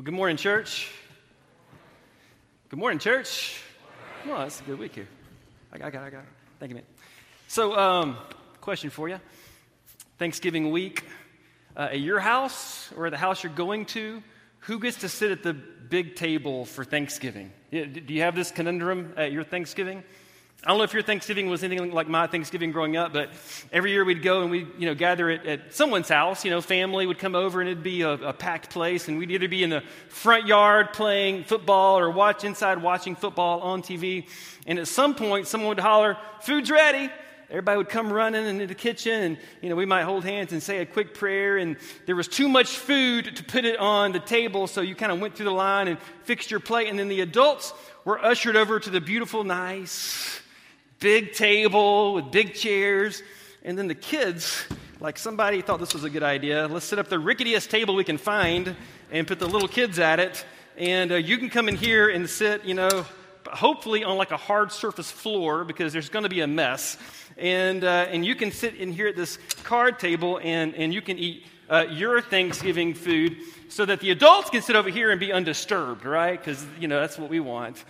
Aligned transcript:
Well, 0.00 0.06
good 0.06 0.14
morning, 0.14 0.38
church. 0.38 0.90
Good 2.70 2.78
morning, 2.78 2.98
church. 2.98 3.62
On, 4.30 4.46
it's 4.46 4.58
a 4.58 4.62
good 4.62 4.78
week 4.78 4.94
here. 4.94 5.06
I 5.70 5.76
got, 5.76 5.88
I 5.88 5.90
got, 5.90 6.04
I 6.04 6.08
got. 6.08 6.24
Thank 6.58 6.70
you, 6.70 6.76
man. 6.76 6.84
So, 7.48 7.76
um, 7.76 8.16
question 8.62 8.88
for 8.88 9.10
you 9.10 9.20
Thanksgiving 10.18 10.70
week, 10.70 11.04
uh, 11.76 11.88
at 11.90 12.00
your 12.00 12.18
house 12.18 12.90
or 12.96 13.08
at 13.08 13.10
the 13.10 13.18
house 13.18 13.44
you're 13.44 13.52
going 13.52 13.84
to, 13.86 14.22
who 14.60 14.78
gets 14.80 14.96
to 15.00 15.08
sit 15.10 15.32
at 15.32 15.42
the 15.42 15.52
big 15.52 16.16
table 16.16 16.64
for 16.64 16.82
Thanksgiving? 16.82 17.52
Do 17.70 18.02
you 18.06 18.22
have 18.22 18.34
this 18.34 18.50
conundrum 18.50 19.12
at 19.18 19.32
your 19.32 19.44
Thanksgiving? 19.44 20.02
I 20.62 20.68
don't 20.68 20.76
know 20.76 20.84
if 20.84 20.92
your 20.92 21.02
Thanksgiving 21.02 21.48
was 21.48 21.64
anything 21.64 21.90
like 21.90 22.06
my 22.06 22.26
Thanksgiving 22.26 22.70
growing 22.70 22.94
up, 22.94 23.14
but 23.14 23.30
every 23.72 23.92
year 23.92 24.04
we'd 24.04 24.22
go 24.22 24.42
and 24.42 24.50
we'd 24.50 24.68
you 24.76 24.84
know, 24.84 24.94
gather 24.94 25.30
at, 25.30 25.46
at 25.46 25.74
someone's 25.74 26.10
house. 26.10 26.44
You 26.44 26.50
know, 26.50 26.60
family 26.60 27.06
would 27.06 27.18
come 27.18 27.34
over 27.34 27.62
and 27.62 27.70
it'd 27.70 27.82
be 27.82 28.02
a, 28.02 28.10
a, 28.10 28.34
packed 28.34 28.68
place, 28.68 29.08
and 29.08 29.16
we'd 29.18 29.30
either 29.30 29.48
be 29.48 29.62
in 29.62 29.70
the 29.70 29.82
front 30.10 30.46
yard 30.46 30.92
playing 30.92 31.44
football 31.44 31.98
or 31.98 32.10
watch 32.10 32.44
inside 32.44 32.82
watching 32.82 33.16
football 33.16 33.60
on 33.60 33.80
TV. 33.80 34.28
And 34.66 34.78
at 34.78 34.86
some 34.86 35.14
point, 35.14 35.46
someone 35.46 35.68
would 35.68 35.78
holler, 35.78 36.18
"Food's 36.42 36.70
ready!" 36.70 37.10
Everybody 37.48 37.78
would 37.78 37.88
come 37.88 38.12
running 38.12 38.44
into 38.44 38.66
the 38.66 38.74
kitchen, 38.74 39.22
and 39.22 39.38
you 39.62 39.70
know 39.70 39.76
we 39.76 39.86
might 39.86 40.02
hold 40.02 40.24
hands 40.24 40.52
and 40.52 40.62
say 40.62 40.78
a 40.78 40.86
quick 40.86 41.14
prayer. 41.14 41.56
And 41.56 41.78
there 42.04 42.16
was 42.16 42.28
too 42.28 42.50
much 42.50 42.76
food 42.76 43.34
to 43.36 43.44
put 43.44 43.64
it 43.64 43.78
on 43.78 44.12
the 44.12 44.20
table, 44.20 44.66
so 44.66 44.82
you 44.82 44.94
kind 44.94 45.10
of 45.10 45.20
went 45.20 45.36
through 45.36 45.46
the 45.46 45.52
line 45.52 45.88
and 45.88 45.98
fixed 46.24 46.50
your 46.50 46.60
plate. 46.60 46.88
And 46.88 46.98
then 46.98 47.08
the 47.08 47.22
adults 47.22 47.72
were 48.04 48.22
ushered 48.22 48.56
over 48.56 48.78
to 48.78 48.90
the 48.90 49.00
beautiful, 49.00 49.42
nice 49.42 50.42
big 51.00 51.32
table 51.32 52.14
with 52.14 52.30
big 52.30 52.54
chairs. 52.54 53.22
And 53.64 53.76
then 53.76 53.88
the 53.88 53.94
kids, 53.94 54.64
like 55.00 55.18
somebody 55.18 55.62
thought 55.62 55.80
this 55.80 55.94
was 55.94 56.04
a 56.04 56.10
good 56.10 56.22
idea. 56.22 56.68
Let's 56.68 56.84
set 56.84 56.98
up 56.98 57.08
the 57.08 57.18
ricketiest 57.18 57.70
table 57.70 57.94
we 57.94 58.04
can 58.04 58.18
find 58.18 58.76
and 59.10 59.26
put 59.26 59.38
the 59.38 59.48
little 59.48 59.68
kids 59.68 59.98
at 59.98 60.20
it. 60.20 60.44
And 60.76 61.10
uh, 61.10 61.16
you 61.16 61.38
can 61.38 61.50
come 61.50 61.68
in 61.68 61.76
here 61.76 62.10
and 62.10 62.28
sit, 62.28 62.64
you 62.64 62.74
know, 62.74 63.06
hopefully 63.46 64.04
on 64.04 64.18
like 64.18 64.30
a 64.30 64.36
hard 64.36 64.72
surface 64.72 65.10
floor 65.10 65.64
because 65.64 65.92
there's 65.92 66.10
going 66.10 66.22
to 66.22 66.28
be 66.28 66.42
a 66.42 66.46
mess. 66.46 66.98
And, 67.36 67.82
uh, 67.82 68.06
and 68.10 68.24
you 68.24 68.34
can 68.34 68.52
sit 68.52 68.74
in 68.74 68.92
here 68.92 69.08
at 69.08 69.16
this 69.16 69.38
card 69.64 69.98
table 69.98 70.38
and, 70.42 70.74
and 70.74 70.92
you 70.92 71.00
can 71.00 71.18
eat 71.18 71.46
uh, 71.70 71.86
your 71.90 72.20
Thanksgiving 72.20 72.94
food 72.94 73.38
so 73.68 73.86
that 73.86 74.00
the 74.00 74.10
adults 74.10 74.50
can 74.50 74.60
sit 74.60 74.76
over 74.76 74.90
here 74.90 75.10
and 75.10 75.18
be 75.18 75.32
undisturbed, 75.32 76.04
right? 76.04 76.38
Because, 76.38 76.64
you 76.78 76.88
know, 76.88 77.00
that's 77.00 77.18
what 77.18 77.30
we 77.30 77.40
want. 77.40 77.82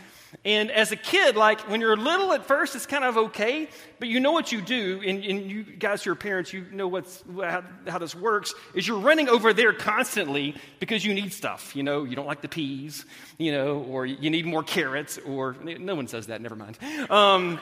And 0.44 0.70
as 0.70 0.92
a 0.92 0.96
kid, 0.96 1.36
like 1.36 1.68
when 1.68 1.80
you're 1.80 1.96
little 1.96 2.32
at 2.32 2.46
first, 2.46 2.76
it's 2.76 2.86
kind 2.86 3.04
of 3.04 3.16
okay, 3.16 3.68
but 3.98 4.08
you 4.08 4.20
know 4.20 4.32
what 4.32 4.52
you 4.52 4.60
do, 4.60 5.02
and, 5.04 5.24
and 5.24 5.50
you 5.50 5.62
guys 5.64 6.06
are 6.06 6.14
parents, 6.14 6.52
you 6.52 6.64
know 6.72 6.88
what's, 6.88 7.22
how, 7.36 7.64
how, 7.86 7.98
this 7.98 8.14
works, 8.14 8.54
is 8.74 8.86
you're 8.86 9.00
running 9.00 9.28
over 9.28 9.52
there 9.52 9.72
constantly 9.72 10.54
because 10.78 11.04
you 11.04 11.14
need 11.14 11.32
stuff. 11.32 11.74
You 11.74 11.82
know, 11.82 12.04
you 12.04 12.16
don't 12.16 12.26
like 12.26 12.42
the 12.42 12.48
peas, 12.48 13.04
you 13.38 13.52
know, 13.52 13.78
or 13.78 14.06
you 14.06 14.30
need 14.30 14.46
more 14.46 14.62
carrots, 14.62 15.18
or 15.18 15.56
no 15.62 15.94
one 15.94 16.06
says 16.06 16.28
that, 16.28 16.40
never 16.40 16.56
mind. 16.56 16.78
Um, 17.10 17.58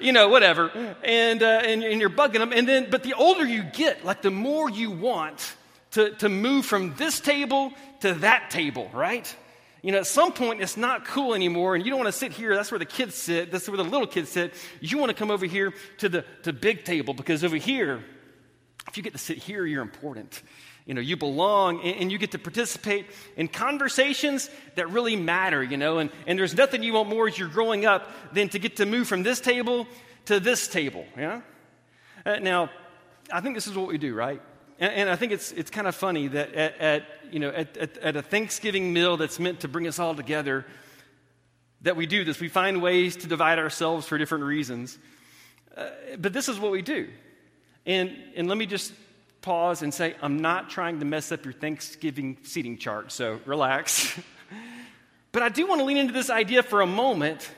you 0.00 0.12
know, 0.12 0.28
whatever. 0.28 0.96
And, 1.04 1.42
uh, 1.42 1.62
and, 1.64 1.84
and 1.84 2.00
you're 2.00 2.10
bugging 2.10 2.40
them. 2.40 2.52
And 2.52 2.68
then, 2.68 2.88
but 2.90 3.02
the 3.02 3.14
older 3.14 3.46
you 3.46 3.62
get, 3.62 4.04
like 4.04 4.22
the 4.22 4.30
more 4.30 4.68
you 4.68 4.90
want 4.90 5.54
to, 5.92 6.10
to 6.16 6.28
move 6.28 6.66
from 6.66 6.94
this 6.96 7.20
table 7.20 7.72
to 8.00 8.14
that 8.14 8.50
table, 8.50 8.90
right? 8.92 9.34
You 9.82 9.92
know, 9.92 9.98
at 9.98 10.06
some 10.06 10.32
point, 10.32 10.60
it's 10.60 10.76
not 10.76 11.06
cool 11.06 11.34
anymore, 11.34 11.74
and 11.74 11.84
you 11.84 11.90
don't 11.90 11.98
want 11.98 12.12
to 12.12 12.18
sit 12.18 12.32
here. 12.32 12.54
That's 12.54 12.70
where 12.70 12.78
the 12.78 12.84
kids 12.84 13.14
sit. 13.14 13.50
That's 13.50 13.66
where 13.68 13.78
the 13.78 13.84
little 13.84 14.06
kids 14.06 14.30
sit. 14.30 14.54
You 14.80 14.98
want 14.98 15.10
to 15.10 15.14
come 15.14 15.30
over 15.30 15.46
here 15.46 15.72
to 15.98 16.08
the 16.08 16.24
to 16.42 16.52
big 16.52 16.84
table 16.84 17.14
because 17.14 17.44
over 17.44 17.56
here, 17.56 18.04
if 18.88 18.96
you 18.96 19.02
get 19.02 19.12
to 19.12 19.18
sit 19.18 19.38
here, 19.38 19.64
you're 19.64 19.82
important. 19.82 20.42
You 20.84 20.94
know, 20.94 21.00
you 21.00 21.16
belong, 21.16 21.80
and, 21.80 21.96
and 21.96 22.12
you 22.12 22.18
get 22.18 22.32
to 22.32 22.38
participate 22.38 23.06
in 23.36 23.48
conversations 23.48 24.50
that 24.74 24.90
really 24.90 25.16
matter. 25.16 25.62
You 25.62 25.78
know, 25.78 25.98
and 25.98 26.10
and 26.26 26.38
there's 26.38 26.54
nothing 26.54 26.82
you 26.82 26.92
want 26.92 27.08
more 27.08 27.28
as 27.28 27.38
you're 27.38 27.48
growing 27.48 27.86
up 27.86 28.10
than 28.34 28.50
to 28.50 28.58
get 28.58 28.76
to 28.76 28.86
move 28.86 29.08
from 29.08 29.22
this 29.22 29.40
table 29.40 29.86
to 30.26 30.40
this 30.40 30.68
table. 30.68 31.06
Yeah. 31.16 31.40
Uh, 32.26 32.38
now, 32.38 32.68
I 33.32 33.40
think 33.40 33.54
this 33.54 33.66
is 33.66 33.74
what 33.74 33.88
we 33.88 33.96
do, 33.96 34.14
right? 34.14 34.42
And, 34.80 34.92
and 34.94 35.10
I 35.10 35.16
think 35.16 35.30
it's, 35.32 35.52
it's 35.52 35.70
kind 35.70 35.86
of 35.86 35.94
funny 35.94 36.28
that 36.28 36.54
at, 36.54 36.78
at 36.78 37.02
you 37.30 37.38
know, 37.38 37.50
at, 37.50 37.76
at, 37.76 37.98
at 37.98 38.16
a 38.16 38.22
Thanksgiving 38.22 38.92
meal 38.92 39.16
that's 39.16 39.38
meant 39.38 39.60
to 39.60 39.68
bring 39.68 39.86
us 39.86 39.98
all 39.98 40.14
together, 40.14 40.66
that 41.82 41.96
we 41.96 42.06
do 42.06 42.24
this. 42.24 42.40
We 42.40 42.48
find 42.48 42.82
ways 42.82 43.16
to 43.18 43.26
divide 43.26 43.58
ourselves 43.58 44.06
for 44.06 44.18
different 44.18 44.44
reasons. 44.44 44.98
Uh, 45.76 45.88
but 46.18 46.32
this 46.32 46.48
is 46.48 46.58
what 46.58 46.72
we 46.72 46.82
do. 46.82 47.08
And, 47.86 48.16
and 48.36 48.48
let 48.48 48.58
me 48.58 48.66
just 48.66 48.92
pause 49.40 49.82
and 49.82 49.92
say, 49.92 50.14
I'm 50.20 50.40
not 50.40 50.68
trying 50.68 50.98
to 50.98 51.06
mess 51.06 51.32
up 51.32 51.44
your 51.44 51.54
Thanksgiving 51.54 52.38
seating 52.42 52.76
chart, 52.76 53.12
so 53.12 53.40
relax. 53.46 54.18
but 55.32 55.42
I 55.42 55.48
do 55.48 55.66
want 55.66 55.80
to 55.80 55.84
lean 55.84 55.96
into 55.96 56.12
this 56.12 56.28
idea 56.28 56.62
for 56.62 56.82
a 56.82 56.86
moment 56.86 57.50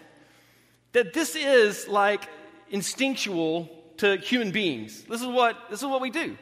that 0.93 1.13
this 1.15 1.35
is 1.35 1.89
like 1.89 2.29
instinctual 2.71 3.69
to 3.97 4.17
human 4.17 4.53
beings. 4.53 5.03
This 5.05 5.21
is 5.21 5.27
what, 5.27 5.57
this 5.71 5.81
is 5.81 5.87
what 5.87 6.01
we 6.01 6.11
do. 6.11 6.37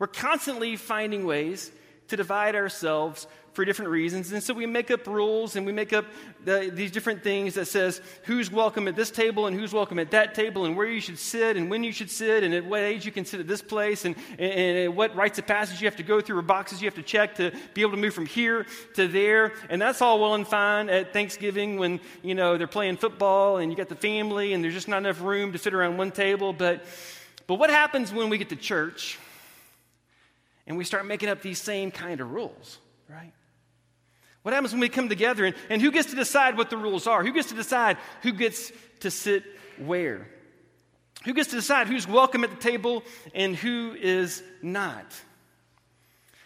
We're 0.00 0.06
constantly 0.06 0.76
finding 0.76 1.26
ways 1.26 1.70
to 2.08 2.16
divide 2.16 2.56
ourselves 2.56 3.26
for 3.52 3.66
different 3.66 3.90
reasons. 3.90 4.32
And 4.32 4.42
so 4.42 4.54
we 4.54 4.64
make 4.64 4.90
up 4.90 5.06
rules 5.06 5.56
and 5.56 5.66
we 5.66 5.72
make 5.72 5.92
up 5.92 6.06
the, 6.42 6.70
these 6.72 6.90
different 6.90 7.22
things 7.22 7.54
that 7.54 7.66
says 7.66 8.00
who's 8.24 8.50
welcome 8.50 8.88
at 8.88 8.96
this 8.96 9.10
table 9.10 9.46
and 9.46 9.54
who's 9.54 9.74
welcome 9.74 9.98
at 9.98 10.10
that 10.12 10.34
table 10.34 10.64
and 10.64 10.74
where 10.74 10.86
you 10.86 11.02
should 11.02 11.18
sit 11.18 11.58
and 11.58 11.68
when 11.68 11.84
you 11.84 11.92
should 11.92 12.08
sit 12.08 12.44
and 12.44 12.54
at 12.54 12.64
what 12.64 12.80
age 12.80 13.04
you 13.04 13.12
can 13.12 13.26
sit 13.26 13.40
at 13.40 13.46
this 13.46 13.60
place 13.60 14.06
and, 14.06 14.16
and, 14.38 14.78
and 14.78 14.96
what 14.96 15.14
rites 15.14 15.38
of 15.38 15.46
passage 15.46 15.82
you 15.82 15.86
have 15.86 15.96
to 15.96 16.02
go 16.02 16.18
through 16.22 16.38
or 16.38 16.42
boxes 16.42 16.80
you 16.80 16.86
have 16.86 16.94
to 16.94 17.02
check 17.02 17.34
to 17.34 17.52
be 17.74 17.82
able 17.82 17.90
to 17.90 17.98
move 17.98 18.14
from 18.14 18.26
here 18.26 18.64
to 18.94 19.06
there. 19.06 19.52
And 19.68 19.82
that's 19.82 20.00
all 20.00 20.18
well 20.18 20.34
and 20.34 20.48
fine 20.48 20.88
at 20.88 21.12
Thanksgiving 21.12 21.78
when, 21.78 22.00
you 22.22 22.34
know, 22.34 22.56
they're 22.56 22.66
playing 22.66 22.96
football 22.96 23.58
and 23.58 23.70
you 23.70 23.76
got 23.76 23.90
the 23.90 23.96
family 23.96 24.54
and 24.54 24.64
there's 24.64 24.74
just 24.74 24.88
not 24.88 24.98
enough 24.98 25.20
room 25.20 25.52
to 25.52 25.58
fit 25.58 25.74
around 25.74 25.98
one 25.98 26.10
table. 26.10 26.54
But, 26.54 26.84
but 27.46 27.56
what 27.56 27.68
happens 27.68 28.14
when 28.14 28.30
we 28.30 28.38
get 28.38 28.48
to 28.48 28.56
church– 28.56 29.18
and 30.70 30.78
we 30.78 30.84
start 30.84 31.04
making 31.04 31.28
up 31.28 31.42
these 31.42 31.60
same 31.60 31.90
kind 31.90 32.20
of 32.20 32.30
rules, 32.30 32.78
right? 33.08 33.32
What 34.42 34.54
happens 34.54 34.70
when 34.70 34.80
we 34.80 34.88
come 34.88 35.08
together 35.08 35.44
and, 35.44 35.56
and 35.68 35.82
who 35.82 35.90
gets 35.90 36.10
to 36.10 36.14
decide 36.16 36.56
what 36.56 36.70
the 36.70 36.76
rules 36.76 37.08
are? 37.08 37.24
Who 37.24 37.32
gets 37.32 37.48
to 37.48 37.56
decide 37.56 37.96
who 38.22 38.30
gets 38.30 38.70
to 39.00 39.10
sit 39.10 39.42
where? 39.78 40.28
Who 41.24 41.34
gets 41.34 41.50
to 41.50 41.56
decide 41.56 41.88
who's 41.88 42.06
welcome 42.06 42.44
at 42.44 42.50
the 42.50 42.56
table 42.56 43.02
and 43.34 43.56
who 43.56 43.96
is 44.00 44.44
not? 44.62 45.12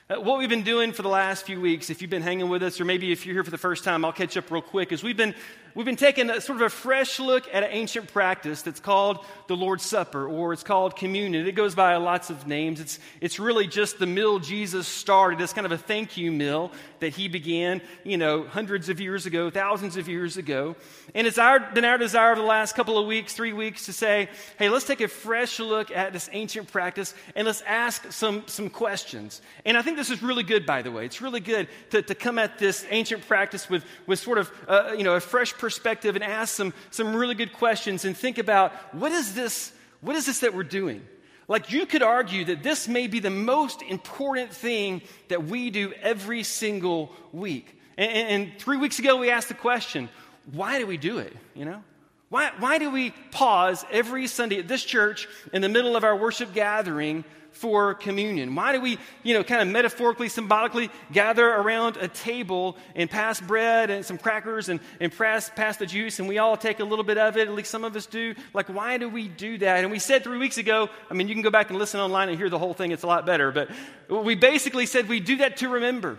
Uh, 0.09 0.23
what 0.23 0.39
we've 0.39 0.49
been 0.49 0.63
doing 0.63 0.93
for 0.93 1.03
the 1.03 1.09
last 1.11 1.45
few 1.45 1.61
weeks, 1.61 1.91
if 1.91 2.01
you've 2.01 2.11
been 2.11 2.23
hanging 2.23 2.49
with 2.49 2.63
us, 2.63 2.81
or 2.81 2.87
maybe 2.87 3.13
if 3.13 3.27
you're 3.27 3.35
here 3.35 3.45
for 3.45 3.51
the 3.51 3.59
first 3.59 3.85
time, 3.85 4.07
I'll 4.07 4.13
catch 4.13 4.39
up 4.39 4.51
real 4.51 4.63
quick, 4.63 4.91
is 4.91 5.03
we've 5.03 5.19
been 5.19 5.35
We've 5.77 5.85
been 5.85 5.97
taking 5.97 6.31
a, 6.31 6.41
sort 6.41 6.61
of 6.61 6.67
a 6.67 6.71
fresh 6.71 7.19
look 7.19 7.53
at 7.53 7.65
an 7.65 7.71
ancient 7.73 8.13
practice 8.13 8.63
that's 8.63 8.79
called 8.79 9.19
the 9.49 9.57
Lord's 9.57 9.85
Supper, 9.85 10.25
or 10.29 10.53
it's 10.53 10.63
called 10.63 10.95
communion. 10.95 11.49
It 11.49 11.57
goes 11.57 11.75
by 11.75 11.97
lots 11.97 12.31
of 12.31 12.47
names. 12.47 12.79
It's, 12.79 13.01
it's 13.21 13.41
really 13.41 13.67
just 13.67 13.99
the 13.99 14.07
meal 14.07 14.39
Jesus 14.39 14.87
started. 14.87 15.41
It's 15.41 15.53
kind 15.53 15.67
of 15.67 15.73
a 15.73 15.79
thank 15.79 16.17
you 16.17 16.31
meal 16.31 16.71
that 17.01 17.09
he 17.09 17.27
began, 17.27 17.83
you 18.05 18.17
know, 18.17 18.45
hundreds 18.45 18.89
of 18.89 19.01
years 19.01 19.27
ago, 19.27 19.51
thousands 19.51 19.97
of 19.97 20.09
years 20.09 20.37
ago. 20.37 20.77
And 21.13 21.27
it's 21.27 21.39
our, 21.39 21.59
been 21.59 21.85
our 21.85 21.99
desire 21.99 22.31
over 22.31 22.41
the 22.41 22.47
last 22.47 22.77
couple 22.77 22.97
of 22.97 23.09
weeks, 23.09 23.35
three 23.35 23.53
weeks, 23.53 23.87
to 23.87 23.93
say, 23.93 24.29
hey, 24.61 24.69
let's 24.69 24.87
take 24.87 25.01
a 25.01 25.09
fresh 25.09 25.59
look 25.59 25.91
at 25.91 26.13
this 26.13 26.31
ancient 26.33 26.71
practice 26.71 27.15
and 27.35 27.47
let's 27.47 27.63
ask 27.63 28.13
some, 28.13 28.45
some 28.47 28.71
questions. 28.71 29.43
And 29.65 29.77
I 29.77 29.83
think 29.83 29.97
this 29.97 30.11
is 30.11 30.23
really 30.23 30.45
good, 30.45 30.67
by 30.67 30.83
the 30.83 30.93
way. 30.93 31.05
It's 31.05 31.21
really 31.21 31.41
good 31.41 31.67
to, 31.91 32.01
to 32.01 32.15
come 32.15 32.39
at 32.39 32.61
this 32.61 32.87
ancient 32.91 33.27
practice 33.27 33.69
with, 33.69 33.85
with 34.07 34.21
sort 34.21 34.39
of, 34.39 34.53
uh, 34.69 34.95
you 34.97 35.03
know, 35.03 35.17
a 35.17 35.21
fresh 35.21 35.53
perspective 35.65 36.15
and 36.15 36.23
ask 36.23 36.55
some, 36.55 36.75
some 36.91 37.17
really 37.17 37.35
good 37.35 37.55
questions 37.55 38.05
and 38.05 38.15
think 38.15 38.37
about 38.37 38.71
what 38.95 39.11
is 39.13 39.35
this, 39.35 39.73
what 40.03 40.15
is 40.15 40.27
this 40.27 40.41
that 40.41 40.53
we're 40.53 40.63
doing? 40.63 41.01
Like 41.49 41.73
you 41.73 41.87
could 41.87 42.03
argue 42.03 42.45
that 42.45 42.63
this 42.63 42.87
may 42.87 43.07
be 43.07 43.19
the 43.19 43.31
most 43.31 43.81
important 43.81 44.53
thing 44.53 45.01
that 45.29 45.45
we 45.45 45.71
do 45.71 45.95
every 46.03 46.43
single 46.43 47.13
week. 47.33 47.81
And, 47.97 48.11
and, 48.11 48.59
three 48.59 48.77
weeks 48.77 48.99
ago, 48.99 49.17
we 49.17 49.31
asked 49.31 49.49
the 49.49 49.55
question, 49.55 50.11
why 50.53 50.79
do 50.79 50.87
we 50.87 50.99
do 50.99 51.17
it? 51.17 51.35
You 51.55 51.65
know? 51.65 51.83
Why, 52.29 52.51
why 52.59 52.77
do 52.77 52.91
we 52.91 53.13
pause 53.31 53.87
every 53.91 54.27
Sunday 54.27 54.59
at 54.59 54.69
this 54.69 54.85
church 54.85 55.29
in 55.51 55.63
the 55.63 55.71
middle 55.71 55.97
of 55.97 56.05
our 56.05 56.15
worship 56.15 56.53
gathering 56.53 57.25
for 57.55 57.95
communion? 57.95 58.55
Why 58.55 58.73
do 58.73 58.81
we, 58.81 58.99
you 59.23 59.33
know, 59.33 59.45
kind 59.45 59.63
of 59.63 59.69
metaphorically, 59.69 60.29
symbolically 60.29 60.91
gather 61.13 61.49
around 61.49 61.97
a 61.97 62.09
table 62.09 62.77
and 62.95 63.09
pass 63.09 63.41
bread 63.41 63.91
and 63.91 64.05
some 64.05 64.19
crackers 64.19 64.69
and, 64.69 64.81
and 65.01 65.17
pass, 65.17 65.51
pass 65.51 65.77
the 65.77 65.87
juice 65.87 66.19
and 66.19 66.29
we 66.29 66.39
all 66.39 66.57
take 66.57 66.81
a 66.81 66.85
little 66.85 67.05
bit 67.05 67.17
of 67.17 67.37
it, 67.37 67.49
at 67.49 67.55
least 67.55 67.71
some 67.71 67.85
of 67.85 67.95
us 67.95 68.07
do? 68.07 68.35
Like, 68.53 68.69
why 68.69 68.99
do 68.99 69.09
we 69.09 69.29
do 69.29 69.57
that? 69.59 69.85
And 69.85 69.91
we 69.93 70.01
said 70.01 70.25
three 70.25 70.39
weeks 70.39 70.59
ago, 70.59 70.91
I 71.09 71.15
mean, 71.15 71.29
you 71.29 71.35
can 71.35 71.43
go 71.43 71.51
back 71.51 71.71
and 71.71 71.79
listen 71.79 72.01
online 72.01 72.29
and 72.29 72.37
hear 72.37 72.51
the 72.51 72.59
whole 72.59 72.75
thing, 72.75 72.91
it's 72.91 73.05
a 73.05 73.07
lot 73.07 73.25
better, 73.25 73.53
but 73.53 73.71
we 74.09 74.35
basically 74.35 74.87
said 74.87 75.09
we 75.09 75.21
do 75.21 75.37
that 75.37 75.59
to 75.59 75.69
remember. 75.69 76.19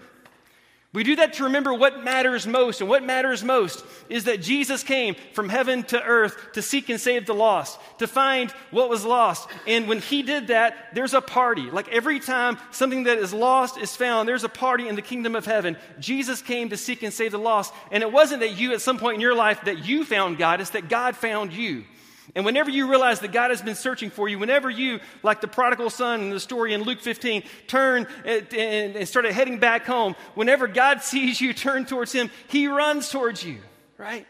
We 0.95 1.03
do 1.03 1.17
that 1.17 1.33
to 1.33 1.43
remember 1.43 1.73
what 1.73 2.05
matters 2.05 2.47
most. 2.47 2.79
And 2.79 2.89
what 2.89 3.03
matters 3.03 3.43
most 3.43 3.85
is 4.07 4.23
that 4.23 4.41
Jesus 4.41 4.81
came 4.81 5.15
from 5.33 5.49
heaven 5.49 5.83
to 5.83 6.01
earth 6.01 6.53
to 6.53 6.61
seek 6.61 6.87
and 6.89 6.99
save 6.99 7.25
the 7.25 7.33
lost, 7.33 7.77
to 7.99 8.07
find 8.07 8.49
what 8.71 8.89
was 8.89 9.03
lost. 9.03 9.49
And 9.67 9.89
when 9.89 9.99
he 9.99 10.23
did 10.23 10.47
that, 10.47 10.95
there's 10.95 11.13
a 11.13 11.19
party. 11.19 11.69
Like 11.69 11.89
every 11.89 12.21
time 12.21 12.57
something 12.71 13.03
that 13.03 13.17
is 13.17 13.33
lost 13.33 13.77
is 13.77 13.93
found, 13.93 14.29
there's 14.29 14.45
a 14.45 14.49
party 14.49 14.87
in 14.87 14.95
the 14.95 15.01
kingdom 15.01 15.35
of 15.35 15.45
heaven. 15.45 15.75
Jesus 15.99 16.41
came 16.41 16.69
to 16.69 16.77
seek 16.77 17.03
and 17.03 17.13
save 17.13 17.33
the 17.33 17.39
lost. 17.39 17.73
And 17.91 18.01
it 18.01 18.11
wasn't 18.11 18.39
that 18.39 18.57
you, 18.57 18.73
at 18.73 18.79
some 18.79 18.97
point 18.97 19.15
in 19.15 19.21
your 19.21 19.35
life, 19.35 19.65
that 19.65 19.85
you 19.85 20.05
found 20.05 20.37
God, 20.37 20.61
it's 20.61 20.69
that 20.69 20.87
God 20.87 21.17
found 21.17 21.51
you. 21.51 21.83
And 22.33 22.45
whenever 22.45 22.69
you 22.69 22.89
realize 22.89 23.19
that 23.19 23.31
God 23.31 23.51
has 23.51 23.61
been 23.61 23.75
searching 23.75 24.09
for 24.09 24.27
you, 24.27 24.39
whenever 24.39 24.69
you, 24.69 24.99
like 25.21 25.41
the 25.41 25.47
prodigal 25.47 25.89
son 25.89 26.21
in 26.21 26.29
the 26.31 26.39
story 26.39 26.73
in 26.73 26.81
Luke 26.83 27.01
15, 27.01 27.43
turn 27.67 28.07
uh, 28.25 28.41
and 28.55 29.07
started 29.07 29.33
heading 29.33 29.59
back 29.59 29.85
home, 29.85 30.15
whenever 30.33 30.67
God 30.67 31.01
sees 31.03 31.39
you 31.39 31.53
turn 31.53 31.85
towards 31.85 32.11
Him, 32.11 32.31
He 32.47 32.67
runs 32.67 33.09
towards 33.09 33.43
you, 33.43 33.59
right? 33.97 34.25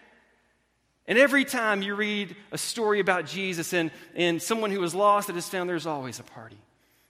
And 1.07 1.17
every 1.17 1.45
time 1.45 1.81
you 1.81 1.95
read 1.95 2.35
a 2.51 2.57
story 2.57 2.99
about 2.99 3.27
Jesus 3.27 3.73
and, 3.73 3.91
and 4.15 4.41
someone 4.41 4.71
who 4.71 4.79
was 4.79 4.95
lost 4.95 5.27
that 5.27 5.37
is 5.37 5.47
found, 5.47 5.69
there's 5.69 5.85
always 5.85 6.19
a 6.19 6.23
party. 6.23 6.57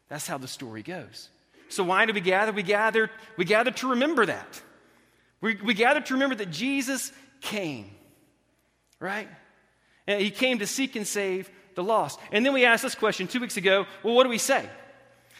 That's 0.09 0.27
how 0.27 0.37
the 0.37 0.47
story 0.47 0.83
goes. 0.83 1.29
So 1.69 1.83
why 1.83 2.05
do 2.05 2.13
we 2.13 2.21
gather? 2.21 2.51
We 2.51 2.63
gather, 2.63 3.09
we 3.37 3.45
gather 3.45 3.71
to 3.71 3.89
remember 3.91 4.25
that. 4.25 4.61
We, 5.41 5.55
we 5.55 5.73
gather 5.73 6.01
to 6.01 6.13
remember 6.13 6.35
that 6.35 6.51
Jesus 6.51 7.11
came, 7.41 7.89
right? 8.99 9.29
And 10.07 10.21
he 10.21 10.31
came 10.31 10.59
to 10.59 10.67
seek 10.67 10.95
and 10.95 11.07
save 11.07 11.49
the 11.75 11.83
lost. 11.83 12.19
And 12.31 12.45
then 12.45 12.53
we 12.53 12.65
asked 12.65 12.83
this 12.83 12.95
question 12.95 13.27
two 13.27 13.39
weeks 13.39 13.57
ago 13.57 13.85
well, 14.03 14.15
what 14.15 14.23
do 14.23 14.29
we 14.29 14.37
say? 14.37 14.69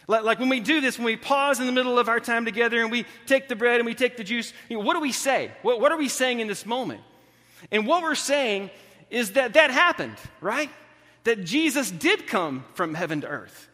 Like, 0.08 0.40
when 0.40 0.50
we 0.50 0.60
do 0.60 0.82
this, 0.82 1.00
when 1.00 1.06
we 1.06 1.16
pause 1.16 1.60
in 1.60 1.66
the 1.66 1.72
middle 1.72 1.98
of 1.98 2.10
our 2.10 2.20
time 2.20 2.46
together 2.46 2.80
and 2.80 2.92
we 2.92 3.06
take 3.26 3.48
the 3.48 3.56
bread 3.56 3.78
and 3.78 3.88
we 3.88 3.96
take 3.96 4.18
the 4.18 4.24
juice, 4.24 4.54
you 4.70 4.78
know, 4.78 4.84
what 4.84 4.94
do 4.94 5.00
we 5.00 5.12
say? 5.12 5.52
What, 5.64 5.82
what 5.82 5.92
are 5.92 5.98
we 5.98 6.10
saying 6.10 6.42
in 6.42 6.48
this 6.48 6.64
moment? 6.64 7.02
And 7.72 7.88
what 7.88 8.04
we're 8.04 8.14
saying 8.14 8.70
is 9.10 9.32
that 9.32 9.54
that 9.54 9.72
happened, 9.72 10.16
right? 10.42 10.70
That 11.24 11.44
Jesus 11.44 11.90
did 11.90 12.28
come 12.28 12.66
from 12.76 12.94
heaven 12.94 13.22
to 13.22 13.28
earth. 13.28 13.68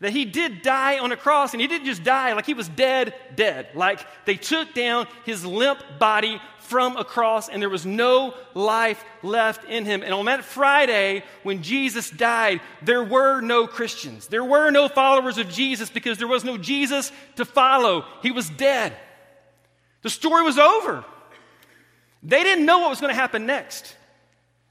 That 0.00 0.12
he 0.12 0.26
did 0.26 0.60
die 0.60 0.98
on 0.98 1.10
a 1.10 1.16
cross, 1.16 1.54
and 1.54 1.60
he 1.60 1.66
didn't 1.66 1.86
just 1.86 2.04
die 2.04 2.34
like 2.34 2.44
he 2.44 2.52
was 2.52 2.68
dead, 2.68 3.14
dead. 3.34 3.68
Like 3.74 4.00
they 4.26 4.36
took 4.36 4.74
down 4.74 5.06
his 5.24 5.44
limp 5.44 5.80
body 5.98 6.40
from 6.58 6.96
a 6.96 7.04
cross, 7.04 7.48
and 7.48 7.62
there 7.62 7.70
was 7.70 7.86
no 7.86 8.34
life 8.52 9.02
left 9.22 9.64
in 9.64 9.86
him. 9.86 10.02
And 10.02 10.12
on 10.12 10.26
that 10.26 10.44
Friday, 10.44 11.24
when 11.44 11.62
Jesus 11.62 12.10
died, 12.10 12.60
there 12.82 13.04
were 13.04 13.40
no 13.40 13.66
Christians. 13.66 14.26
There 14.26 14.44
were 14.44 14.70
no 14.70 14.88
followers 14.88 15.38
of 15.38 15.48
Jesus 15.48 15.88
because 15.88 16.18
there 16.18 16.28
was 16.28 16.44
no 16.44 16.58
Jesus 16.58 17.10
to 17.36 17.44
follow. 17.44 18.04
He 18.22 18.32
was 18.32 18.50
dead. 18.50 18.92
The 20.02 20.10
story 20.10 20.42
was 20.42 20.58
over. 20.58 21.04
They 22.22 22.42
didn't 22.42 22.66
know 22.66 22.80
what 22.80 22.90
was 22.90 23.00
going 23.00 23.14
to 23.14 23.20
happen 23.20 23.46
next. 23.46 23.96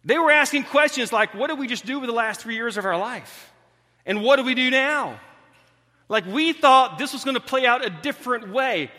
They 0.04 0.20
were 0.20 0.32
asking 0.32 0.66
questions 0.66 1.12
like, 1.12 1.34
What 1.34 1.48
did 1.48 1.58
we 1.58 1.68
just 1.68 1.86
do 1.86 2.00
with 2.00 2.08
the 2.08 2.16
last 2.16 2.42
three 2.42 2.56
years 2.56 2.78
of 2.78 2.86
our 2.86 2.98
life? 2.98 3.52
And 4.06 4.22
what 4.22 4.38
do 4.38 4.44
we 4.44 4.56
do 4.56 4.70
now? 4.70 5.20
Like 6.08 6.26
we 6.26 6.54
thought 6.54 6.98
this 6.98 7.14
was 7.14 7.24
going 7.24 7.36
to 7.36 7.42
play 7.42 7.66
out 7.66 7.86
a 7.86 7.90
different 7.90 8.52
way. 8.52 8.92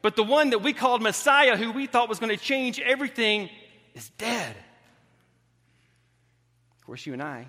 But 0.00 0.16
the 0.16 0.24
one 0.24 0.50
that 0.50 0.60
we 0.60 0.72
called 0.72 1.00
Messiah, 1.02 1.56
who 1.56 1.72
we 1.72 1.86
thought 1.86 2.08
was 2.08 2.18
going 2.18 2.36
to 2.36 2.42
change 2.42 2.80
everything, 2.80 3.48
is 3.94 4.08
dead. 4.18 4.56
Of 6.78 6.86
course, 6.86 7.06
you 7.06 7.12
and 7.12 7.22
I, 7.22 7.46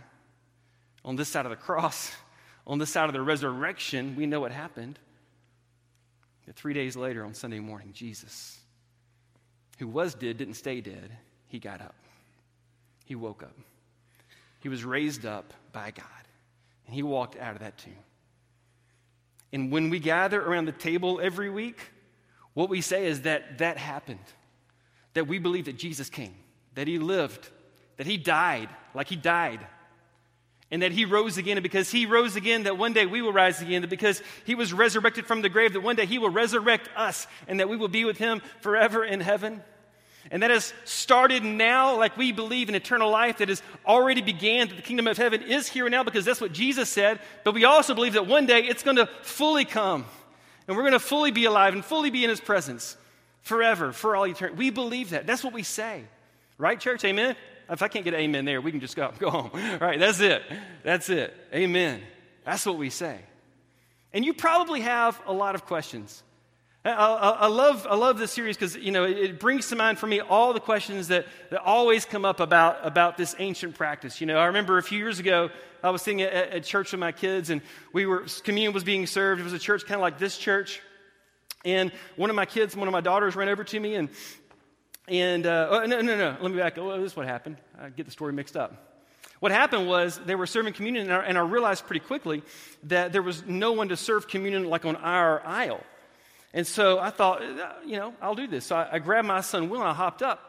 on 1.04 1.15
this 1.15 1.30
side 1.30 1.45
of 1.45 1.50
the 1.50 1.56
cross, 1.56 2.12
on 2.68 2.77
this 2.77 2.92
side 2.92 3.06
of 3.10 3.13
the 3.13 3.21
resurrection, 3.21 4.15
we 4.15 4.25
know 4.25 4.39
what 4.39 4.51
happened. 4.51 5.00
That 6.45 6.56
three 6.56 6.74
days 6.74 6.95
later, 6.95 7.25
on 7.25 7.33
Sunday 7.33 7.60
morning, 7.60 7.92
Jesus, 7.94 8.60
who 9.80 9.88
was 9.88 10.13
dead, 10.13 10.38
didn't 10.38 10.56
stay 10.56 10.81
dead. 10.81 11.12
He 11.48 11.57
got 11.60 11.81
up. 11.81 11.95
He 13.06 13.15
woke 13.15 13.44
up. 13.44 13.56
He 14.60 14.69
was 14.69 14.83
raised 14.83 15.25
up 15.25 15.54
by 15.71 15.92
God. 15.92 16.06
And 16.85 16.95
he 16.95 17.03
walked 17.03 17.38
out 17.38 17.53
of 17.56 17.62
that 17.62 17.77
tomb. 17.77 17.94
And 19.51 19.71
when 19.71 19.89
we 19.89 20.00
gather 20.00 20.41
around 20.41 20.65
the 20.65 20.71
table 20.71 21.19
every 21.21 21.50
week, 21.50 21.80
what 22.53 22.69
we 22.69 22.81
say 22.81 23.06
is 23.06 23.21
that 23.21 23.59
that 23.59 23.77
happened. 23.77 24.19
That 25.13 25.27
we 25.27 25.38
believe 25.38 25.65
that 25.65 25.77
Jesus 25.77 26.09
came, 26.09 26.33
that 26.74 26.88
he 26.88 26.97
lived, 26.97 27.47
that 27.97 28.07
he 28.07 28.18
died 28.18 28.69
like 28.95 29.07
he 29.07 29.15
died, 29.15 29.59
and 30.71 30.81
that 30.81 30.91
he 30.91 31.06
rose 31.06 31.38
again. 31.38 31.57
And 31.57 31.63
because 31.63 31.91
he 31.91 32.07
rose 32.07 32.35
again, 32.35 32.63
that 32.63 32.80
one 32.80 32.94
day 32.94 33.06
we 33.06 33.21
will 33.21 33.31
rise 33.31 33.62
again. 33.62 33.81
That 33.81 33.91
because 33.91 34.24
he 34.44 34.56
was 34.56 34.74
resurrected 34.74 35.27
from 35.27 35.44
the 35.44 35.50
grave, 35.50 35.74
that 35.74 35.81
one 35.81 35.95
day 35.95 36.07
he 36.07 36.18
will 36.18 36.31
resurrect 36.31 36.89
us, 36.95 37.27
and 37.47 37.59
that 37.59 37.69
we 37.69 37.77
will 37.77 37.89
be 37.89 38.06
with 38.06 38.18
him 38.18 38.41
forever 38.62 39.06
in 39.06 39.19
heaven. 39.19 39.62
And 40.31 40.42
that 40.42 40.52
has 40.52 40.74
started 40.86 41.44
now, 41.44 41.98
like 41.98 42.16
we 42.18 42.31
believe 42.31 42.70
in 42.70 42.75
eternal 42.75 43.10
life 43.10 43.38
that 43.38 43.50
has 43.50 43.62
already 43.86 44.22
began, 44.22 44.70
that 44.70 44.75
the 44.75 44.81
kingdom 44.81 45.08
of 45.08 45.18
heaven 45.18 45.42
is 45.42 45.68
here 45.68 45.86
and 45.86 45.92
now 45.92 46.04
because 46.04 46.25
that's 46.25 46.40
what 46.40 46.54
Jesus 46.54 46.90
said. 46.90 47.20
But 47.44 47.54
we 47.54 47.66
also 47.66 47.94
believe 47.94 48.14
that 48.14 48.28
one 48.28 48.46
day 48.46 48.62
it's 48.62 48.84
going 48.84 48.98
to 48.98 49.08
fully 49.22 49.66
come. 49.66 50.06
And 50.68 50.78
we're 50.78 50.84
going 50.84 50.94
to 50.94 51.00
fully 51.00 51.31
be 51.31 51.46
alive 51.46 51.74
and 51.74 51.84
fully 51.84 52.10
be 52.10 52.24
in 52.24 52.30
his 52.30 52.40
presence 52.40 52.96
forever, 53.42 53.92
for 53.92 54.16
all 54.16 54.25
eternity. 54.25 54.58
We 54.58 54.70
believe 54.70 55.10
that. 55.10 55.28
That's 55.28 55.44
what 55.44 55.54
we 55.54 55.64
say. 55.64 56.04
Right, 56.58 56.80
church? 56.80 57.04
Amen? 57.04 57.36
If 57.70 57.81
I 57.81 57.88
can't 57.88 58.06
get 58.06 58.14
amen 58.14 58.46
there, 58.46 58.62
we 58.62 58.72
can 58.72 58.80
just 58.80 58.96
go, 58.96 59.12
go 59.20 59.30
home. 59.30 59.52
All 59.54 59.78
right, 59.80 60.00
that's 60.00 60.20
it. 60.20 60.44
That's 60.84 61.10
it. 61.10 61.34
Amen. 61.54 62.02
That's 62.46 62.66
what 62.66 62.78
we 62.78 62.90
say. 62.90 63.20
And 64.12 64.24
you 64.24 64.34
probably 64.34 64.81
have 64.81 65.20
a 65.25 65.34
lot 65.34 65.56
of 65.56 65.66
questions. 65.66 66.24
I, 66.85 66.91
I, 66.91 67.30
I, 67.30 67.47
love, 67.47 67.88
I 67.89 67.95
love 67.95 68.18
this 68.18 68.31
series 68.31 68.57
because 68.57 68.75
you 68.75 68.91
know, 68.91 69.06
it, 69.06 69.18
it, 69.18 69.39
brings 69.39 69.69
to 69.69 69.75
mind 69.77 70.00
for 70.00 70.07
me 70.07 70.19
all 70.19 70.51
the 70.51 70.59
questions 70.59 71.07
that, 71.07 71.25
that 71.50 71.62
always 71.62 72.03
come 72.03 72.25
up 72.25 72.41
about, 72.41 72.85
about 72.85 73.18
this 73.18 73.35
ancient 73.39 73.75
practice. 73.75 74.19
You 74.19 74.27
know, 74.27 74.38
I 74.38 74.47
remember 74.47 74.77
a 74.77 74.83
few 74.83 74.97
years 74.97 75.19
ago, 75.19 75.50
I 75.81 75.91
was 75.91 76.01
sitting 76.01 76.21
at, 76.21 76.33
at 76.33 76.63
church 76.65 76.91
with 76.91 77.00
my 77.00 77.13
kids, 77.13 77.50
and 77.50 77.62
we 77.94 78.06
were, 78.06 78.25
communion 78.44 78.74
was 78.74 78.83
being 78.83 79.07
served. 79.07 79.39
It 79.39 79.45
was 79.45 79.53
a 79.53 79.59
church 79.59 79.85
kind 79.85 79.95
of 79.95 80.01
like 80.01 80.18
this 80.18 80.38
church. 80.38 80.81
And 81.63 81.94
one 82.18 82.30
of 82.30 82.35
my 82.35 82.45
kids, 82.45 82.75
one 82.75 82.89
of 82.89 82.91
my 82.91 83.01
daughters, 83.01 83.38
ran 83.38 83.47
over 83.47 83.63
to 83.63 83.79
me, 83.79 83.95
and, 83.95 84.09
and 85.07 85.45
uh, 85.47 85.68
oh, 85.71 85.86
no, 85.86 86.01
no, 86.01 86.18
no, 86.18 86.36
let 86.41 86.51
me 86.51 86.57
back. 86.57 86.75
This 86.75 87.12
is 87.12 87.15
what 87.15 87.27
happened. 87.27 87.56
I 87.79 87.89
get 87.89 88.06
the 88.06 88.12
story 88.12 88.33
mixed 88.33 88.57
up. 88.57 89.00
What 89.39 89.53
happened 89.53 89.88
was 89.88 90.19
they 90.25 90.36
were 90.36 90.47
serving 90.47 90.74
communion, 90.74 91.09
and 91.09 91.13
I, 91.13 91.25
and 91.25 91.38
I 91.38 91.41
realized 91.41 91.86
pretty 91.86 92.06
quickly 92.06 92.44
that 92.83 93.13
there 93.13 93.21
was 93.21 93.45
no 93.45 93.71
one 93.71 93.88
to 93.89 93.95
serve 93.95 94.27
communion 94.27 94.65
like 94.65 94.83
on 94.83 94.97
our 94.97 95.45
aisle. 95.45 95.81
And 96.53 96.67
so 96.67 97.00
I 97.00 97.09
thought, 97.09 97.41
uh, 97.41 97.73
you 97.85 97.97
know, 97.97 98.13
I'll 98.21 98.35
do 98.35 98.47
this. 98.47 98.65
So 98.65 98.75
I, 98.75 98.88
I 98.94 99.00
grabbed 99.00 99.27
my 99.27 99.41
son 99.41 99.69
Will 99.69 99.81
and 99.81 99.89
I 99.89 99.94
hopped 99.94 100.21
up. 100.21 100.39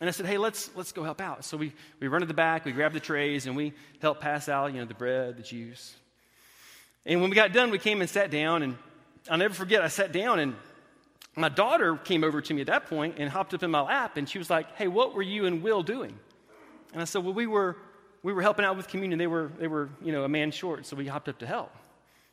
And 0.00 0.08
I 0.08 0.10
said, 0.10 0.26
hey, 0.26 0.36
let's, 0.36 0.68
let's 0.74 0.90
go 0.90 1.04
help 1.04 1.20
out. 1.20 1.44
So 1.44 1.56
we, 1.56 1.72
we 2.00 2.08
run 2.08 2.22
to 2.22 2.26
the 2.26 2.34
back, 2.34 2.64
we 2.64 2.72
grab 2.72 2.92
the 2.92 2.98
trays, 2.98 3.46
and 3.46 3.54
we 3.54 3.72
help 4.00 4.20
pass 4.20 4.48
out, 4.48 4.72
you 4.72 4.80
know, 4.80 4.84
the 4.84 4.94
bread, 4.94 5.36
the 5.36 5.42
juice. 5.44 5.94
And 7.06 7.20
when 7.20 7.30
we 7.30 7.36
got 7.36 7.52
done, 7.52 7.70
we 7.70 7.78
came 7.78 8.00
and 8.00 8.10
sat 8.10 8.30
down. 8.30 8.62
And 8.64 8.76
I'll 9.30 9.38
never 9.38 9.54
forget, 9.54 9.82
I 9.82 9.88
sat 9.88 10.10
down, 10.10 10.40
and 10.40 10.56
my 11.36 11.48
daughter 11.48 11.96
came 11.96 12.24
over 12.24 12.40
to 12.40 12.54
me 12.54 12.62
at 12.62 12.66
that 12.66 12.86
point 12.86 13.16
and 13.18 13.30
hopped 13.30 13.54
up 13.54 13.62
in 13.62 13.70
my 13.70 13.80
lap, 13.80 14.16
and 14.16 14.28
she 14.28 14.38
was 14.38 14.50
like, 14.50 14.74
hey, 14.76 14.88
what 14.88 15.14
were 15.14 15.22
you 15.22 15.46
and 15.46 15.62
Will 15.62 15.82
doing? 15.84 16.18
And 16.92 17.00
I 17.00 17.04
said, 17.04 17.22
well, 17.22 17.34
we 17.34 17.46
were, 17.46 17.76
we 18.24 18.32
were 18.32 18.42
helping 18.42 18.64
out 18.64 18.76
with 18.76 18.88
communion. 18.88 19.18
They 19.18 19.28
were, 19.28 19.52
they 19.58 19.68
were, 19.68 19.88
you 20.02 20.10
know, 20.10 20.24
a 20.24 20.28
man 20.28 20.50
short, 20.50 20.84
so 20.84 20.96
we 20.96 21.06
hopped 21.06 21.28
up 21.28 21.38
to 21.38 21.46
help. 21.46 21.72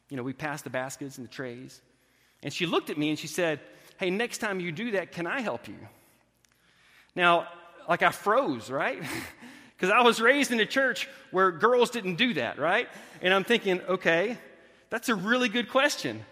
You 0.09 0.17
know, 0.17 0.23
we 0.23 0.33
passed 0.33 0.63
the 0.63 0.69
baskets 0.69 1.17
and 1.17 1.27
the 1.27 1.31
trays. 1.31 1.81
And 2.43 2.53
she 2.53 2.65
looked 2.65 2.89
at 2.89 2.97
me 2.97 3.09
and 3.09 3.19
she 3.19 3.27
said, 3.27 3.59
Hey, 3.97 4.09
next 4.09 4.37
time 4.37 4.59
you 4.59 4.71
do 4.71 4.91
that, 4.91 5.11
can 5.11 5.27
I 5.27 5.41
help 5.41 5.67
you? 5.67 5.75
Now, 7.15 7.47
like 7.87 8.01
I 8.01 8.11
froze, 8.11 8.69
right? 8.69 9.01
Because 9.75 9.93
I 9.93 10.01
was 10.01 10.19
raised 10.19 10.51
in 10.51 10.59
a 10.59 10.65
church 10.65 11.07
where 11.31 11.51
girls 11.51 11.89
didn't 11.89 12.15
do 12.15 12.33
that, 12.33 12.59
right? 12.59 12.89
And 13.21 13.33
I'm 13.33 13.45
thinking, 13.45 13.79
okay, 13.87 14.37
that's 14.89 15.07
a 15.07 15.15
really 15.15 15.47
good 15.47 15.69
question. 15.69 16.25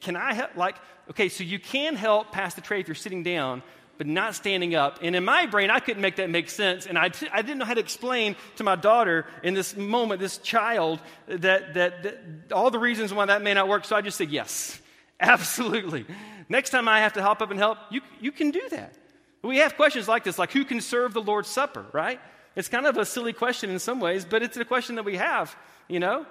Can 0.00 0.16
I 0.16 0.34
help? 0.34 0.56
Like, 0.56 0.74
okay, 1.08 1.28
so 1.28 1.44
you 1.44 1.60
can 1.60 1.94
help 1.94 2.32
pass 2.32 2.54
the 2.54 2.60
tray 2.60 2.80
if 2.80 2.88
you're 2.88 2.96
sitting 2.96 3.22
down, 3.22 3.62
but 3.98 4.08
not 4.08 4.34
standing 4.34 4.74
up. 4.74 4.98
And 5.00 5.14
in 5.14 5.24
my 5.24 5.46
brain, 5.46 5.70
I 5.70 5.78
couldn't 5.78 6.02
make 6.02 6.16
that 6.16 6.28
make 6.28 6.50
sense. 6.50 6.86
And 6.86 6.98
I 6.98 7.10
t- 7.10 7.28
I 7.32 7.40
didn't 7.42 7.58
know 7.58 7.66
how 7.66 7.74
to 7.74 7.80
explain 7.80 8.34
to 8.56 8.64
my 8.64 8.74
daughter 8.74 9.26
in 9.44 9.54
this 9.54 9.76
moment, 9.76 10.20
this 10.20 10.38
child, 10.38 10.98
that, 11.28 11.74
that, 11.74 12.02
that 12.02 12.52
all 12.52 12.72
the 12.72 12.80
reasons 12.80 13.14
why 13.14 13.26
that 13.26 13.42
may 13.42 13.54
not 13.54 13.68
work. 13.68 13.84
So 13.84 13.94
I 13.94 14.00
just 14.00 14.18
said 14.18 14.30
yes. 14.30 14.80
Absolutely. 15.20 16.06
Next 16.48 16.70
time 16.70 16.88
I 16.88 17.00
have 17.00 17.14
to 17.14 17.22
hop 17.22 17.42
up 17.42 17.50
and 17.50 17.58
help, 17.58 17.78
you, 17.90 18.00
you 18.20 18.32
can 18.32 18.50
do 18.50 18.62
that. 18.70 18.94
We 19.42 19.58
have 19.58 19.76
questions 19.76 20.08
like 20.08 20.24
this, 20.24 20.38
like 20.38 20.52
who 20.52 20.64
can 20.64 20.80
serve 20.80 21.14
the 21.14 21.22
Lord's 21.22 21.48
Supper, 21.48 21.86
right? 21.92 22.20
It's 22.56 22.68
kind 22.68 22.86
of 22.86 22.96
a 22.96 23.04
silly 23.04 23.32
question 23.32 23.70
in 23.70 23.78
some 23.78 24.00
ways, 24.00 24.24
but 24.24 24.42
it's 24.42 24.56
a 24.56 24.64
question 24.64 24.96
that 24.96 25.04
we 25.04 25.16
have, 25.16 25.56
you 25.88 26.00
know? 26.00 26.26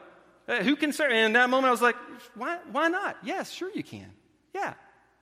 Uh, 0.47 0.57
who 0.63 0.75
can 0.75 0.93
serve? 0.93 1.11
And 1.11 1.19
in 1.19 1.33
that 1.33 1.49
moment, 1.49 1.67
I 1.67 1.71
was 1.71 1.81
like, 1.81 1.95
why, 2.35 2.59
why 2.71 2.87
not? 2.87 3.17
Yes, 3.23 3.51
sure 3.51 3.69
you 3.73 3.83
can. 3.83 4.11
Yeah. 4.53 4.73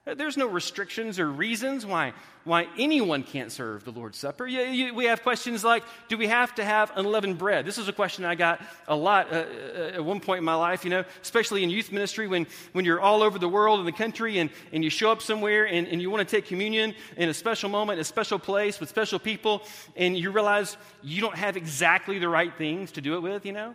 There's 0.05 0.37
no 0.37 0.45
restrictions 0.45 1.17
or 1.17 1.31
reasons 1.31 1.83
why, 1.83 2.13
why 2.43 2.67
anyone 2.77 3.23
can't 3.23 3.51
serve 3.51 3.85
the 3.85 3.91
Lord's 3.91 4.19
Supper. 4.19 4.45
You, 4.45 4.61
you, 4.61 4.93
we 4.93 5.05
have 5.05 5.23
questions 5.23 5.63
like 5.63 5.83
Do 6.09 6.17
we 6.17 6.27
have 6.27 6.53
to 6.55 6.63
have 6.63 6.91
unleavened 6.95 7.39
bread? 7.39 7.65
This 7.65 7.79
is 7.79 7.87
a 7.87 7.93
question 7.93 8.23
I 8.23 8.35
got 8.35 8.61
a 8.87 8.95
lot 8.95 9.33
uh, 9.33 9.37
uh, 9.37 9.91
at 9.95 10.05
one 10.05 10.19
point 10.19 10.37
in 10.37 10.43
my 10.43 10.53
life, 10.53 10.83
you 10.83 10.91
know, 10.91 11.03
especially 11.23 11.63
in 11.63 11.71
youth 11.71 11.91
ministry 11.91 12.27
when, 12.27 12.45
when 12.73 12.85
you're 12.85 13.01
all 13.01 13.23
over 13.23 13.39
the 13.39 13.49
world 13.49 13.79
and 13.79 13.87
the 13.87 13.93
country 13.93 14.37
and, 14.37 14.51
and 14.71 14.83
you 14.83 14.91
show 14.91 15.11
up 15.11 15.23
somewhere 15.23 15.65
and, 15.65 15.87
and 15.87 15.99
you 15.99 16.11
want 16.11 16.27
to 16.27 16.35
take 16.35 16.45
communion 16.45 16.93
in 17.17 17.29
a 17.29 17.33
special 17.33 17.69
moment, 17.69 17.99
a 17.99 18.03
special 18.03 18.37
place 18.37 18.79
with 18.79 18.89
special 18.89 19.17
people, 19.17 19.63
and 19.95 20.15
you 20.15 20.29
realize 20.29 20.77
you 21.01 21.19
don't 21.19 21.35
have 21.35 21.57
exactly 21.57 22.19
the 22.19 22.29
right 22.29 22.55
things 22.59 22.91
to 22.91 23.01
do 23.01 23.15
it 23.15 23.21
with, 23.21 23.43
you 23.43 23.53
know? 23.53 23.73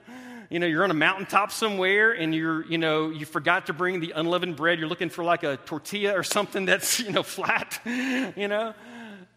You 0.50 0.58
know, 0.58 0.66
you're 0.66 0.82
on 0.82 0.90
a 0.90 0.94
mountaintop 0.94 1.52
somewhere 1.52 2.10
and 2.10 2.34
you're, 2.34 2.66
you 2.66 2.76
know, 2.76 3.08
you 3.08 3.24
forgot 3.24 3.66
to 3.66 3.72
bring 3.72 4.00
the 4.00 4.10
unleavened 4.10 4.56
bread. 4.56 4.80
You're 4.80 4.88
looking 4.88 5.08
for 5.08 5.22
like 5.22 5.44
a 5.44 5.56
tortilla 5.58 6.12
or 6.12 6.24
something 6.24 6.64
that's, 6.64 6.98
you 6.98 7.12
know, 7.12 7.22
flat, 7.36 7.80
you 7.84 8.48
know? 8.48 8.74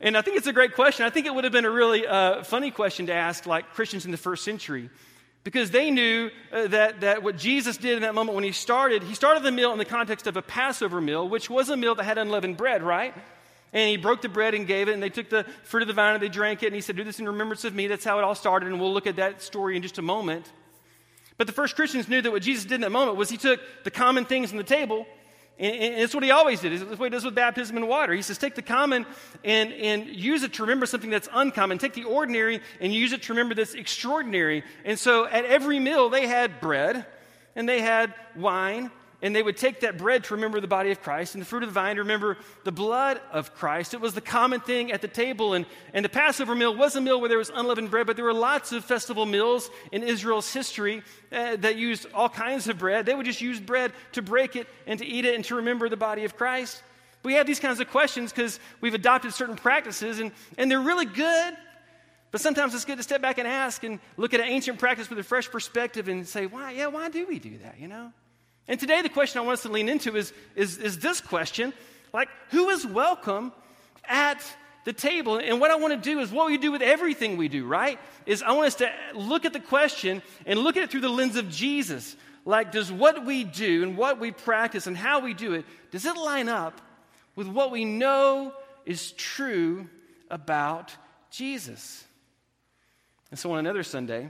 And 0.02 0.18
I 0.18 0.22
think 0.22 0.38
it's 0.38 0.48
a 0.48 0.54
great 0.54 0.74
question. 0.74 1.06
I 1.06 1.12
think 1.12 1.28
it 1.28 1.34
would 1.34 1.44
have 1.44 1.54
been 1.54 1.66
a 1.66 1.72
really 1.72 2.06
uh, 2.08 2.44
funny 2.44 2.72
question 2.72 3.06
to 3.06 3.14
ask, 3.14 3.46
like 3.46 3.74
Christians 3.74 4.06
in 4.06 4.12
the 4.12 4.18
first 4.18 4.44
century, 4.44 4.90
because 5.44 5.70
they 5.70 5.92
knew 5.92 6.32
uh, 6.52 6.68
that, 6.68 7.02
that 7.02 7.22
what 7.22 7.38
Jesus 7.38 7.78
did 7.78 7.98
in 7.98 8.02
that 8.02 8.16
moment 8.16 8.34
when 8.34 8.44
he 8.44 8.52
started, 8.52 9.04
he 9.04 9.14
started 9.14 9.44
the 9.44 9.52
meal 9.52 9.72
in 9.72 9.78
the 9.78 9.86
context 9.86 10.26
of 10.26 10.36
a 10.36 10.42
Passover 10.42 11.00
meal, 11.00 11.30
which 11.30 11.48
was 11.48 11.70
a 11.70 11.78
meal 11.78 11.94
that 11.94 12.06
had 12.06 12.18
unleavened 12.18 12.58
bread, 12.58 12.82
right? 12.82 13.14
And 13.72 13.90
he 13.90 13.98
broke 13.98 14.24
the 14.24 14.30
bread 14.30 14.56
and 14.56 14.66
gave 14.66 14.90
it, 14.90 14.94
and 14.94 15.04
they 15.04 15.10
took 15.10 15.30
the 15.30 15.46
fruit 15.64 15.84
of 15.84 15.88
the 15.88 15.94
vine 15.94 16.16
and 16.16 16.24
they 16.24 16.30
drank 16.30 16.64
it, 16.64 16.68
and 16.68 16.76
he 16.76 16.82
said, 16.82 16.96
Do 16.96 17.04
this 17.04 17.20
in 17.20 17.28
remembrance 17.28 17.66
of 17.66 17.76
me. 17.76 17.86
That's 17.86 18.04
how 18.04 18.18
it 18.18 18.24
all 18.24 18.36
started, 18.36 18.70
and 18.70 18.82
we'll 18.82 18.94
look 18.94 19.08
at 19.08 19.18
that 19.18 19.44
story 19.44 19.76
in 19.76 19.84
just 19.84 20.00
a 20.00 20.02
moment. 20.02 20.52
But 21.38 21.48
the 21.48 21.54
first 21.54 21.76
Christians 21.76 22.08
knew 22.08 22.22
that 22.22 22.32
what 22.32 22.42
Jesus 22.42 22.64
did 22.64 22.76
in 22.76 22.82
that 22.82 22.92
moment 22.92 23.18
was 23.18 23.30
he 23.30 23.38
took 23.38 23.60
the 23.84 23.92
common 23.92 24.26
things 24.26 24.52
on 24.52 24.58
the 24.58 24.64
table, 24.64 25.06
and, 25.60 25.76
and 25.76 26.02
it's 26.02 26.14
what 26.14 26.24
he 26.24 26.32
always 26.32 26.60
did. 26.60 26.74
It's 26.74 26.84
what 26.84 27.06
he 27.06 27.10
does 27.10 27.26
with 27.26 27.36
baptism 27.36 27.78
and 27.78 27.88
water. 27.88 28.14
He 28.14 28.22
says, 28.22 28.38
take 28.38 28.56
the 28.56 28.62
common 28.62 29.06
and, 29.44 29.72
and 29.74 30.08
use 30.08 30.44
it 30.44 30.54
to 30.54 30.64
remember 30.64 30.86
something 30.86 31.10
that's 31.10 31.30
uncommon. 31.32 31.78
Take 31.78 31.94
the 31.94 32.06
ordinary 32.06 32.62
and 32.80 32.94
use 32.94 33.14
it 33.14 33.24
to 33.24 33.34
remember 33.34 33.56
that's 33.56 33.74
extraordinary. 33.74 34.64
And 34.86 34.98
so 34.98 35.26
at 35.26 35.46
every 35.46 35.80
meal, 35.80 36.10
they 36.10 36.28
had 36.28 36.60
bread, 36.60 37.06
and 37.56 37.70
they 37.70 37.82
had 37.82 38.14
wine, 38.36 38.92
and 39.24 39.34
they 39.34 39.42
would 39.42 39.56
take 39.56 39.80
that 39.80 39.98
bread 39.98 40.26
to 40.26 40.36
remember 40.36 40.60
the 40.60 40.68
body 40.68 40.92
of 40.92 41.02
Christ 41.02 41.34
and 41.34 41.42
the 41.42 41.46
fruit 41.46 41.64
of 41.64 41.70
the 41.70 41.74
vine 41.74 41.96
to 41.96 42.02
remember 42.02 42.38
the 42.66 42.74
blood 42.74 43.22
of 43.32 43.56
Christ. 43.56 43.94
It 43.94 44.02
was 44.02 44.14
the 44.14 44.22
common 44.22 44.60
thing 44.60 44.92
at 44.92 45.02
the 45.02 45.08
table. 45.08 45.54
And, 45.54 45.66
and 45.94 46.04
the 46.04 46.10
Passover 46.10 46.54
meal 46.54 46.76
was 46.76 46.98
a 46.98 47.02
meal 47.02 47.22
where 47.22 47.30
there 47.30 47.38
was 47.38 47.50
unleavened 47.50 47.90
bread, 47.90 48.06
but 48.06 48.18
there 48.18 48.26
were 48.26 48.34
lots 48.34 48.74
of 48.74 48.84
festival 48.84 49.26
meals 49.26 49.70
in 49.94 50.04
Israel's 50.04 50.52
history 50.54 51.04
uh, 51.32 51.56
that 51.56 51.78
used 51.78 52.06
all 52.14 52.28
kinds 52.28 52.68
of 52.68 52.78
bread. 52.78 53.06
They 53.06 53.16
would 53.16 53.26
just 53.26 53.40
use 53.40 53.62
bread 53.62 53.94
to 54.12 54.22
break 54.22 54.58
it 54.58 54.68
and 54.86 55.00
to 55.00 55.06
eat 55.06 55.24
it 55.24 55.36
and 55.36 55.46
to 55.46 55.56
remember 55.56 55.88
the 55.88 55.98
body 55.98 56.26
of 56.26 56.36
Christ. 56.36 56.84
We 57.24 57.36
have 57.36 57.48
these 57.48 57.62
kinds 57.62 57.80
of 57.80 57.90
questions 57.90 58.34
because 58.34 58.60
we've 58.82 58.94
adopted 58.94 59.34
certain 59.34 59.56
practices 59.56 60.20
and, 60.20 60.34
and 60.58 60.70
they're 60.70 60.82
really 60.82 61.06
good. 61.06 61.54
But 62.32 62.42
sometimes 62.42 62.76
it's 62.76 62.84
good 62.84 62.98
to 62.98 63.04
step 63.04 63.22
back 63.22 63.38
and 63.38 63.48
ask 63.48 63.86
and 63.86 64.02
look 64.18 64.34
at 64.34 64.42
an 64.42 64.48
ancient 64.48 64.80
practice 64.80 65.10
with 65.10 65.18
a 65.20 65.24
fresh 65.24 65.50
perspective 65.50 66.10
and 66.10 66.28
say, 66.28 66.46
why, 66.46 66.72
yeah, 66.72 66.88
why 66.88 67.08
do 67.08 67.26
we 67.26 67.40
do 67.40 67.58
that, 67.60 67.80
you 67.80 67.88
know? 67.88 68.12
And 68.68 68.80
today, 68.80 69.02
the 69.02 69.10
question 69.10 69.40
I 69.40 69.42
want 69.42 69.60
us 69.60 69.64
to 69.64 69.70
lean 69.70 69.90
into 69.90 70.16
is, 70.16 70.32
is, 70.56 70.78
is 70.78 71.00
this 71.00 71.20
question 71.20 71.74
like, 72.14 72.30
who 72.52 72.70
is 72.70 72.86
welcome 72.86 73.52
at 74.06 74.42
the 74.86 74.94
table? 74.94 75.38
And 75.38 75.60
what 75.60 75.72
I 75.72 75.76
want 75.76 75.94
to 75.94 76.10
do 76.10 76.20
is 76.20 76.32
what 76.32 76.48
we 76.48 76.58
do 76.58 76.72
with 76.72 76.82
everything 76.82 77.38
we 77.38 77.48
do, 77.48 77.66
right? 77.66 78.00
Is 78.26 78.44
I 78.44 78.52
want 78.52 78.68
us 78.68 78.76
to 78.76 78.92
look 79.16 79.46
at 79.46 79.54
the 79.54 79.60
question 79.60 80.22
and 80.46 80.60
look 80.60 80.78
at 80.78 80.84
it 80.84 80.92
through 80.92 81.02
the 81.02 81.10
lens 81.10 81.36
of 81.36 81.50
Jesus. 81.50 82.16
Like, 82.46 82.72
does 82.72 82.92
what 82.92 83.26
we 83.26 83.44
do 83.44 83.84
and 83.84 83.98
what 83.98 84.20
we 84.20 84.32
practice 84.32 84.86
and 84.86 84.96
how 84.96 85.22
we 85.22 85.34
do 85.34 85.54
it, 85.54 85.66
does 85.92 86.06
it 86.06 86.16
line 86.16 86.50
up 86.50 86.80
with 87.36 87.48
what 87.48 87.72
we 87.72 87.84
know 87.84 88.54
is 88.86 89.12
true 89.14 89.90
about 90.30 90.96
Jesus? 91.32 92.04
And 93.32 93.40
so 93.40 93.52
on 93.54 93.60
another 93.60 93.84
Sunday, 93.84 94.30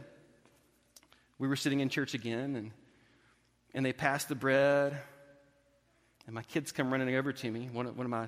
we 1.37 1.47
were 1.47 1.55
sitting 1.55 1.81
in 1.81 1.89
church 1.89 2.13
again 2.13 2.55
and 2.55 2.71
and 3.73 3.85
they 3.85 3.93
pass 3.93 4.25
the 4.25 4.35
bread. 4.35 4.97
And 6.25 6.35
my 6.35 6.43
kids 6.43 6.71
come 6.71 6.91
running 6.91 7.15
over 7.15 7.33
to 7.33 7.51
me, 7.51 7.69
one 7.71 7.85
of, 7.85 7.97
one 7.97 8.05
of 8.05 8.11
my 8.11 8.27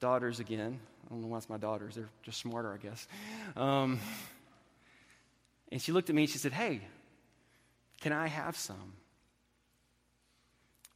daughters 0.00 0.40
again. 0.40 0.78
I 1.06 1.08
don't 1.10 1.20
know 1.20 1.28
why 1.28 1.38
it's 1.38 1.50
my 1.50 1.58
daughters, 1.58 1.96
they're 1.96 2.08
just 2.22 2.40
smarter, 2.40 2.72
I 2.72 2.76
guess. 2.76 3.06
Um, 3.56 3.98
and 5.72 5.80
she 5.82 5.92
looked 5.92 6.08
at 6.08 6.14
me 6.14 6.22
and 6.22 6.30
she 6.30 6.38
said, 6.38 6.52
Hey, 6.52 6.80
can 8.00 8.12
I 8.12 8.28
have 8.28 8.56
some? 8.56 8.94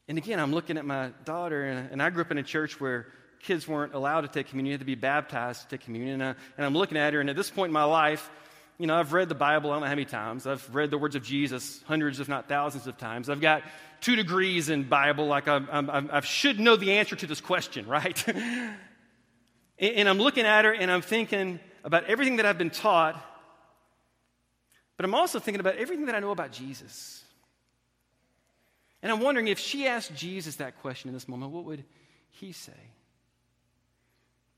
And 0.07 0.17
again, 0.17 0.41
I'm 0.41 0.53
looking 0.53 0.79
at 0.79 0.87
my 0.87 1.11
daughter, 1.25 1.65
and, 1.65 1.91
and 1.91 2.03
I 2.03 2.09
grew 2.09 2.23
up 2.23 2.31
in 2.31 2.39
a 2.39 2.43
church 2.43 2.81
where 2.81 3.09
kids 3.41 3.69
weren't 3.69 3.95
allowed 3.95 4.23
to 4.23 4.29
take 4.29 4.49
communion. 4.49 4.71
You 4.71 4.75
had 4.75 4.81
to 4.81 4.87
be 4.87 4.95
baptized 4.95 5.63
to 5.63 5.69
take 5.69 5.85
communion. 5.85 6.15
And, 6.15 6.23
I, 6.23 6.35
and 6.57 6.67
I'm 6.67 6.75
looking 6.75 6.97
at 6.97 7.13
her, 7.13 7.21
and 7.21 7.29
at 7.29 7.37
this 7.37 7.51
point 7.51 7.71
in 7.71 7.75
my 7.75 7.85
life, 7.85 8.31
you 8.79 8.87
know, 8.87 8.95
I've 8.95 9.13
read 9.13 9.29
the 9.29 9.35
Bible 9.35 9.71
I 9.71 9.75
don't 9.75 9.81
know 9.81 9.87
how 9.87 9.93
many 9.93 10.05
times. 10.05 10.47
I've 10.47 10.75
read 10.75 10.91
the 10.91 10.99
words 10.99 11.17
of 11.17 11.23
Jesus 11.23 11.83
hundreds, 11.87 12.21
if 12.21 12.29
not 12.29 12.49
thousands 12.49 12.87
of 12.87 12.97
times. 12.97 13.29
I've 13.29 13.41
got 13.41 13.63
two 14.01 14.15
degrees 14.15 14.69
in 14.69 14.85
Bible, 14.85 15.27
like 15.27 15.49
I'm, 15.49 15.69
I'm, 15.71 16.11
i 16.13 16.21
should 16.21 16.61
know 16.61 16.77
the 16.77 16.93
answer 16.93 17.17
to 17.17 17.27
this 17.27 17.41
question, 17.41 17.87
right? 17.89 18.25
and 19.79 20.09
I'm 20.09 20.19
looking 20.19 20.47
at 20.47 20.65
her 20.65 20.73
and 20.73 20.91
I'm 20.91 21.03
thinking 21.03 21.59
about 21.83 22.05
everything 22.05 22.37
that 22.37 22.47
I've 22.47 22.59
been 22.59 22.71
taught, 22.71 23.21
but 24.97 25.05
I'm 25.05 25.15
also 25.15 25.41
thinking 25.41 25.61
about 25.61 25.77
everything 25.77 26.07
that 26.07 26.15
I 26.15 26.21
know 26.21 26.31
about 26.31 26.53
Jesus. 26.53 27.25
And 29.03 29.13
I'm 29.13 29.21
wondering 29.21 29.49
if 29.49 29.59
she 29.59 29.87
asked 29.87 30.15
Jesus 30.15 30.57
that 30.57 30.81
question 30.81 31.09
in 31.09 31.15
this 31.15 31.29
moment, 31.29 31.53
what 31.53 31.65
would 31.65 31.85
he 32.31 32.53
say? 32.53 32.73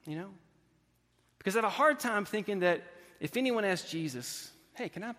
You 0.07 0.17
know? 0.17 0.29
Because 1.39 1.57
I 1.57 1.59
have 1.59 1.65
a 1.65 1.71
hard 1.71 2.01
time 2.01 2.25
thinking 2.25 2.61
that 2.61 2.83
if 3.21 3.37
anyone 3.37 3.65
asks 3.65 3.91
Jesus, 3.91 4.51
hey, 4.75 4.89
can 4.89 5.05
I, 5.05 5.15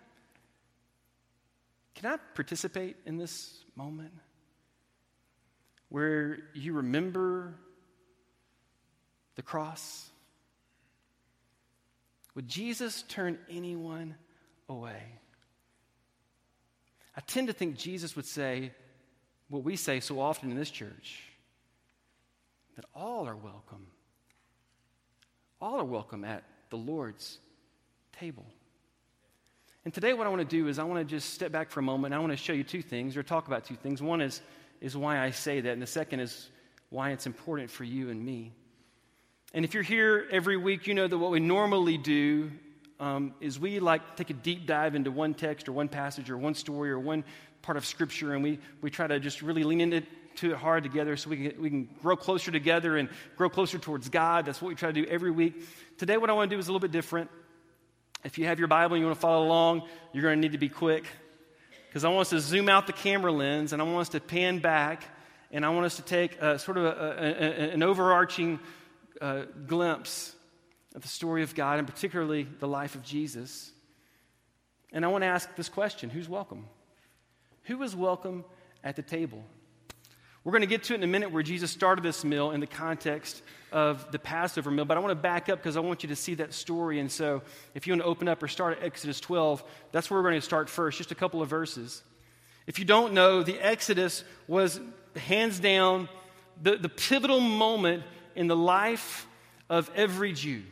can 1.94 2.12
I 2.12 2.16
participate 2.34 2.96
in 3.06 3.16
this 3.16 3.64
moment 3.76 4.12
where 5.88 6.38
you 6.52 6.72
remember 6.74 7.54
the 9.36 9.42
cross? 9.42 10.10
Would 12.34 12.48
Jesus 12.48 13.02
turn 13.02 13.38
anyone 13.48 14.16
away? 14.68 15.02
I 17.16 17.20
tend 17.20 17.46
to 17.46 17.52
think 17.52 17.76
Jesus 17.76 18.16
would 18.16 18.26
say 18.26 18.72
what 19.48 19.62
we 19.62 19.76
say 19.76 20.00
so 20.00 20.18
often 20.18 20.50
in 20.50 20.56
this 20.56 20.70
church 20.70 21.22
that 22.74 22.86
all 22.94 23.28
are 23.28 23.36
welcome. 23.36 23.86
All 25.60 25.78
are 25.78 25.84
welcome 25.84 26.24
at 26.24 26.42
the 26.70 26.78
Lord's 26.78 27.38
table. 28.22 28.46
And 29.84 29.92
today, 29.92 30.12
what 30.12 30.28
I 30.28 30.30
want 30.30 30.48
to 30.48 30.56
do 30.56 30.68
is 30.68 30.78
I 30.78 30.84
want 30.84 31.00
to 31.00 31.04
just 31.04 31.34
step 31.34 31.50
back 31.50 31.70
for 31.70 31.80
a 31.80 31.82
moment. 31.82 32.14
I 32.14 32.20
want 32.20 32.30
to 32.30 32.36
show 32.36 32.52
you 32.52 32.62
two 32.62 32.80
things, 32.80 33.16
or 33.16 33.24
talk 33.24 33.48
about 33.48 33.64
two 33.64 33.74
things. 33.74 34.00
One 34.00 34.20
is, 34.20 34.40
is 34.80 34.96
why 34.96 35.18
I 35.18 35.32
say 35.32 35.60
that, 35.60 35.72
and 35.72 35.82
the 35.82 35.88
second 35.88 36.20
is 36.20 36.48
why 36.88 37.10
it's 37.10 37.26
important 37.26 37.68
for 37.68 37.82
you 37.82 38.10
and 38.10 38.24
me. 38.24 38.52
And 39.52 39.64
if 39.64 39.74
you're 39.74 39.82
here 39.82 40.28
every 40.30 40.56
week, 40.56 40.86
you 40.86 40.94
know 40.94 41.08
that 41.08 41.18
what 41.18 41.32
we 41.32 41.40
normally 41.40 41.98
do 41.98 42.52
um, 43.00 43.34
is 43.40 43.58
we 43.58 43.80
like 43.80 44.14
take 44.14 44.30
a 44.30 44.34
deep 44.34 44.68
dive 44.68 44.94
into 44.94 45.10
one 45.10 45.34
text 45.34 45.68
or 45.68 45.72
one 45.72 45.88
passage 45.88 46.30
or 46.30 46.38
one 46.38 46.54
story 46.54 46.92
or 46.92 47.00
one 47.00 47.24
part 47.60 47.76
of 47.76 47.84
Scripture, 47.84 48.34
and 48.34 48.44
we, 48.44 48.60
we 48.82 48.88
try 48.88 49.08
to 49.08 49.18
just 49.18 49.42
really 49.42 49.64
lean 49.64 49.80
into 49.80 50.06
it 50.42 50.56
hard 50.56 50.84
together 50.84 51.16
so 51.16 51.28
we 51.28 51.48
can, 51.48 51.60
we 51.60 51.70
can 51.70 51.88
grow 52.00 52.14
closer 52.14 52.52
together 52.52 52.98
and 52.98 53.08
grow 53.36 53.48
closer 53.48 53.78
towards 53.78 54.08
God. 54.08 54.46
That's 54.46 54.62
what 54.62 54.68
we 54.68 54.76
try 54.76 54.92
to 54.92 55.02
do 55.02 55.08
every 55.10 55.32
week. 55.32 55.66
Today, 55.98 56.18
what 56.18 56.30
I 56.30 56.34
want 56.34 56.50
to 56.50 56.54
do 56.54 56.60
is 56.60 56.68
a 56.68 56.70
little 56.70 56.78
bit 56.78 56.92
different. 56.92 57.28
If 58.24 58.38
you 58.38 58.46
have 58.46 58.60
your 58.60 58.68
Bible 58.68 58.94
and 58.94 59.00
you 59.00 59.06
want 59.06 59.16
to 59.16 59.20
follow 59.20 59.44
along, 59.44 59.82
you're 60.12 60.22
going 60.22 60.36
to 60.36 60.40
need 60.40 60.52
to 60.52 60.58
be 60.58 60.68
quick 60.68 61.04
because 61.88 62.04
I 62.04 62.08
want 62.08 62.22
us 62.22 62.30
to 62.30 62.40
zoom 62.40 62.68
out 62.68 62.86
the 62.86 62.92
camera 62.92 63.32
lens 63.32 63.72
and 63.72 63.82
I 63.82 63.84
want 63.84 64.02
us 64.02 64.08
to 64.10 64.20
pan 64.20 64.60
back 64.60 65.02
and 65.50 65.66
I 65.66 65.70
want 65.70 65.86
us 65.86 65.96
to 65.96 66.02
take 66.02 66.40
a, 66.40 66.56
sort 66.58 66.76
of 66.76 66.84
a, 66.84 66.88
a, 66.88 67.70
an 67.72 67.82
overarching 67.82 68.60
uh, 69.20 69.42
glimpse 69.66 70.36
of 70.94 71.02
the 71.02 71.08
story 71.08 71.42
of 71.42 71.56
God 71.56 71.80
and 71.80 71.88
particularly 71.88 72.46
the 72.60 72.68
life 72.68 72.94
of 72.94 73.02
Jesus. 73.02 73.72
And 74.92 75.04
I 75.04 75.08
want 75.08 75.22
to 75.22 75.28
ask 75.28 75.52
this 75.56 75.68
question 75.68 76.08
Who's 76.08 76.28
welcome? 76.28 76.66
Who 77.64 77.82
is 77.82 77.96
welcome 77.96 78.44
at 78.84 78.94
the 78.94 79.02
table? 79.02 79.42
We're 80.44 80.52
going 80.52 80.62
to 80.62 80.68
get 80.68 80.84
to 80.84 80.94
it 80.94 80.98
in 80.98 81.02
a 81.02 81.08
minute 81.08 81.32
where 81.32 81.42
Jesus 81.42 81.72
started 81.72 82.04
this 82.04 82.24
meal 82.24 82.52
in 82.52 82.60
the 82.60 82.68
context 82.68 83.42
of 83.72 84.10
the 84.12 84.18
Passover 84.18 84.70
meal, 84.70 84.84
but 84.84 84.96
I 84.96 85.00
want 85.00 85.10
to 85.10 85.16
back 85.16 85.48
up 85.48 85.58
because 85.58 85.76
I 85.76 85.80
want 85.80 86.02
you 86.02 86.08
to 86.10 86.16
see 86.16 86.34
that 86.34 86.52
story. 86.52 87.00
And 87.00 87.10
so, 87.10 87.42
if 87.74 87.86
you 87.86 87.92
want 87.92 88.02
to 88.02 88.06
open 88.06 88.28
up 88.28 88.42
or 88.42 88.48
start 88.48 88.78
at 88.78 88.84
Exodus 88.84 89.18
12, 89.20 89.64
that's 89.90 90.10
where 90.10 90.20
we're 90.20 90.28
going 90.28 90.40
to 90.40 90.44
start 90.44 90.68
first, 90.68 90.98
just 90.98 91.10
a 91.10 91.14
couple 91.14 91.42
of 91.42 91.48
verses. 91.48 92.02
If 92.66 92.78
you 92.78 92.84
don't 92.84 93.12
know, 93.12 93.42
the 93.42 93.58
Exodus 93.58 94.24
was 94.46 94.80
hands 95.16 95.58
down 95.58 96.08
the, 96.60 96.76
the 96.76 96.88
pivotal 96.88 97.40
moment 97.40 98.04
in 98.36 98.46
the 98.46 98.56
life 98.56 99.26
of 99.68 99.90
every 99.94 100.32
Jew. 100.32 100.62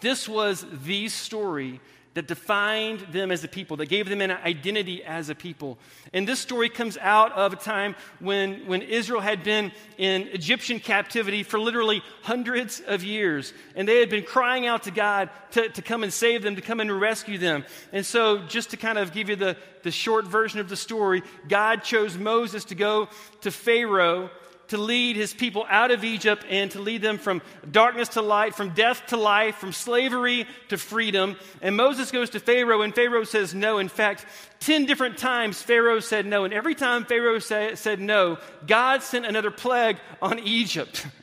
This 0.00 0.28
was 0.28 0.64
the 0.84 1.08
story 1.08 1.80
that 2.14 2.28
defined 2.28 3.00
them 3.12 3.30
as 3.30 3.42
a 3.44 3.48
people, 3.48 3.76
that 3.76 3.88
gave 3.88 4.08
them 4.08 4.20
an 4.20 4.30
identity 4.30 5.02
as 5.04 5.28
a 5.28 5.34
people. 5.34 5.78
And 6.12 6.26
this 6.26 6.38
story 6.38 6.68
comes 6.68 6.96
out 6.98 7.32
of 7.32 7.52
a 7.52 7.56
time 7.56 7.96
when, 8.20 8.66
when 8.66 8.82
Israel 8.82 9.20
had 9.20 9.42
been 9.42 9.72
in 9.98 10.22
Egyptian 10.28 10.78
captivity 10.78 11.42
for 11.42 11.58
literally 11.58 12.02
hundreds 12.22 12.80
of 12.80 13.02
years. 13.02 13.52
And 13.74 13.86
they 13.86 13.98
had 13.98 14.10
been 14.10 14.22
crying 14.22 14.66
out 14.66 14.84
to 14.84 14.92
God 14.92 15.28
to, 15.52 15.68
to 15.68 15.82
come 15.82 16.04
and 16.04 16.12
save 16.12 16.42
them, 16.42 16.54
to 16.56 16.62
come 16.62 16.80
and 16.80 17.00
rescue 17.00 17.38
them. 17.38 17.64
And 17.92 18.06
so, 18.06 18.38
just 18.46 18.70
to 18.70 18.76
kind 18.76 18.96
of 18.98 19.12
give 19.12 19.28
you 19.28 19.36
the, 19.36 19.56
the 19.82 19.90
short 19.90 20.26
version 20.26 20.60
of 20.60 20.68
the 20.68 20.76
story, 20.76 21.22
God 21.48 21.82
chose 21.82 22.16
Moses 22.16 22.64
to 22.66 22.74
go 22.76 23.08
to 23.40 23.50
Pharaoh 23.50 24.30
to 24.68 24.78
lead 24.78 25.16
his 25.16 25.34
people 25.34 25.66
out 25.68 25.90
of 25.90 26.04
Egypt 26.04 26.44
and 26.48 26.70
to 26.70 26.80
lead 26.80 27.02
them 27.02 27.18
from 27.18 27.42
darkness 27.70 28.10
to 28.10 28.22
light, 28.22 28.54
from 28.54 28.70
death 28.70 29.06
to 29.08 29.16
life, 29.16 29.56
from 29.56 29.72
slavery 29.72 30.46
to 30.68 30.78
freedom. 30.78 31.36
And 31.60 31.76
Moses 31.76 32.10
goes 32.10 32.30
to 32.30 32.40
Pharaoh, 32.40 32.82
and 32.82 32.94
Pharaoh 32.94 33.24
says 33.24 33.54
no. 33.54 33.78
In 33.78 33.88
fact, 33.88 34.26
10 34.60 34.86
different 34.86 35.18
times 35.18 35.60
Pharaoh 35.60 36.00
said 36.00 36.26
no. 36.26 36.44
And 36.44 36.54
every 36.54 36.74
time 36.74 37.04
Pharaoh 37.04 37.38
say, 37.38 37.74
said 37.74 38.00
no, 38.00 38.38
God 38.66 39.02
sent 39.02 39.26
another 39.26 39.50
plague 39.50 39.98
on 40.20 40.38
Egypt. 40.38 41.06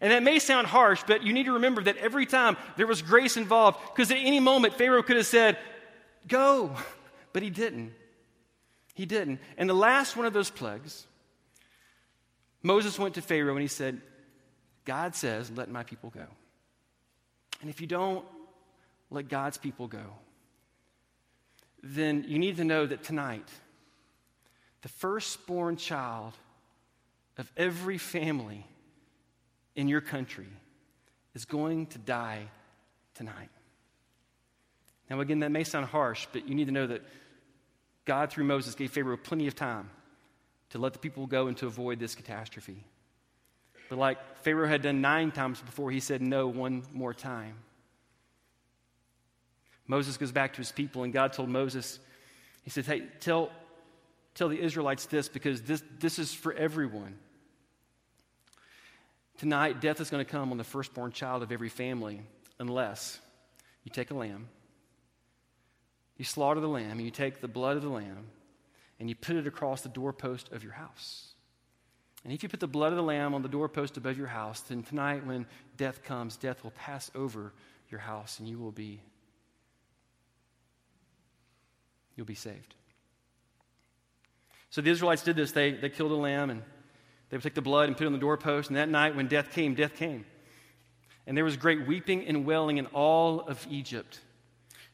And 0.00 0.12
that 0.12 0.22
may 0.22 0.38
sound 0.38 0.68
harsh, 0.68 1.02
but 1.08 1.24
you 1.24 1.32
need 1.32 1.46
to 1.46 1.54
remember 1.54 1.82
that 1.82 1.96
every 1.96 2.24
time 2.24 2.56
there 2.76 2.86
was 2.86 3.02
grace 3.02 3.36
involved, 3.36 3.78
because 3.88 4.12
at 4.12 4.18
any 4.18 4.38
moment 4.38 4.74
Pharaoh 4.74 5.02
could 5.02 5.16
have 5.16 5.26
said, 5.26 5.58
Go, 6.28 6.76
but 7.32 7.42
he 7.42 7.50
didn't. 7.50 7.92
He 8.94 9.06
didn't. 9.06 9.40
And 9.56 9.68
the 9.68 9.74
last 9.74 10.16
one 10.16 10.24
of 10.24 10.32
those 10.32 10.50
plagues 10.50 11.04
Moses 12.62 12.98
went 12.98 13.14
to 13.14 13.22
Pharaoh 13.22 13.52
and 13.52 13.62
he 13.62 13.68
said, 13.68 14.00
God 14.84 15.14
says, 15.14 15.50
let 15.54 15.70
my 15.70 15.82
people 15.82 16.10
go. 16.10 16.26
And 17.60 17.70
if 17.70 17.80
you 17.80 17.86
don't 17.86 18.24
let 19.10 19.28
God's 19.28 19.58
people 19.58 19.86
go, 19.86 20.04
then 21.82 22.24
you 22.26 22.38
need 22.38 22.56
to 22.56 22.64
know 22.64 22.86
that 22.86 23.04
tonight, 23.04 23.48
the 24.82 24.88
firstborn 24.88 25.76
child 25.76 26.34
of 27.36 27.50
every 27.56 27.98
family 27.98 28.66
in 29.76 29.88
your 29.88 30.00
country 30.00 30.48
is 31.34 31.44
going 31.44 31.86
to 31.86 31.98
die 31.98 32.48
tonight. 33.14 33.50
Now, 35.08 35.20
again, 35.20 35.40
that 35.40 35.50
may 35.50 35.64
sound 35.64 35.86
harsh, 35.86 36.26
but 36.32 36.48
you 36.48 36.54
need 36.54 36.66
to 36.66 36.72
know 36.72 36.86
that 36.86 37.02
God, 38.04 38.30
through 38.30 38.44
Moses, 38.44 38.74
gave 38.74 38.90
Pharaoh 38.90 39.16
plenty 39.16 39.46
of 39.46 39.54
time 39.54 39.90
to 40.70 40.78
let 40.78 40.92
the 40.92 40.98
people 40.98 41.26
go 41.26 41.46
and 41.46 41.56
to 41.58 41.66
avoid 41.66 41.98
this 41.98 42.14
catastrophe. 42.14 42.84
But 43.88 43.98
like 43.98 44.18
Pharaoh 44.42 44.68
had 44.68 44.82
done 44.82 45.00
nine 45.00 45.30
times 45.30 45.60
before, 45.60 45.90
he 45.90 46.00
said 46.00 46.20
no 46.20 46.48
one 46.48 46.82
more 46.92 47.14
time. 47.14 47.54
Moses 49.86 50.18
goes 50.18 50.32
back 50.32 50.52
to 50.52 50.58
his 50.58 50.70
people, 50.70 51.02
and 51.02 51.12
God 51.12 51.32
told 51.32 51.48
Moses, 51.48 51.98
He 52.62 52.70
said, 52.70 52.84
Hey, 52.84 53.04
tell, 53.20 53.50
tell 54.34 54.48
the 54.48 54.60
Israelites 54.60 55.06
this 55.06 55.28
because 55.28 55.62
this, 55.62 55.82
this 55.98 56.18
is 56.18 56.34
for 56.34 56.52
everyone. 56.52 57.18
Tonight, 59.38 59.80
death 59.80 60.00
is 60.00 60.10
going 60.10 60.24
to 60.24 60.30
come 60.30 60.50
on 60.50 60.58
the 60.58 60.64
firstborn 60.64 61.12
child 61.12 61.42
of 61.42 61.52
every 61.52 61.70
family 61.70 62.20
unless 62.58 63.18
you 63.84 63.90
take 63.90 64.10
a 64.10 64.14
lamb, 64.14 64.48
you 66.18 66.24
slaughter 66.24 66.60
the 66.60 66.68
lamb, 66.68 66.92
and 66.92 67.02
you 67.02 67.10
take 67.10 67.40
the 67.40 67.48
blood 67.48 67.76
of 67.76 67.82
the 67.82 67.88
lamb, 67.88 68.26
and 68.98 69.08
you 69.08 69.14
put 69.14 69.36
it 69.36 69.46
across 69.46 69.82
the 69.82 69.88
doorpost 69.88 70.52
of 70.52 70.62
your 70.62 70.72
house. 70.72 71.34
And 72.24 72.32
if 72.32 72.42
you 72.42 72.48
put 72.48 72.60
the 72.60 72.66
blood 72.66 72.92
of 72.92 72.96
the 72.96 73.02
lamb 73.02 73.34
on 73.34 73.42
the 73.42 73.48
doorpost 73.48 73.96
above 73.96 74.18
your 74.18 74.26
house, 74.26 74.60
then 74.62 74.82
tonight 74.82 75.24
when 75.24 75.46
death 75.76 76.02
comes, 76.02 76.36
death 76.36 76.64
will 76.64 76.72
pass 76.72 77.10
over 77.14 77.52
your 77.90 78.00
house 78.00 78.38
and 78.38 78.48
you 78.48 78.58
will 78.58 78.72
be 78.72 79.00
you'll 82.16 82.26
be 82.26 82.34
saved. 82.34 82.74
So 84.70 84.80
the 84.80 84.90
Israelites 84.90 85.22
did 85.22 85.36
this. 85.36 85.52
They, 85.52 85.70
they 85.70 85.88
killed 85.88 86.10
a 86.10 86.16
lamb 86.16 86.50
and 86.50 86.62
they 87.30 87.36
would 87.36 87.44
take 87.44 87.54
the 87.54 87.62
blood 87.62 87.86
and 87.86 87.96
put 87.96 88.04
it 88.04 88.06
on 88.06 88.12
the 88.12 88.18
doorpost. 88.18 88.68
And 88.68 88.76
that 88.76 88.88
night 88.88 89.14
when 89.14 89.28
death 89.28 89.52
came, 89.52 89.74
death 89.74 89.94
came. 89.94 90.26
And 91.26 91.36
there 91.36 91.44
was 91.44 91.56
great 91.56 91.86
weeping 91.86 92.26
and 92.26 92.44
wailing 92.44 92.78
in 92.78 92.86
all 92.86 93.40
of 93.40 93.64
Egypt. 93.70 94.20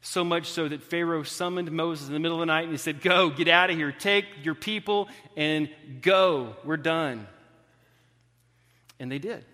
So 0.06 0.22
much 0.22 0.50
so 0.50 0.68
that 0.68 0.82
Pharaoh 0.82 1.22
summoned 1.22 1.72
Moses 1.72 2.08
in 2.08 2.12
the 2.12 2.20
middle 2.20 2.36
of 2.36 2.40
the 2.40 2.46
night 2.46 2.64
and 2.64 2.72
he 2.72 2.76
said, 2.76 3.00
Go, 3.00 3.30
get 3.30 3.48
out 3.48 3.70
of 3.70 3.76
here, 3.76 3.90
take 3.90 4.26
your 4.42 4.54
people 4.54 5.08
and 5.34 5.70
go. 6.02 6.56
We're 6.62 6.76
done. 6.76 7.26
And 9.00 9.10
they 9.10 9.18
did. 9.18 9.46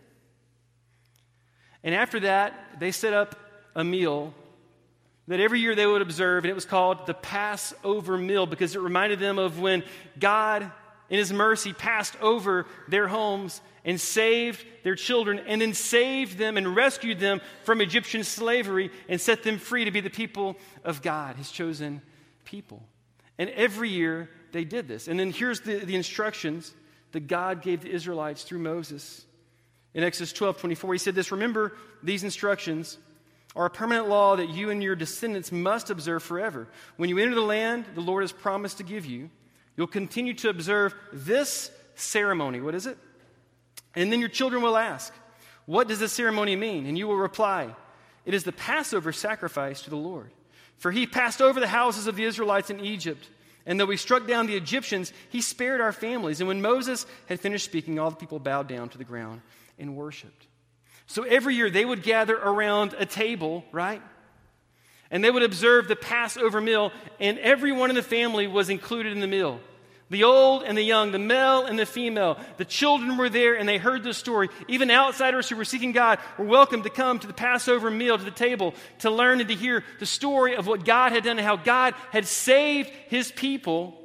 And 1.85 1.95
after 1.95 2.19
that, 2.21 2.81
they 2.81 2.91
set 2.91 3.13
up 3.13 3.37
a 3.77 3.85
meal 3.85 4.35
that 5.29 5.39
every 5.39 5.61
year 5.61 5.77
they 5.77 5.87
would 5.87 6.03
observe, 6.03 6.43
and 6.43 6.51
it 6.51 6.55
was 6.55 6.65
called 6.65 7.07
the 7.07 7.15
Passover 7.15 8.19
meal 8.19 8.45
because 8.45 8.75
it 8.75 8.81
reminded 8.81 9.21
them 9.21 9.39
of 9.39 9.61
when 9.61 9.85
God, 10.19 10.69
in 11.09 11.19
His 11.19 11.33
mercy, 11.33 11.73
passed 11.73 12.21
over 12.21 12.67
their 12.89 13.07
homes 13.07 13.61
and 13.85 14.01
saved 14.01 14.65
their 14.83 14.95
children 14.95 15.41
and 15.47 15.61
then 15.61 15.75
saved 15.75 16.39
them 16.39 16.57
and 16.57 16.75
rescued 16.77 17.19
them 17.19 17.41
from 17.65 17.81
Egyptian 17.81 18.25
slavery 18.25 18.91
and 19.09 19.21
set 19.21 19.43
them 19.43 19.59
free 19.59 19.85
to 19.85 19.91
be 19.91 20.01
the 20.01 20.11
people 20.11 20.57
of 20.85 21.03
God, 21.03 21.37
his 21.37 21.51
chosen 21.51 22.03
people. 22.45 22.83
And 23.39 23.49
every 23.51 23.89
year 23.89 24.29
they 24.53 24.65
did 24.65 24.89
this. 24.89 25.09
And 25.09 25.19
then 25.19 25.31
here's 25.33 25.61
the, 25.61 25.77
the 25.77 25.97
instructions 25.97 26.75
that 27.13 27.27
God 27.27 27.63
gave 27.63 27.83
the 27.83 27.91
Israelites 27.91 28.43
through 28.43 28.59
Moses. 28.59 29.25
In 29.95 30.05
Exodus 30.05 30.33
12 30.33 30.59
24, 30.59 30.93
he 30.95 30.99
said 30.99 31.15
this 31.15 31.33
Remember, 31.33 31.73
these 32.03 32.23
instructions 32.23 32.99
are 33.57 33.67
a 33.67 33.71
permanent 33.71 34.09
law 34.09 34.37
that 34.37 34.51
you 34.51 34.71
and 34.71 34.83
your 34.83 34.95
descendants 34.95 35.51
must 35.51 35.91
observe 35.91 36.23
forever. 36.23 36.69
When 36.97 37.09
you 37.09 37.19
enter 37.19 37.35
the 37.35 37.41
land 37.41 37.85
the 37.95 38.01
Lord 38.01 38.23
has 38.23 38.33
promised 38.33 38.79
to 38.79 38.85
give 38.85 39.07
you, 39.07 39.31
you'll 39.77 39.89
continue 39.89 40.35
to 40.35 40.51
observe 40.51 40.95
this 41.13 41.71
ceremony. 41.97 42.61
What 42.61 42.75
is 42.75 42.87
it? 42.87 42.97
And 43.95 44.13
then 44.13 44.21
your 44.21 44.29
children 44.29 44.63
will 44.63 44.77
ask, 44.77 45.13
What 45.67 45.89
does 45.89 45.99
this 45.99 46.13
ceremony 46.13 46.57
mean? 46.57 46.87
And 46.87 46.97
you 46.97 47.09
will 47.09 47.17
reply, 47.17 47.75
It 48.25 48.35
is 48.35 48.45
the 48.45 48.53
Passover 48.53 49.13
sacrifice 49.13 49.83
to 49.83 49.91
the 49.91 49.97
Lord. 49.97 50.31
For 50.79 50.91
he 50.91 51.07
passed 51.07 51.43
over 51.43 51.61
the 51.61 51.69
houses 51.69 52.07
of 52.07 52.17
the 52.17 52.25
Israelites 52.25 52.71
in 52.71 52.81
Egypt. 52.81 53.29
And 53.67 53.79
though 53.79 53.87
he 53.87 53.99
struck 53.99 54.27
down 54.27 54.47
the 54.47 54.57
Egyptians, 54.57 55.13
he 55.29 55.43
spared 55.43 55.81
our 55.81 55.93
families. 55.93 56.41
And 56.41 56.49
when 56.49 56.63
Moses 56.63 57.05
had 57.27 57.39
finished 57.41 57.67
speaking, 57.67 57.99
all 57.99 58.11
the 58.11 58.17
people 58.17 58.39
bowed 58.39 58.67
down 58.67 58.89
to 58.89 58.99
the 58.99 59.05
ground 59.05 59.43
and 59.79 59.95
worshiped. 59.95 60.47
So 61.07 61.25
every 61.25 61.55
year 61.57 61.69
they 61.69 61.85
would 61.85 62.03
gather 62.03 62.37
around 62.37 62.95
a 62.99 63.05
table, 63.05 63.65
right? 63.73 64.01
And 65.11 65.23
they 65.23 65.31
would 65.31 65.43
observe 65.43 65.89
the 65.89 65.97
Passover 65.97 66.61
meal, 66.61 66.93
and 67.19 67.39
everyone 67.41 67.91
in 67.91 67.97
the 67.97 68.03
family 68.03 68.47
was 68.47 68.71
included 68.71 69.13
in 69.13 69.21
the 69.21 69.27
meal 69.27 69.61
the 70.11 70.25
old 70.25 70.65
and 70.65 70.77
the 70.77 70.83
young, 70.83 71.13
the 71.13 71.19
male 71.19 71.65
and 71.65 71.79
the 71.79 71.87
female. 71.87 72.37
The 72.57 72.65
children 72.65 73.17
were 73.17 73.29
there 73.29 73.55
and 73.55 73.69
they 73.69 73.79
heard 73.79 74.03
the 74.03 74.13
story. 74.13 74.49
Even 74.69 74.91
outsiders 74.91 75.49
who 75.49 75.57
were 75.57 75.65
seeking 75.65 75.93
God 75.93 76.19
were 76.37 76.45
welcome 76.45 76.83
to 76.83 76.91
come 76.91 77.21
to 77.21 77.27
the 77.27 77.33
Passover 77.33 77.91
meal, 77.91 78.19
to 78.19 78.25
the 78.25 78.31
table, 78.31 78.75
to 78.99 79.11
learn 79.11 79.41
and 79.41 79.49
to 79.49 79.55
hear 79.55 79.85
the 80.01 80.07
story 80.07 80.57
of 80.57 80.67
what 80.67 80.85
God 80.85 81.13
had 81.13 81.25
done 81.25 81.39
and 81.39 81.47
how 81.47 81.57
God 81.57 81.95
had 82.11 82.27
saved 82.27 82.91
his 83.09 83.31
people 83.31 83.97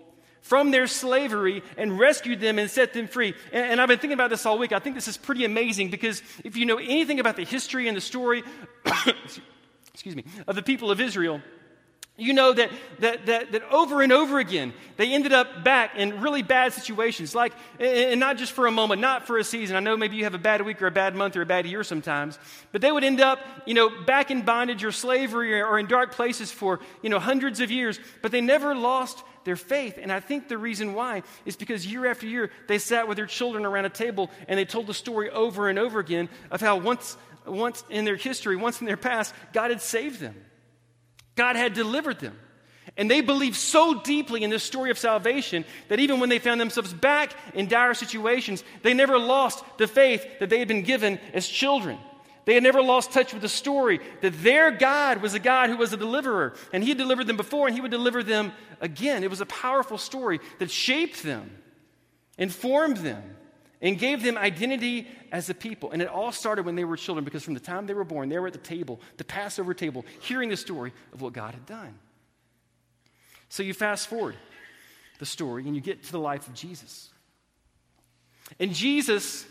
from 0.42 0.70
their 0.70 0.86
slavery 0.86 1.64
and 1.76 1.98
rescued 1.98 2.40
them 2.40 2.60
and 2.60 2.70
set 2.70 2.94
them 2.94 3.08
free. 3.08 3.34
And, 3.52 3.72
and 3.72 3.82
I've 3.82 3.88
been 3.88 3.98
thinking 3.98 4.14
about 4.14 4.30
this 4.30 4.46
all 4.46 4.60
week. 4.60 4.74
I 4.74 4.80
think 4.80 4.96
this 4.96 5.08
is 5.08 5.18
pretty 5.18 5.44
amazing 5.44 5.90
because 5.90 6.22
if 6.44 6.56
you 6.56 6.68
know 6.68 6.78
anything 6.78 7.20
about 7.20 7.36
the 7.36 7.46
history 7.46 7.88
and 7.88 7.98
the 7.98 8.02
story, 8.02 8.44
excuse 9.92 10.16
me, 10.16 10.24
of 10.46 10.56
the 10.56 10.62
people 10.62 10.92
of 10.92 11.02
Israel, 11.02 11.42
you 12.18 12.32
know 12.32 12.54
that, 12.54 12.72
that, 13.00 13.26
that, 13.26 13.52
that 13.52 13.64
over 13.72 14.02
and 14.02 14.14
over 14.14 14.40
again, 14.40 14.74
they 14.96 15.14
ended 15.14 15.34
up 15.34 15.66
back 15.66 15.98
in 15.98 16.22
really 16.22 16.44
bad 16.44 16.72
situations, 16.72 17.36
like, 17.36 17.52
and 17.78 18.22
not 18.22 18.38
just 18.38 18.54
for 18.54 18.68
a 18.68 18.72
moment, 18.72 19.02
not 19.02 19.28
for 19.28 19.38
a 19.38 19.44
season. 19.44 19.76
I 19.76 19.82
know 19.82 19.98
maybe 19.98 20.16
you 20.16 20.24
have 20.24 20.34
a 20.34 20.40
bad 20.40 20.62
week 20.62 20.82
or 20.82 20.88
a 20.88 20.92
bad 20.92 21.14
month 21.14 21.36
or 21.36 21.42
a 21.42 21.46
bad 21.46 21.66
year 21.66 21.84
sometimes, 21.84 22.40
but 22.72 22.82
they 22.82 22.90
would 22.90 23.04
end 23.04 23.20
up, 23.20 23.40
you 23.66 23.74
know, 23.74 23.90
back 24.06 24.32
in 24.32 24.44
bondage 24.44 24.86
or 24.86 24.94
slavery 24.94 25.62
or 25.62 25.78
in 25.78 25.88
dark 25.88 26.14
places 26.14 26.52
for, 26.52 26.80
you 27.02 27.10
know, 27.10 27.20
hundreds 27.20 27.60
of 27.60 27.70
years, 27.70 28.00
but 28.22 28.32
they 28.32 28.42
never 28.42 28.74
lost 28.74 29.22
their 29.44 29.58
faith. 29.58 30.00
And 30.02 30.10
I 30.10 30.22
think 30.22 30.48
the 30.48 30.58
reason 30.58 30.94
why 30.94 31.22
is 31.46 31.58
because 31.58 31.86
year 31.86 32.06
after 32.06 32.28
year, 32.28 32.50
they 32.68 32.78
sat 32.78 33.10
with 33.10 33.18
their 33.18 33.26
children 33.26 33.66
around 33.66 33.86
a 33.86 33.90
table 33.90 34.32
and 34.48 34.58
they 34.58 34.66
told 34.66 34.88
the 34.88 34.94
story 34.94 35.30
over 35.32 35.68
and 35.68 35.78
over 35.78 36.00
again 36.00 36.30
of 36.50 36.62
how 36.62 36.78
once, 36.78 37.18
once 37.46 37.84
in 37.90 38.06
their 38.06 38.16
history, 38.16 38.56
once 38.56 38.80
in 38.80 38.88
their 38.88 38.96
past, 38.96 39.36
God 39.52 39.70
had 39.70 39.82
saved 39.82 40.22
them. 40.22 40.36
God 41.36 41.56
had 41.56 41.74
delivered 41.74 42.20
them. 42.20 42.38
And 42.98 43.12
they 43.12 43.22
believed 43.22 43.58
so 43.58 44.02
deeply 44.02 44.44
in 44.44 44.50
this 44.50 44.64
story 44.64 44.90
of 44.90 44.98
salvation 44.98 45.66
that 45.90 46.00
even 46.00 46.20
when 46.20 46.30
they 46.30 46.40
found 46.40 46.62
themselves 46.62 46.94
back 46.94 47.34
in 47.54 47.68
dire 47.68 47.94
situations, 47.94 48.64
they 48.84 48.94
never 48.94 49.20
lost 49.20 49.64
the 49.78 49.88
faith 49.88 50.26
that 50.40 50.50
they 50.50 50.60
had 50.60 50.68
been 50.68 50.84
given 50.84 51.20
as 51.34 51.48
children. 51.48 51.98
They 52.46 52.54
had 52.54 52.64
never 52.64 52.82
lost 52.82 53.12
touch 53.12 53.34
with 53.34 53.42
the 53.42 53.50
story 53.50 54.00
that 54.22 54.44
their 54.44 54.72
God 54.72 55.22
was 55.22 55.34
a 55.34 55.40
God 55.40 55.70
who 55.70 55.78
was 55.78 55.94
a 55.94 55.98
deliverer, 55.98 56.54
and 56.72 56.84
He 56.84 56.94
delivered 56.94 57.28
them 57.28 57.38
before, 57.38 57.68
and 57.68 57.76
He 57.76 57.82
would 57.82 57.92
deliver 57.92 58.24
them 58.24 58.54
again. 58.80 59.24
It 59.24 59.32
was 59.32 59.42
a 59.42 59.48
powerful 59.48 59.98
story 59.98 60.40
that 60.60 60.70
shaped 60.70 61.24
them, 61.24 61.50
informed 62.38 62.98
them, 62.98 63.24
and 63.86 64.00
gave 64.00 64.24
them 64.24 64.36
identity 64.36 65.08
as 65.32 65.48
a 65.48 65.54
people. 65.54 65.92
And 65.92 66.02
it 66.02 66.08
all 66.08 66.32
started 66.32 66.66
when 66.66 66.76
they 66.76 66.84
were 66.84 66.98
children 66.98 67.24
because 67.24 67.44
from 67.44 67.54
the 67.54 67.60
time 67.60 67.86
they 67.86 67.94
were 67.94 68.04
born, 68.04 68.30
they 68.30 68.40
were 68.40 68.48
at 68.48 68.54
the 68.54 68.60
table, 68.60 69.00
the 69.18 69.24
Passover 69.24 69.76
table, 69.76 70.04
hearing 70.22 70.50
the 70.50 70.58
story 70.58 70.92
of 71.14 71.22
what 71.22 71.34
God 71.34 71.54
had 71.54 71.68
done. 71.68 71.94
So 73.48 73.62
you 73.62 73.76
fast 73.76 74.08
forward 74.08 74.36
the 75.20 75.26
story 75.28 75.68
and 75.68 75.76
you 75.76 75.82
get 75.82 76.04
to 76.04 76.12
the 76.12 76.20
life 76.20 76.48
of 76.48 76.56
Jesus. 76.56 77.12
And 78.60 78.74
Jesus, 78.74 79.46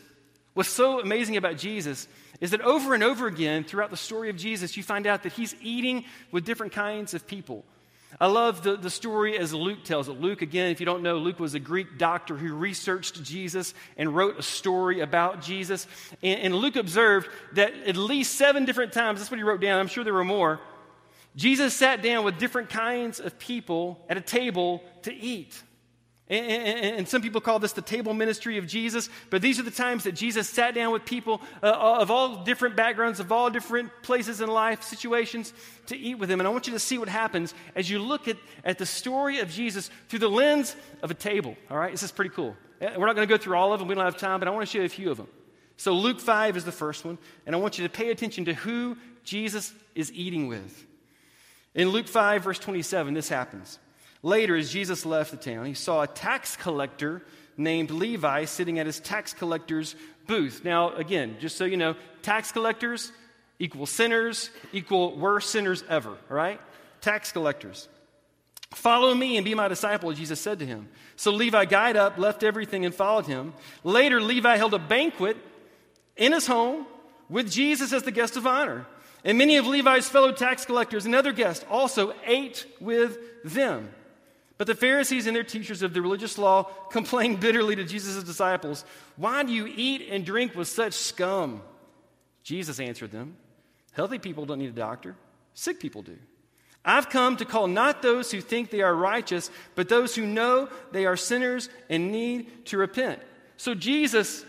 what's 0.54 0.68
so 0.68 0.98
amazing 0.98 1.36
about 1.36 1.56
Jesus 1.56 2.08
is 2.40 2.50
that 2.50 2.60
over 2.60 2.92
and 2.92 3.04
over 3.04 3.28
again 3.28 3.62
throughout 3.62 3.90
the 3.90 3.96
story 3.96 4.30
of 4.30 4.36
Jesus, 4.36 4.76
you 4.76 4.82
find 4.82 5.06
out 5.06 5.22
that 5.22 5.32
he's 5.34 5.54
eating 5.62 6.04
with 6.32 6.44
different 6.44 6.72
kinds 6.72 7.14
of 7.14 7.24
people. 7.24 7.64
I 8.20 8.26
love 8.26 8.62
the, 8.62 8.76
the 8.76 8.90
story 8.90 9.36
as 9.36 9.52
Luke 9.52 9.84
tells 9.84 10.08
it. 10.08 10.20
Luke, 10.20 10.42
again, 10.42 10.70
if 10.70 10.80
you 10.80 10.86
don't 10.86 11.02
know, 11.02 11.18
Luke 11.18 11.40
was 11.40 11.54
a 11.54 11.60
Greek 11.60 11.98
doctor 11.98 12.36
who 12.36 12.54
researched 12.54 13.22
Jesus 13.22 13.74
and 13.96 14.14
wrote 14.14 14.38
a 14.38 14.42
story 14.42 15.00
about 15.00 15.42
Jesus. 15.42 15.86
And, 16.22 16.40
and 16.40 16.54
Luke 16.54 16.76
observed 16.76 17.28
that 17.54 17.74
at 17.86 17.96
least 17.96 18.36
seven 18.36 18.64
different 18.64 18.92
times, 18.92 19.20
that's 19.20 19.30
what 19.30 19.38
he 19.38 19.44
wrote 19.44 19.60
down, 19.60 19.80
I'm 19.80 19.88
sure 19.88 20.04
there 20.04 20.14
were 20.14 20.24
more, 20.24 20.60
Jesus 21.36 21.74
sat 21.74 22.02
down 22.02 22.24
with 22.24 22.38
different 22.38 22.70
kinds 22.70 23.18
of 23.18 23.38
people 23.38 24.04
at 24.08 24.16
a 24.16 24.20
table 24.20 24.82
to 25.02 25.12
eat. 25.12 25.60
And, 26.30 26.46
and, 26.46 26.96
and, 26.96 27.08
some 27.08 27.20
people 27.20 27.42
call 27.42 27.58
this 27.58 27.74
the 27.74 27.82
table 27.82 28.14
ministry 28.14 28.56
of 28.56 28.66
Jesus, 28.66 29.10
but 29.28 29.42
these 29.42 29.60
are 29.60 29.62
the 29.62 29.70
times 29.70 30.04
that 30.04 30.12
Jesus 30.12 30.48
sat 30.48 30.74
down 30.74 30.90
with 30.90 31.04
people 31.04 31.42
uh, 31.62 31.98
of 32.00 32.10
all 32.10 32.44
different 32.44 32.76
backgrounds, 32.76 33.20
of 33.20 33.30
all 33.30 33.50
different 33.50 33.90
places 34.02 34.40
in 34.40 34.48
life, 34.48 34.82
situations, 34.82 35.52
to 35.88 35.96
eat 35.98 36.14
with 36.14 36.30
him. 36.30 36.40
And 36.40 36.46
I 36.46 36.50
want 36.50 36.66
you 36.66 36.72
to 36.72 36.78
see 36.78 36.96
what 36.96 37.10
happens 37.10 37.52
as 37.74 37.90
you 37.90 37.98
look 37.98 38.26
at, 38.26 38.38
at 38.64 38.78
the 38.78 38.86
story 38.86 39.40
of 39.40 39.50
Jesus 39.50 39.90
through 40.08 40.20
the 40.20 40.30
lens 40.30 40.74
of 41.02 41.10
a 41.10 41.14
table. 41.14 41.56
All 41.70 41.76
right, 41.76 41.90
this 41.90 42.02
is 42.02 42.10
pretty 42.10 42.30
cool. 42.30 42.56
Uh, 42.80 42.92
we're 42.96 43.06
not 43.06 43.16
going 43.16 43.28
to 43.28 43.32
go 43.32 43.36
through 43.36 43.56
all 43.56 43.74
of 43.74 43.78
them, 43.78 43.88
we 43.88 43.94
don't 43.94 44.04
have 44.04 44.16
time, 44.16 44.38
but 44.40 44.48
I 44.48 44.50
want 44.50 44.66
to 44.66 44.72
show 44.72 44.78
you 44.78 44.86
a 44.86 44.88
few 44.88 45.10
of 45.10 45.18
them. 45.18 45.28
So, 45.76 45.92
Luke 45.92 46.20
5 46.20 46.56
is 46.56 46.64
the 46.64 46.72
first 46.72 47.04
one, 47.04 47.18
and 47.44 47.54
I 47.54 47.58
want 47.58 47.76
you 47.76 47.84
to 47.86 47.92
pay 47.92 48.10
attention 48.10 48.46
to 48.46 48.54
who 48.54 48.96
Jesus 49.24 49.74
is 49.94 50.10
eating 50.12 50.48
with. 50.48 50.86
In 51.74 51.90
Luke 51.90 52.08
5, 52.08 52.44
verse 52.44 52.58
27, 52.58 53.12
this 53.12 53.28
happens. 53.28 53.78
Later, 54.24 54.56
as 54.56 54.72
Jesus 54.72 55.04
left 55.04 55.32
the 55.32 55.36
town, 55.36 55.66
he 55.66 55.74
saw 55.74 56.00
a 56.00 56.06
tax 56.06 56.56
collector 56.56 57.20
named 57.58 57.90
Levi 57.90 58.46
sitting 58.46 58.78
at 58.78 58.86
his 58.86 58.98
tax 58.98 59.34
collector's 59.34 59.94
booth. 60.26 60.62
Now, 60.64 60.94
again, 60.94 61.36
just 61.40 61.58
so 61.58 61.66
you 61.66 61.76
know, 61.76 61.94
tax 62.22 62.50
collectors 62.50 63.12
equal 63.58 63.84
sinners, 63.84 64.48
equal 64.72 65.14
worst 65.18 65.50
sinners 65.50 65.84
ever, 65.90 66.08
all 66.08 66.36
right? 66.36 66.58
Tax 67.02 67.32
collectors. 67.32 67.86
Follow 68.72 69.14
me 69.14 69.36
and 69.36 69.44
be 69.44 69.54
my 69.54 69.68
disciple, 69.68 70.10
Jesus 70.14 70.40
said 70.40 70.58
to 70.60 70.66
him. 70.66 70.88
So 71.16 71.30
Levi 71.30 71.66
got 71.66 71.94
up, 71.94 72.16
left 72.16 72.42
everything, 72.42 72.86
and 72.86 72.94
followed 72.94 73.26
him. 73.26 73.52
Later, 73.84 74.22
Levi 74.22 74.56
held 74.56 74.72
a 74.72 74.78
banquet 74.78 75.36
in 76.16 76.32
his 76.32 76.46
home 76.46 76.86
with 77.28 77.52
Jesus 77.52 77.92
as 77.92 78.04
the 78.04 78.10
guest 78.10 78.38
of 78.38 78.46
honor. 78.46 78.86
And 79.22 79.36
many 79.36 79.58
of 79.58 79.66
Levi's 79.66 80.08
fellow 80.08 80.32
tax 80.32 80.64
collectors 80.64 81.04
and 81.04 81.14
other 81.14 81.32
guests 81.32 81.64
also 81.70 82.14
ate 82.24 82.66
with 82.80 83.18
them. 83.44 83.90
But 84.56 84.66
the 84.66 84.74
Pharisees 84.74 85.26
and 85.26 85.34
their 85.34 85.42
teachers 85.42 85.82
of 85.82 85.94
the 85.94 86.02
religious 86.02 86.38
law 86.38 86.64
complained 86.90 87.40
bitterly 87.40 87.76
to 87.76 87.84
Jesus' 87.84 88.22
disciples, 88.22 88.84
Why 89.16 89.42
do 89.42 89.52
you 89.52 89.66
eat 89.66 90.08
and 90.10 90.24
drink 90.24 90.54
with 90.54 90.68
such 90.68 90.94
scum? 90.94 91.62
Jesus 92.42 92.78
answered 92.78 93.10
them, 93.10 93.36
Healthy 93.92 94.18
people 94.18 94.46
don't 94.46 94.58
need 94.58 94.70
a 94.70 94.72
doctor, 94.72 95.16
sick 95.54 95.80
people 95.80 96.02
do. 96.02 96.16
I've 96.84 97.08
come 97.08 97.38
to 97.38 97.46
call 97.46 97.66
not 97.66 98.02
those 98.02 98.30
who 98.30 98.42
think 98.42 98.70
they 98.70 98.82
are 98.82 98.94
righteous, 98.94 99.50
but 99.74 99.88
those 99.88 100.14
who 100.14 100.26
know 100.26 100.68
they 100.92 101.06
are 101.06 101.16
sinners 101.16 101.70
and 101.88 102.12
need 102.12 102.66
to 102.66 102.76
repent. 102.76 103.20
So 103.56 103.74
Jesus 103.74 104.44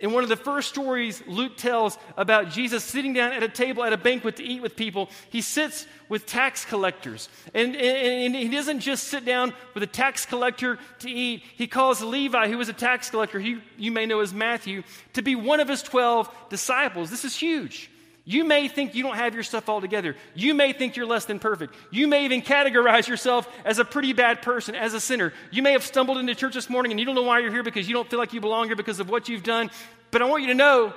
in 0.00 0.12
one 0.12 0.22
of 0.22 0.28
the 0.28 0.36
first 0.36 0.68
stories 0.68 1.22
Luke 1.26 1.56
tells 1.56 1.98
about 2.16 2.50
Jesus 2.50 2.84
sitting 2.84 3.12
down 3.12 3.32
at 3.32 3.42
a 3.42 3.48
table 3.48 3.82
at 3.82 3.92
a 3.92 3.96
banquet 3.96 4.36
to 4.36 4.44
eat 4.44 4.62
with 4.62 4.76
people, 4.76 5.08
he 5.30 5.40
sits 5.40 5.86
with 6.08 6.24
tax 6.26 6.64
collectors. 6.64 7.28
And, 7.52 7.74
and, 7.74 8.34
and, 8.34 8.34
he 8.34 8.48
doesn't 8.48 8.80
just 8.80 9.04
sit 9.08 9.24
down 9.24 9.52
with 9.74 9.82
a 9.82 9.88
tax 9.88 10.24
collector 10.24 10.78
to 11.00 11.10
eat. 11.10 11.42
He 11.56 11.66
calls 11.66 12.00
Levi, 12.00 12.48
who 12.48 12.58
was 12.58 12.68
a 12.68 12.72
tax 12.72 13.10
collector, 13.10 13.40
he, 13.40 13.60
you 13.76 13.90
may 13.90 14.06
know 14.06 14.20
as 14.20 14.32
Matthew, 14.32 14.84
to 15.14 15.22
be 15.22 15.34
one 15.34 15.60
of 15.60 15.68
his 15.68 15.82
12 15.82 16.32
disciples. 16.48 17.10
This 17.10 17.24
is 17.24 17.36
huge. 17.36 17.90
You 18.28 18.44
may 18.44 18.68
think 18.68 18.94
you 18.94 19.02
don't 19.02 19.16
have 19.16 19.32
your 19.32 19.42
stuff 19.42 19.70
all 19.70 19.80
together. 19.80 20.14
You 20.34 20.52
may 20.52 20.74
think 20.74 20.96
you're 20.96 21.06
less 21.06 21.24
than 21.24 21.38
perfect. 21.38 21.74
You 21.90 22.06
may 22.06 22.26
even 22.26 22.42
categorize 22.42 23.08
yourself 23.08 23.48
as 23.64 23.78
a 23.78 23.86
pretty 23.86 24.12
bad 24.12 24.42
person, 24.42 24.74
as 24.74 24.92
a 24.92 25.00
sinner. 25.00 25.32
You 25.50 25.62
may 25.62 25.72
have 25.72 25.82
stumbled 25.82 26.18
into 26.18 26.34
church 26.34 26.52
this 26.52 26.68
morning 26.68 26.92
and 26.92 27.00
you 27.00 27.06
don't 27.06 27.14
know 27.14 27.22
why 27.22 27.38
you're 27.38 27.50
here 27.50 27.62
because 27.62 27.88
you 27.88 27.94
don't 27.94 28.06
feel 28.10 28.18
like 28.18 28.34
you 28.34 28.42
belong 28.42 28.66
here 28.66 28.76
because 28.76 29.00
of 29.00 29.08
what 29.08 29.30
you've 29.30 29.44
done. 29.44 29.70
But 30.10 30.20
I 30.20 30.26
want 30.26 30.42
you 30.42 30.48
to 30.48 30.54
know 30.54 30.92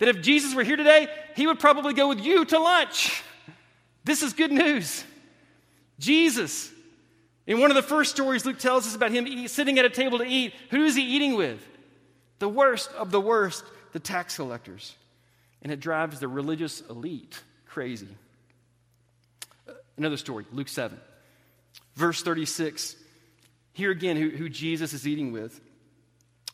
that 0.00 0.08
if 0.10 0.20
Jesus 0.20 0.54
were 0.54 0.64
here 0.64 0.76
today, 0.76 1.08
he 1.34 1.46
would 1.46 1.58
probably 1.58 1.94
go 1.94 2.08
with 2.08 2.20
you 2.20 2.44
to 2.44 2.58
lunch. 2.58 3.22
This 4.04 4.22
is 4.22 4.34
good 4.34 4.52
news. 4.52 5.02
Jesus, 5.98 6.70
in 7.46 7.58
one 7.58 7.70
of 7.70 7.74
the 7.74 7.82
first 7.82 8.10
stories 8.10 8.44
Luke 8.44 8.58
tells 8.58 8.86
us 8.86 8.94
about 8.94 9.12
him 9.12 9.26
eat, 9.26 9.48
sitting 9.48 9.78
at 9.78 9.86
a 9.86 9.90
table 9.90 10.18
to 10.18 10.26
eat, 10.26 10.52
who 10.70 10.84
is 10.84 10.94
he 10.94 11.04
eating 11.04 11.36
with? 11.36 11.66
The 12.38 12.50
worst 12.50 12.92
of 12.92 13.10
the 13.10 13.20
worst, 13.20 13.64
the 13.94 13.98
tax 13.98 14.36
collectors 14.36 14.94
and 15.66 15.72
it 15.72 15.80
drives 15.80 16.20
the 16.20 16.28
religious 16.28 16.80
elite 16.82 17.42
crazy. 17.66 18.06
Another 19.96 20.16
story, 20.16 20.46
Luke 20.52 20.68
7, 20.68 20.96
verse 21.96 22.22
36. 22.22 22.94
Here 23.72 23.90
again, 23.90 24.16
who, 24.16 24.30
who 24.30 24.48
Jesus 24.48 24.92
is 24.92 25.08
eating 25.08 25.32
with. 25.32 25.60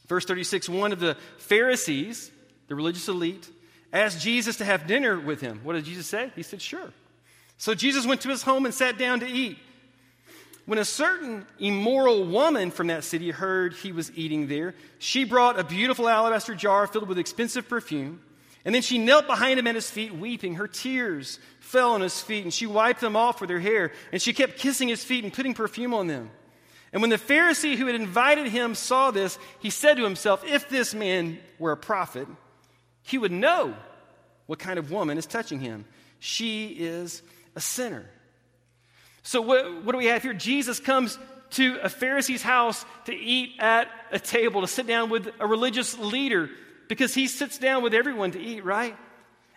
Verse 0.06 0.24
36 0.24 0.66
one 0.70 0.92
of 0.92 0.98
the 0.98 1.18
Pharisees, 1.36 2.30
the 2.68 2.74
religious 2.74 3.06
elite, 3.06 3.50
asked 3.92 4.18
Jesus 4.22 4.56
to 4.56 4.64
have 4.64 4.86
dinner 4.86 5.20
with 5.20 5.42
him. 5.42 5.60
What 5.62 5.74
did 5.74 5.84
Jesus 5.84 6.06
say? 6.06 6.32
He 6.34 6.42
said, 6.42 6.62
Sure. 6.62 6.90
So 7.58 7.74
Jesus 7.74 8.06
went 8.06 8.22
to 8.22 8.30
his 8.30 8.40
home 8.40 8.64
and 8.64 8.72
sat 8.72 8.96
down 8.96 9.20
to 9.20 9.26
eat. 9.28 9.58
When 10.64 10.78
a 10.78 10.86
certain 10.86 11.44
immoral 11.58 12.24
woman 12.24 12.70
from 12.70 12.86
that 12.86 13.04
city 13.04 13.30
heard 13.30 13.74
he 13.74 13.92
was 13.92 14.10
eating 14.16 14.48
there, 14.48 14.74
she 14.98 15.24
brought 15.24 15.58
a 15.58 15.64
beautiful 15.64 16.08
alabaster 16.08 16.54
jar 16.54 16.86
filled 16.86 17.08
with 17.08 17.18
expensive 17.18 17.68
perfume. 17.68 18.22
And 18.64 18.74
then 18.74 18.82
she 18.82 18.98
knelt 18.98 19.26
behind 19.26 19.58
him 19.58 19.66
at 19.66 19.74
his 19.74 19.90
feet, 19.90 20.14
weeping. 20.14 20.54
Her 20.54 20.68
tears 20.68 21.38
fell 21.60 21.92
on 21.92 22.00
his 22.00 22.20
feet, 22.20 22.44
and 22.44 22.54
she 22.54 22.66
wiped 22.66 23.00
them 23.00 23.16
off 23.16 23.40
with 23.40 23.50
her 23.50 23.58
hair. 23.58 23.92
And 24.12 24.22
she 24.22 24.32
kept 24.32 24.58
kissing 24.58 24.88
his 24.88 25.02
feet 25.02 25.24
and 25.24 25.32
putting 25.32 25.54
perfume 25.54 25.94
on 25.94 26.06
them. 26.06 26.30
And 26.92 27.00
when 27.00 27.10
the 27.10 27.16
Pharisee 27.16 27.76
who 27.76 27.86
had 27.86 27.94
invited 27.94 28.48
him 28.48 28.74
saw 28.74 29.10
this, 29.10 29.38
he 29.60 29.70
said 29.70 29.96
to 29.96 30.04
himself, 30.04 30.44
If 30.46 30.68
this 30.68 30.94
man 30.94 31.38
were 31.58 31.72
a 31.72 31.76
prophet, 31.76 32.28
he 33.02 33.18
would 33.18 33.32
know 33.32 33.74
what 34.46 34.58
kind 34.58 34.78
of 34.78 34.90
woman 34.90 35.18
is 35.18 35.26
touching 35.26 35.58
him. 35.58 35.86
She 36.18 36.68
is 36.68 37.22
a 37.56 37.60
sinner. 37.60 38.04
So, 39.22 39.40
what, 39.40 39.84
what 39.84 39.92
do 39.92 39.98
we 39.98 40.06
have 40.06 40.22
here? 40.22 40.34
Jesus 40.34 40.78
comes 40.78 41.18
to 41.50 41.78
a 41.82 41.88
Pharisee's 41.88 42.42
house 42.42 42.84
to 43.06 43.14
eat 43.14 43.54
at 43.58 43.88
a 44.10 44.18
table, 44.18 44.60
to 44.60 44.66
sit 44.66 44.86
down 44.86 45.10
with 45.10 45.28
a 45.40 45.46
religious 45.46 45.98
leader 45.98 46.50
because 46.88 47.14
he 47.14 47.26
sits 47.26 47.58
down 47.58 47.82
with 47.82 47.94
everyone 47.94 48.32
to 48.32 48.40
eat, 48.40 48.64
right? 48.64 48.96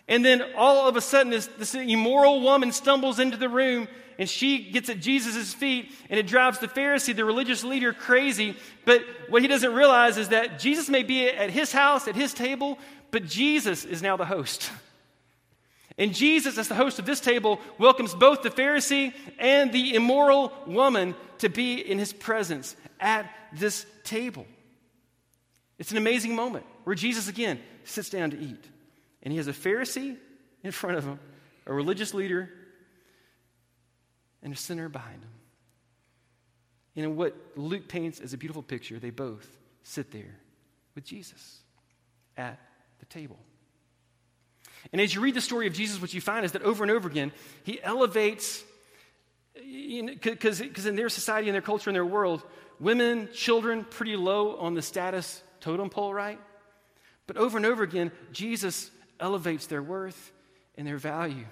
And 0.07 0.23
then 0.23 0.43
all 0.55 0.87
of 0.87 0.95
a 0.95 1.01
sudden, 1.01 1.31
this, 1.31 1.47
this 1.57 1.73
immoral 1.73 2.41
woman 2.41 2.71
stumbles 2.71 3.19
into 3.19 3.37
the 3.37 3.49
room 3.49 3.87
and 4.17 4.29
she 4.29 4.71
gets 4.71 4.89
at 4.89 4.99
Jesus' 4.99 5.53
feet 5.53 5.91
and 6.09 6.19
it 6.19 6.27
drives 6.27 6.59
the 6.59 6.67
Pharisee, 6.67 7.15
the 7.15 7.25
religious 7.25 7.63
leader, 7.63 7.91
crazy. 7.91 8.55
But 8.85 9.03
what 9.29 9.41
he 9.41 9.47
doesn't 9.47 9.73
realize 9.73 10.17
is 10.17 10.29
that 10.29 10.59
Jesus 10.59 10.89
may 10.89 11.03
be 11.03 11.27
at 11.27 11.49
his 11.49 11.71
house, 11.71 12.07
at 12.07 12.15
his 12.15 12.33
table, 12.33 12.77
but 13.11 13.25
Jesus 13.25 13.83
is 13.83 14.01
now 14.01 14.17
the 14.17 14.25
host. 14.25 14.69
And 15.97 16.13
Jesus, 16.13 16.57
as 16.57 16.67
the 16.67 16.75
host 16.75 16.99
of 16.99 17.05
this 17.05 17.21
table, 17.21 17.61
welcomes 17.77 18.13
both 18.13 18.41
the 18.41 18.49
Pharisee 18.49 19.13
and 19.39 19.71
the 19.71 19.95
immoral 19.95 20.51
woman 20.67 21.15
to 21.37 21.47
be 21.47 21.75
in 21.75 21.99
his 21.99 22.11
presence 22.11 22.75
at 22.99 23.33
this 23.53 23.85
table. 24.03 24.45
It's 25.77 25.91
an 25.91 25.97
amazing 25.97 26.35
moment 26.35 26.65
where 26.83 26.95
Jesus 26.95 27.27
again 27.27 27.59
sits 27.83 28.09
down 28.09 28.31
to 28.31 28.39
eat. 28.39 28.63
And 29.23 29.31
he 29.31 29.37
has 29.37 29.47
a 29.47 29.53
Pharisee 29.53 30.17
in 30.63 30.71
front 30.71 30.97
of 30.97 31.03
him, 31.03 31.19
a 31.65 31.73
religious 31.73 32.13
leader, 32.13 32.49
and 34.41 34.53
a 34.53 34.55
sinner 34.55 34.87
behind 34.87 35.21
him. 35.21 35.29
And 36.95 37.05
in 37.05 37.15
what 37.15 37.35
Luke 37.55 37.87
paints 37.87 38.19
as 38.19 38.33
a 38.33 38.37
beautiful 38.37 38.63
picture, 38.63 38.99
they 38.99 39.09
both 39.09 39.47
sit 39.83 40.11
there 40.11 40.39
with 40.93 41.03
Jesus 41.03 41.59
at 42.37 42.59
the 42.99 43.05
table. 43.05 43.37
And 44.93 45.01
as 45.01 45.13
you 45.13 45.21
read 45.21 45.33
the 45.33 45.41
story 45.41 45.67
of 45.67 45.73
Jesus, 45.73 45.99
what 45.99 46.13
you 46.13 46.21
find 46.21 46.45
is 46.45 46.53
that 46.53 46.61
over 46.61 46.83
and 46.83 46.91
over 46.91 47.09
again, 47.09 47.31
he 47.63 47.81
elevates, 47.81 48.63
because 49.55 50.59
you 50.59 50.71
know, 50.83 50.89
in 50.89 50.95
their 50.95 51.09
society, 51.09 51.49
in 51.49 51.53
their 51.53 51.61
culture, 51.61 51.89
in 51.89 51.95
their 51.95 52.05
world, 52.05 52.43
women, 52.79 53.29
children, 53.33 53.83
pretty 53.83 54.15
low 54.15 54.57
on 54.57 54.73
the 54.73 54.81
status 54.81 55.41
totem 55.65 55.89
pole, 55.89 56.13
right? 56.13 56.39
But 57.25 57.37
over 57.37 57.57
and 57.57 57.65
over 57.65 57.81
again, 57.81 58.11
Jesus 58.31 58.91
elevates 59.19 59.65
their 59.65 59.81
worth 59.81 60.31
and 60.77 60.85
their 60.85 60.97
value. 60.97 61.45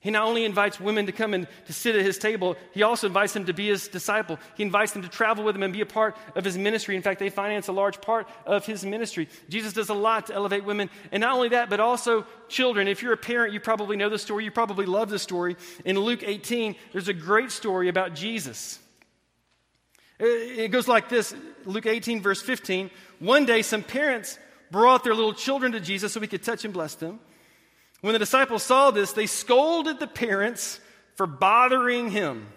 He 0.00 0.10
not 0.10 0.26
only 0.26 0.46
invites 0.46 0.80
women 0.80 1.04
to 1.04 1.12
come 1.12 1.34
and 1.34 1.46
to 1.66 1.72
sit 1.72 1.96
at 1.96 2.02
his 2.02 2.16
table, 2.16 2.56
he 2.72 2.82
also 2.82 3.08
invites 3.08 3.34
them 3.34 3.44
to 3.44 3.52
be 3.52 3.66
his 3.66 3.88
disciple. 3.88 4.38
He 4.56 4.62
invites 4.62 4.92
them 4.92 5.02
to 5.02 5.08
travel 5.08 5.44
with 5.44 5.54
him 5.54 5.64
and 5.64 5.72
be 5.72 5.82
a 5.82 5.86
part 5.86 6.16
of 6.34 6.44
his 6.44 6.56
ministry. 6.56 6.96
In 6.96 7.02
fact, 7.02 7.18
they 7.18 7.28
finance 7.28 7.68
a 7.68 7.72
large 7.72 8.00
part 8.00 8.26
of 8.46 8.64
his 8.64 8.86
ministry. 8.86 9.28
Jesus 9.50 9.74
does 9.74 9.90
a 9.90 9.94
lot 9.94 10.28
to 10.28 10.34
elevate 10.34 10.64
women. 10.64 10.88
And 11.12 11.20
not 11.20 11.34
only 11.34 11.50
that, 11.50 11.68
but 11.68 11.80
also 11.80 12.24
children. 12.48 12.88
If 12.88 13.02
you're 13.02 13.12
a 13.12 13.18
parent, 13.18 13.52
you 13.52 13.60
probably 13.60 13.96
know 13.96 14.08
the 14.08 14.18
story. 14.18 14.44
You 14.44 14.50
probably 14.50 14.86
love 14.86 15.10
the 15.10 15.18
story. 15.18 15.56
In 15.84 15.98
Luke 15.98 16.22
18, 16.22 16.74
there's 16.92 17.08
a 17.08 17.14
great 17.14 17.50
story 17.50 17.88
about 17.88 18.14
Jesus. 18.14 18.78
It 20.18 20.70
goes 20.70 20.88
like 20.88 21.08
this 21.08 21.34
Luke 21.64 21.86
18, 21.86 22.22
verse 22.22 22.40
15. 22.42 22.90
One 23.18 23.44
day, 23.44 23.62
some 23.62 23.82
parents 23.82 24.38
brought 24.70 25.04
their 25.04 25.14
little 25.14 25.34
children 25.34 25.72
to 25.72 25.80
Jesus 25.80 26.12
so 26.12 26.20
he 26.20 26.26
could 26.26 26.42
touch 26.42 26.64
and 26.64 26.72
bless 26.72 26.94
them. 26.94 27.20
When 28.00 28.12
the 28.12 28.18
disciples 28.18 28.62
saw 28.62 28.90
this, 28.90 29.12
they 29.12 29.26
scolded 29.26 29.98
the 29.98 30.06
parents 30.06 30.80
for 31.14 31.26
bothering 31.26 32.10
him. 32.10 32.48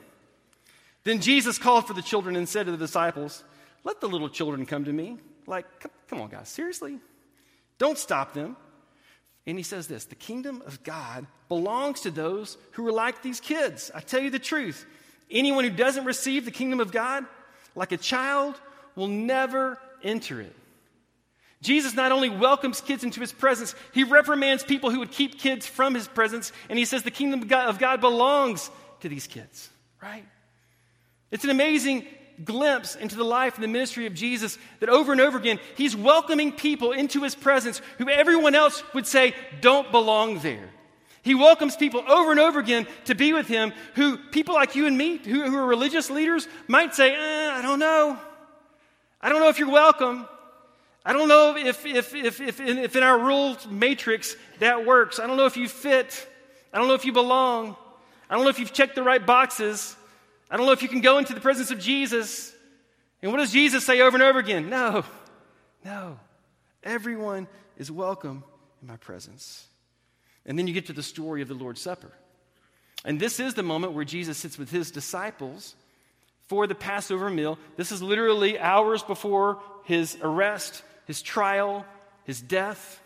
Then 1.04 1.22
Jesus 1.22 1.58
called 1.58 1.88
for 1.88 1.94
the 1.94 2.02
children 2.02 2.36
and 2.36 2.48
said 2.48 2.66
to 2.66 2.72
the 2.72 2.78
disciples, 2.78 3.44
Let 3.84 4.02
the 4.02 4.08
little 4.08 4.30
children 4.30 4.66
come 4.66 4.86
to 4.86 4.94
me. 4.94 5.18
Like, 5.48 5.66
come 6.08 6.22
on, 6.22 6.30
guys, 6.30 6.50
seriously? 6.50 7.00
Don't 7.78 7.98
stop 7.98 8.34
them. 8.34 8.58
And 9.48 9.58
he 9.58 9.64
says 9.64 9.88
this 9.88 10.06
The 10.06 10.16
kingdom 10.16 10.62
of 10.66 10.84
God 10.84 11.26
belongs 11.48 12.02
to 12.02 12.12
those 12.12 12.58
who 12.74 12.88
are 12.88 12.92
like 12.92 13.24
these 13.24 13.40
kids. 13.40 13.90
I 13.96 14.02
tell 14.02 14.22
you 14.22 14.30
the 14.30 14.40
truth. 14.40 14.86
Anyone 15.32 15.64
who 15.64 15.70
doesn't 15.70 16.06
receive 16.06 16.46
the 16.46 16.52
kingdom 16.52 16.80
of 16.80 16.92
God 16.92 17.26
like 17.76 17.92
a 17.92 17.98
child 17.98 18.56
will 18.96 19.08
never 19.08 19.80
enter 20.04 20.42
it. 20.42 20.56
Jesus 21.62 21.94
not 21.94 22.12
only 22.12 22.30
welcomes 22.30 22.80
kids 22.80 23.04
into 23.04 23.20
his 23.20 23.34
presence, 23.34 23.76
he 23.94 24.04
reprimands 24.04 24.64
people 24.64 24.92
who 24.92 25.00
would 25.00 25.12
keep 25.12 25.38
kids 25.38 25.68
from 25.68 25.94
his 25.94 26.08
presence, 26.08 26.54
and 26.70 26.80
he 26.80 26.86
says 26.86 27.04
the 27.04 27.12
kingdom 27.12 27.42
of 27.42 27.80
God, 27.80 28.02
belongs 28.02 28.70
to 29.02 29.10
these 29.10 29.28
kids, 29.28 29.70
right? 30.02 30.26
It's 31.32 31.44
an 31.44 31.50
amazing 31.50 32.06
glimpse 32.44 32.96
into 32.96 33.18
the 33.18 33.26
life 33.26 33.56
and 33.56 33.64
the 33.64 33.68
ministry 33.68 34.06
of 34.06 34.14
Jesus 34.14 34.58
that 34.80 34.88
over 34.88 35.12
and 35.12 35.20
over 35.20 35.38
again, 35.38 35.60
he's 35.76 35.96
welcoming 35.96 36.54
people 36.54 36.94
into 36.94 37.24
his 37.24 37.36
presence 37.36 37.82
who 37.98 38.10
everyone 38.10 38.56
else 38.56 38.82
would 38.94 39.06
say 39.06 39.36
don't 39.60 39.92
belong 39.92 40.40
there. 40.40 40.70
He 41.22 41.36
welcomes 41.36 41.76
people 41.76 42.04
over 42.10 42.32
and 42.32 42.40
over 42.40 42.60
again 42.60 42.88
to 43.06 43.16
be 43.16 43.34
with 43.34 43.48
him 43.48 43.74
who 43.96 44.18
people 44.18 44.56
like 44.56 44.76
you 44.76 44.88
and 44.88 44.98
me, 44.98 45.18
who, 45.18 45.44
who 45.44 45.58
are 45.58 45.66
religious 45.66 46.10
leaders, 46.10 46.48
might 46.68 46.96
say, 46.96 47.14
eh, 47.14 47.52
I 47.52 47.62
don't 47.62 47.80
know. 47.80 48.18
I 49.22 49.30
don't 49.30 49.40
know 49.40 49.50
if 49.50 49.60
you're 49.60 49.70
welcome. 49.70 50.28
I 51.06 51.14
don't 51.14 51.28
know 51.28 51.56
if, 51.58 51.86
if, 51.86 52.14
if, 52.14 52.40
if, 52.40 52.60
in, 52.60 52.78
if 52.78 52.96
in 52.96 53.04
our 53.04 53.18
rule 53.18 53.58
matrix 53.70 54.36
that 54.60 54.86
works. 54.86 55.20
I 55.20 55.28
don't 55.28 55.38
know 55.38 55.46
if 55.46 55.58
you 55.58 55.68
fit. 55.68 56.28
I 56.74 56.78
don't 56.78 56.88
know 56.88 56.94
if 56.94 57.06
you 57.06 57.12
belong. 57.12 57.76
I 58.30 58.36
don't 58.36 58.44
know 58.44 58.50
if 58.50 58.60
you've 58.60 58.74
checked 58.74 58.96
the 58.96 59.04
right 59.04 59.26
boxes. 59.26 59.96
I 60.50 60.58
don't 60.58 60.66
know 60.66 60.72
if 60.72 60.82
you 60.82 60.90
can 60.90 61.02
go 61.02 61.18
into 61.18 61.34
the 61.34 61.42
presence 61.42 61.72
of 61.72 61.80
Jesus. 61.80 62.54
And 63.22 63.32
what 63.32 63.40
does 63.40 63.52
Jesus 63.52 63.86
say 63.86 64.02
over 64.02 64.16
and 64.16 64.24
over 64.24 64.40
again? 64.40 64.70
No, 64.70 65.04
no. 65.84 66.20
Everyone 66.84 67.48
is 67.78 67.92
welcome 67.92 68.44
in 68.82 68.88
my 68.88 68.98
presence. 68.98 69.69
And 70.46 70.58
then 70.58 70.68
you 70.68 70.74
get 70.74 70.88
to 70.88 70.94
the 70.94 71.04
story 71.04 71.42
of 71.42 71.48
the 71.48 71.54
Lord's 71.54 71.82
Supper. 71.82 72.12
And 73.06 73.20
this 73.20 73.40
is 73.40 73.54
the 73.54 73.64
moment 73.64 73.94
where 73.94 74.06
Jesus 74.06 74.38
sits 74.38 74.58
with 74.58 74.72
his 74.72 74.92
disciples 74.92 75.76
for 76.48 76.68
the 76.68 76.76
Passover 76.76 77.30
meal. 77.30 77.58
This 77.78 77.92
is 77.92 78.02
literally 78.02 78.60
hours 78.60 79.04
before 79.04 79.62
his 79.86 80.18
arrest 80.22 80.84
his 81.10 81.24
trial, 81.24 81.88
his 82.26 82.40
death. 82.40 83.02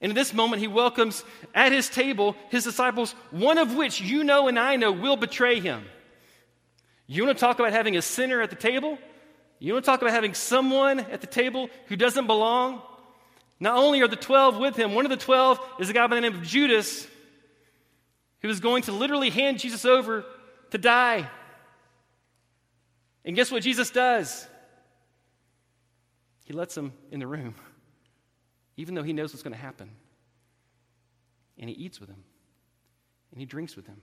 And 0.00 0.10
in 0.10 0.14
this 0.14 0.32
moment, 0.32 0.62
he 0.62 0.68
welcomes 0.68 1.24
at 1.52 1.72
his 1.72 1.88
table 1.88 2.36
his 2.50 2.62
disciples, 2.62 3.10
one 3.32 3.58
of 3.58 3.74
which 3.74 4.00
you 4.00 4.22
know 4.22 4.46
and 4.46 4.56
I 4.56 4.76
know 4.76 4.92
will 4.92 5.16
betray 5.16 5.58
him. 5.58 5.84
You 7.08 7.24
want 7.26 7.36
to 7.36 7.40
talk 7.40 7.58
about 7.58 7.72
having 7.72 7.96
a 7.96 8.02
sinner 8.02 8.40
at 8.40 8.50
the 8.50 8.56
table? 8.56 8.98
You 9.58 9.72
want 9.72 9.84
to 9.84 9.90
talk 9.90 10.00
about 10.00 10.14
having 10.14 10.34
someone 10.34 11.00
at 11.00 11.22
the 11.22 11.26
table 11.26 11.68
who 11.86 11.96
doesn't 11.96 12.28
belong? 12.28 12.80
Not 13.60 13.76
only 13.76 14.00
are 14.02 14.08
the 14.08 14.16
12 14.16 14.58
with 14.58 14.76
him, 14.76 14.94
one 14.94 15.06
of 15.06 15.10
the 15.10 15.16
12 15.16 15.60
is 15.80 15.88
a 15.88 15.92
guy 15.92 16.06
by 16.06 16.16
the 16.16 16.20
name 16.20 16.34
of 16.34 16.42
Judas 16.42 17.06
who 18.40 18.48
is 18.48 18.60
going 18.60 18.82
to 18.82 18.92
literally 18.92 19.30
hand 19.30 19.58
Jesus 19.58 19.84
over 19.84 20.24
to 20.70 20.78
die. 20.78 21.28
And 23.24 23.34
guess 23.34 23.50
what 23.50 23.62
Jesus 23.62 23.90
does? 23.90 24.46
He 26.44 26.52
lets 26.52 26.76
him 26.76 26.92
in 27.10 27.20
the 27.20 27.26
room, 27.26 27.54
even 28.76 28.94
though 28.94 29.02
he 29.02 29.14
knows 29.14 29.32
what's 29.32 29.42
going 29.42 29.54
to 29.54 29.60
happen. 29.60 29.90
And 31.58 31.70
he 31.70 31.76
eats 31.76 32.00
with 32.00 32.10
him, 32.10 32.22
and 33.30 33.40
he 33.40 33.46
drinks 33.46 33.76
with 33.76 33.86
him. 33.86 34.00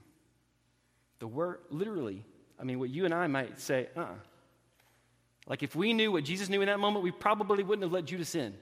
The 1.20 1.28
word, 1.28 1.58
literally, 1.70 2.24
I 2.58 2.64
mean, 2.64 2.80
what 2.80 2.90
you 2.90 3.04
and 3.04 3.14
I 3.14 3.28
might 3.28 3.60
say, 3.60 3.88
uh 3.96 4.00
uh 4.00 4.06
Like 5.46 5.62
if 5.62 5.76
we 5.76 5.92
knew 5.92 6.10
what 6.10 6.24
Jesus 6.24 6.48
knew 6.48 6.62
in 6.62 6.66
that 6.66 6.80
moment, 6.80 7.04
we 7.04 7.12
probably 7.12 7.62
wouldn't 7.62 7.84
have 7.84 7.92
let 7.92 8.06
Judas 8.06 8.34
in. 8.34 8.54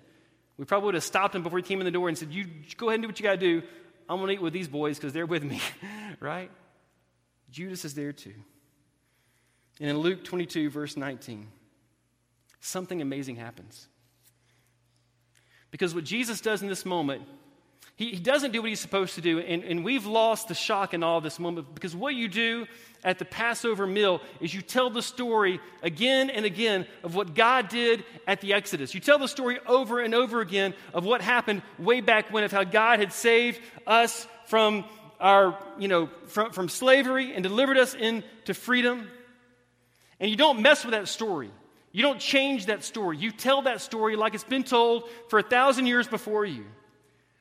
We 0.60 0.66
probably 0.66 0.88
would 0.88 0.94
have 0.94 1.04
stopped 1.04 1.34
him 1.34 1.42
before 1.42 1.58
he 1.58 1.62
came 1.62 1.80
in 1.80 1.86
the 1.86 1.90
door 1.90 2.10
and 2.10 2.18
said, 2.18 2.32
You 2.32 2.44
go 2.76 2.90
ahead 2.90 2.96
and 2.96 3.04
do 3.04 3.08
what 3.08 3.18
you 3.18 3.22
got 3.22 3.30
to 3.30 3.38
do. 3.38 3.62
I'm 4.06 4.18
going 4.18 4.28
to 4.28 4.34
eat 4.34 4.42
with 4.42 4.52
these 4.52 4.68
boys 4.68 4.98
because 4.98 5.14
they're 5.14 5.24
with 5.24 5.42
me, 5.42 5.58
right? 6.20 6.50
Judas 7.50 7.86
is 7.86 7.94
there 7.94 8.12
too. 8.12 8.34
And 9.80 9.88
in 9.88 9.96
Luke 9.96 10.22
22, 10.22 10.68
verse 10.68 10.98
19, 10.98 11.48
something 12.60 13.00
amazing 13.00 13.36
happens. 13.36 13.88
Because 15.70 15.94
what 15.94 16.04
Jesus 16.04 16.42
does 16.42 16.60
in 16.60 16.68
this 16.68 16.84
moment, 16.84 17.22
he, 18.00 18.12
he 18.12 18.18
doesn't 18.18 18.52
do 18.52 18.62
what 18.62 18.70
he's 18.70 18.80
supposed 18.80 19.16
to 19.16 19.20
do. 19.20 19.40
And, 19.40 19.62
and 19.62 19.84
we've 19.84 20.06
lost 20.06 20.48
the 20.48 20.54
shock 20.54 20.94
in 20.94 21.02
all 21.02 21.20
this 21.20 21.38
moment 21.38 21.74
because 21.74 21.94
what 21.94 22.14
you 22.14 22.28
do 22.28 22.66
at 23.04 23.18
the 23.18 23.26
Passover 23.26 23.86
meal 23.86 24.22
is 24.40 24.54
you 24.54 24.62
tell 24.62 24.88
the 24.88 25.02
story 25.02 25.60
again 25.82 26.30
and 26.30 26.46
again 26.46 26.86
of 27.04 27.14
what 27.14 27.34
God 27.34 27.68
did 27.68 28.02
at 28.26 28.40
the 28.40 28.54
Exodus. 28.54 28.94
You 28.94 29.00
tell 29.00 29.18
the 29.18 29.28
story 29.28 29.58
over 29.66 30.00
and 30.00 30.14
over 30.14 30.40
again 30.40 30.72
of 30.94 31.04
what 31.04 31.20
happened 31.20 31.60
way 31.78 32.00
back 32.00 32.32
when, 32.32 32.42
of 32.42 32.50
how 32.50 32.64
God 32.64 33.00
had 33.00 33.12
saved 33.12 33.60
us 33.86 34.26
from 34.46 34.86
our, 35.20 35.58
you 35.78 35.88
know, 35.88 36.08
from, 36.28 36.52
from 36.52 36.70
slavery 36.70 37.34
and 37.34 37.42
delivered 37.42 37.76
us 37.76 37.92
into 37.92 38.54
freedom. 38.54 39.10
And 40.18 40.30
you 40.30 40.38
don't 40.38 40.62
mess 40.62 40.86
with 40.86 40.92
that 40.92 41.06
story. 41.06 41.50
You 41.92 42.00
don't 42.00 42.18
change 42.18 42.66
that 42.66 42.82
story. 42.82 43.18
You 43.18 43.30
tell 43.30 43.60
that 43.62 43.82
story 43.82 44.16
like 44.16 44.32
it's 44.32 44.42
been 44.42 44.64
told 44.64 45.06
for 45.28 45.38
a 45.38 45.42
thousand 45.42 45.84
years 45.84 46.08
before 46.08 46.46
you. 46.46 46.64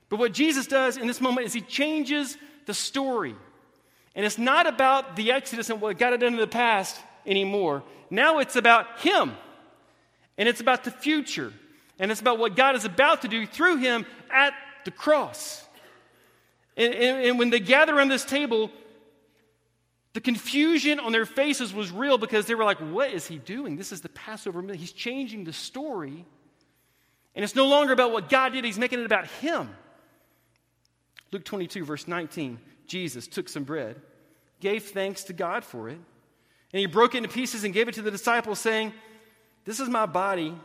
But 0.09 0.19
what 0.19 0.33
Jesus 0.33 0.67
does 0.67 0.97
in 0.97 1.07
this 1.07 1.21
moment 1.21 1.47
is 1.47 1.53
he 1.53 1.61
changes 1.61 2.37
the 2.65 2.73
story. 2.73 3.35
And 4.15 4.25
it's 4.25 4.37
not 4.37 4.67
about 4.67 5.15
the 5.15 5.31
Exodus 5.31 5.69
and 5.69 5.79
what 5.79 5.97
God 5.97 6.11
had 6.11 6.19
done 6.19 6.33
in 6.33 6.39
the 6.39 6.47
past 6.47 6.99
anymore. 7.25 7.83
Now 8.09 8.39
it's 8.39 8.55
about 8.55 8.99
him. 8.99 9.33
And 10.37 10.49
it's 10.49 10.61
about 10.61 10.83
the 10.83 10.91
future. 10.91 11.53
And 11.99 12.11
it's 12.11 12.21
about 12.21 12.39
what 12.39 12.55
God 12.55 12.75
is 12.75 12.85
about 12.85 13.21
to 13.21 13.27
do 13.27 13.45
through 13.45 13.77
him 13.77 14.05
at 14.31 14.53
the 14.85 14.91
cross. 14.91 15.63
And, 16.75 16.93
and, 16.93 17.25
and 17.25 17.39
when 17.39 17.49
they 17.49 17.59
gather 17.59 17.95
around 17.95 18.07
this 18.07 18.25
table, 18.25 18.71
the 20.13 20.21
confusion 20.21 20.99
on 20.99 21.11
their 21.11 21.25
faces 21.25 21.73
was 21.73 21.91
real 21.91 22.17
because 22.17 22.45
they 22.45 22.55
were 22.55 22.63
like, 22.63 22.79
What 22.79 23.11
is 23.11 23.27
he 23.27 23.37
doing? 23.37 23.75
This 23.75 23.91
is 23.91 24.01
the 24.01 24.09
Passover 24.09 24.61
meal. 24.61 24.75
He's 24.75 24.93
changing 24.93 25.43
the 25.43 25.53
story. 25.53 26.25
And 27.35 27.43
it's 27.43 27.55
no 27.55 27.67
longer 27.67 27.93
about 27.93 28.11
what 28.11 28.29
God 28.29 28.53
did, 28.53 28.65
he's 28.65 28.79
making 28.79 28.99
it 28.99 29.05
about 29.05 29.27
him. 29.27 29.69
Luke 31.31 31.43
22, 31.43 31.85
verse 31.85 32.07
19 32.07 32.59
Jesus 32.87 33.27
took 33.27 33.47
some 33.47 33.63
bread, 33.63 34.01
gave 34.59 34.85
thanks 34.85 35.25
to 35.25 35.33
God 35.33 35.63
for 35.63 35.89
it, 35.89 35.99
and 36.73 36.79
he 36.79 36.87
broke 36.87 37.13
it 37.13 37.19
into 37.19 37.29
pieces 37.29 37.63
and 37.63 37.73
gave 37.73 37.87
it 37.87 37.95
to 37.95 38.01
the 38.01 38.11
disciples, 38.11 38.59
saying, 38.59 38.93
This 39.65 39.79
is 39.79 39.89
my 39.89 40.05
body, 40.05 40.55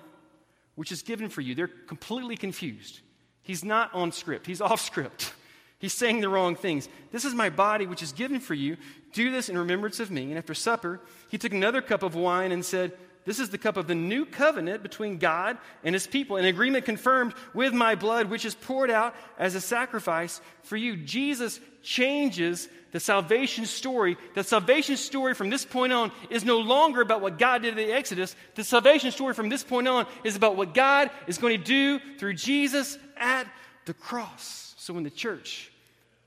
which 0.75 0.91
is 0.91 1.03
given 1.03 1.29
for 1.29 1.43
you. 1.43 1.55
They're 1.55 1.69
completely 1.69 2.37
confused. 2.37 3.01
He's 3.43 3.63
not 3.65 3.93
on 3.95 4.11
script, 4.11 4.47
he's 4.47 4.61
off 4.63 4.81
script. 4.81 5.33
He's 5.79 5.93
saying 5.93 6.23
the 6.23 6.31
wrong 6.31 6.57
things. 6.57 6.89
This 7.13 7.27
is 7.27 7.35
my 7.35 7.51
body, 7.51 7.87
which 7.87 8.03
is 8.03 8.13
given 8.13 8.41
for 8.41 8.55
you. 8.55 8.79
Do 9.13 9.31
this 9.31 9.51
in 9.51 9.59
remembrance 9.59 10.01
of 10.01 10.11
me. 10.11 10.31
And 10.31 10.39
after 10.39 10.55
supper, 10.55 10.99
he 11.29 11.37
took 11.37 11.53
another 11.53 11.83
cup 11.83 12.03
of 12.03 12.15
wine 12.15 12.53
and 12.53 12.65
said, 12.65 12.93
This 13.25 13.39
is 13.39 13.51
the 13.51 13.59
cup 13.59 13.77
of 13.77 13.87
the 13.87 13.95
new 13.95 14.27
covenant 14.27 14.83
between 14.83 15.19
God 15.19 15.57
and 15.83 15.95
his 15.95 16.07
people, 16.07 16.37
an 16.37 16.45
agreement 16.45 16.85
confirmed 16.85 17.35
with 17.55 17.73
my 17.73 17.95
blood, 17.95 18.29
which 18.29 18.45
is 18.45 18.55
poured 18.55 18.91
out 18.91 19.15
as 19.39 19.55
a 19.55 19.61
sacrifice 19.61 20.41
for 20.63 20.77
you. 20.77 20.97
Jesus 20.97 21.59
changes 21.83 22.69
the 22.93 23.01
salvation 23.01 23.65
story. 23.65 24.17
The 24.35 24.45
salvation 24.45 24.97
story 24.97 25.35
from 25.35 25.51
this 25.51 25.65
point 25.65 25.93
on 25.93 26.13
is 26.29 26.45
no 26.45 26.59
longer 26.59 27.01
about 27.01 27.23
what 27.23 27.39
God 27.39 27.63
did 27.63 27.79
in 27.79 27.89
the 27.89 27.93
Exodus. 27.95 28.37
The 28.55 28.65
salvation 28.65 29.11
story 29.11 29.35
from 29.35 29.49
this 29.49 29.65
point 29.65 29.89
on 29.89 30.07
is 30.23 30.37
about 30.37 30.57
what 30.57 30.75
God 30.75 31.11
is 31.27 31.39
going 31.39 31.59
to 31.59 31.65
do 31.65 31.99
through 32.19 32.35
Jesus 32.35 32.99
at 33.17 33.47
the 33.87 33.95
cross. 33.95 34.75
So 34.77 34.93
when 34.93 35.05
the 35.05 35.11
church 35.11 35.73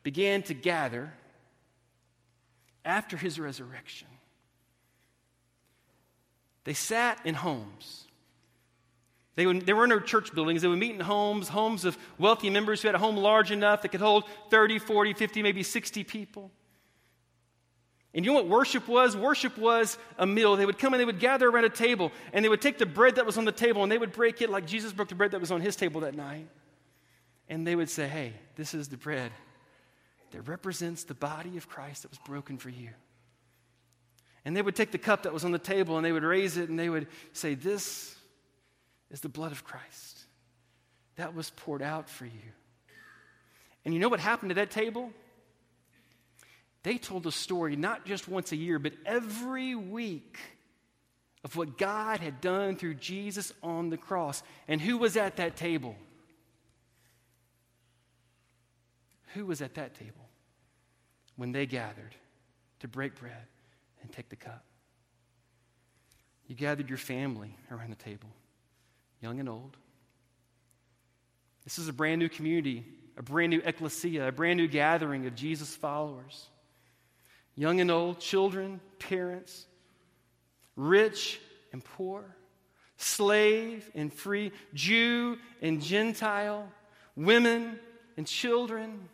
began 0.03 0.41
to 0.43 0.53
gather, 0.53 1.13
after 2.87 3.17
his 3.17 3.39
resurrection. 3.39 4.07
They 6.67 6.73
sat 6.73 7.25
in 7.25 7.33
homes. 7.33 8.03
They, 9.35 9.45
would, 9.45 9.65
they 9.65 9.71
were 9.71 9.85
in 9.85 9.89
their 9.89 10.01
church 10.01 10.33
buildings. 10.35 10.63
They 10.63 10.67
would 10.67 10.77
meet 10.77 10.95
in 10.95 10.99
homes, 10.99 11.47
homes 11.47 11.85
of 11.85 11.97
wealthy 12.17 12.49
members 12.49 12.81
who 12.81 12.89
had 12.89 12.95
a 12.95 12.99
home 12.99 13.15
large 13.15 13.51
enough 13.51 13.83
that 13.83 13.89
could 13.89 14.01
hold 14.01 14.25
30, 14.49 14.79
40, 14.79 15.13
50, 15.13 15.43
maybe 15.43 15.63
60 15.63 16.03
people. 16.03 16.51
And 18.13 18.25
you 18.25 18.33
know 18.33 18.35
what 18.35 18.49
worship 18.49 18.85
was? 18.89 19.15
Worship 19.15 19.57
was 19.57 19.97
a 20.17 20.27
meal. 20.27 20.57
They 20.57 20.65
would 20.65 20.77
come 20.77 20.93
and 20.93 20.99
they 20.99 21.05
would 21.05 21.21
gather 21.21 21.47
around 21.47 21.63
a 21.63 21.69
table 21.69 22.11
and 22.33 22.43
they 22.43 22.49
would 22.49 22.61
take 22.61 22.79
the 22.79 22.85
bread 22.85 23.15
that 23.15 23.25
was 23.25 23.37
on 23.37 23.45
the 23.45 23.53
table 23.53 23.81
and 23.81 23.89
they 23.89 23.97
would 23.97 24.11
break 24.11 24.41
it 24.41 24.49
like 24.49 24.67
Jesus 24.67 24.91
broke 24.91 25.07
the 25.07 25.15
bread 25.15 25.31
that 25.31 25.39
was 25.39 25.51
on 25.51 25.61
his 25.61 25.77
table 25.77 26.01
that 26.01 26.15
night. 26.15 26.49
And 27.47 27.65
they 27.65 27.77
would 27.77 27.89
say, 27.89 28.09
Hey, 28.09 28.33
this 28.57 28.73
is 28.73 28.89
the 28.89 28.97
bread 28.97 29.31
that 30.31 30.41
represents 30.41 31.05
the 31.05 31.13
body 31.13 31.55
of 31.55 31.69
Christ 31.69 32.01
that 32.01 32.11
was 32.11 32.19
broken 32.25 32.57
for 32.57 32.67
you. 32.67 32.89
And 34.47 34.55
they 34.55 34.61
would 34.61 34.77
take 34.77 34.91
the 34.91 34.97
cup 34.97 35.23
that 35.23 35.33
was 35.33 35.43
on 35.43 35.51
the 35.51 35.59
table 35.59 35.97
and 35.97 36.05
they 36.05 36.13
would 36.13 36.23
raise 36.23 36.55
it 36.55 36.69
and 36.69 36.79
they 36.79 36.87
would 36.87 37.07
say, 37.33 37.53
This 37.53 38.15
is 39.11 39.19
the 39.19 39.27
blood 39.27 39.51
of 39.51 39.65
Christ 39.65 40.19
that 41.17 41.35
was 41.35 41.49
poured 41.49 41.81
out 41.81 42.09
for 42.09 42.23
you. 42.23 42.53
And 43.83 43.93
you 43.93 43.99
know 43.99 44.07
what 44.07 44.21
happened 44.21 44.51
to 44.51 44.55
that 44.55 44.71
table? 44.71 45.11
They 46.83 46.97
told 46.97 47.27
a 47.27 47.31
story 47.31 47.75
not 47.75 48.05
just 48.05 48.29
once 48.29 48.53
a 48.53 48.55
year, 48.55 48.79
but 48.79 48.93
every 49.05 49.75
week 49.75 50.39
of 51.43 51.57
what 51.57 51.77
God 51.77 52.21
had 52.21 52.39
done 52.39 52.77
through 52.77 52.93
Jesus 52.93 53.51
on 53.61 53.89
the 53.89 53.97
cross. 53.97 54.43
And 54.69 54.79
who 54.79 54.97
was 54.97 55.17
at 55.17 55.35
that 55.35 55.57
table? 55.57 55.97
Who 59.33 59.45
was 59.45 59.61
at 59.61 59.73
that 59.73 59.95
table 59.95 60.29
when 61.35 61.51
they 61.51 61.65
gathered 61.65 62.15
to 62.79 62.87
break 62.87 63.19
bread 63.19 63.43
and 64.07 64.15
take 64.15 64.29
the 64.29 64.37
cup? 64.37 64.63
You 66.47 66.55
gathered 66.55 66.87
your 66.87 66.97
family 66.97 67.57
around 67.69 67.89
the 67.89 67.97
table, 67.97 68.29
young 69.21 69.41
and 69.41 69.49
old. 69.49 69.75
This 71.65 71.77
is 71.77 71.89
a 71.89 71.93
brand 71.93 72.19
new 72.19 72.29
community, 72.29 72.85
a 73.17 73.21
brand 73.21 73.49
new 73.49 73.61
ecclesia, 73.65 74.29
a 74.29 74.31
brand 74.31 74.55
new 74.55 74.67
gathering 74.69 75.25
of 75.25 75.35
Jesus' 75.35 75.75
followers. 75.75 76.47
Young 77.55 77.81
and 77.81 77.91
old, 77.91 78.19
children, 78.19 78.79
parents, 78.99 79.65
rich 80.77 81.41
and 81.73 81.83
poor, 81.83 82.23
slave 82.95 83.91
and 83.93 84.13
free, 84.13 84.53
Jew 84.73 85.37
and 85.61 85.81
Gentile, 85.81 86.71
women 87.17 87.77
and 88.15 88.25
children. 88.25 89.09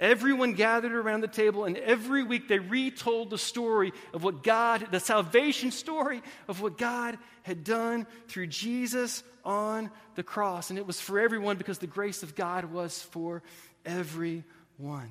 Everyone 0.00 0.54
gathered 0.54 0.94
around 0.94 1.20
the 1.20 1.28
table, 1.28 1.66
and 1.66 1.76
every 1.76 2.22
week 2.22 2.48
they 2.48 2.58
retold 2.58 3.28
the 3.28 3.36
story 3.36 3.92
of 4.14 4.24
what 4.24 4.42
God, 4.42 4.88
the 4.90 4.98
salvation 4.98 5.70
story 5.70 6.22
of 6.48 6.62
what 6.62 6.78
God 6.78 7.18
had 7.42 7.64
done 7.64 8.06
through 8.26 8.46
Jesus 8.46 9.22
on 9.44 9.90
the 10.14 10.22
cross. 10.22 10.70
And 10.70 10.78
it 10.78 10.86
was 10.86 10.98
for 10.98 11.20
everyone 11.20 11.58
because 11.58 11.78
the 11.78 11.86
grace 11.86 12.22
of 12.22 12.34
God 12.34 12.64
was 12.64 13.02
for 13.02 13.42
everyone. 13.84 15.10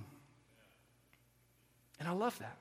And 1.99 2.08
I 2.08 2.12
love 2.12 2.38
that. 2.39 2.58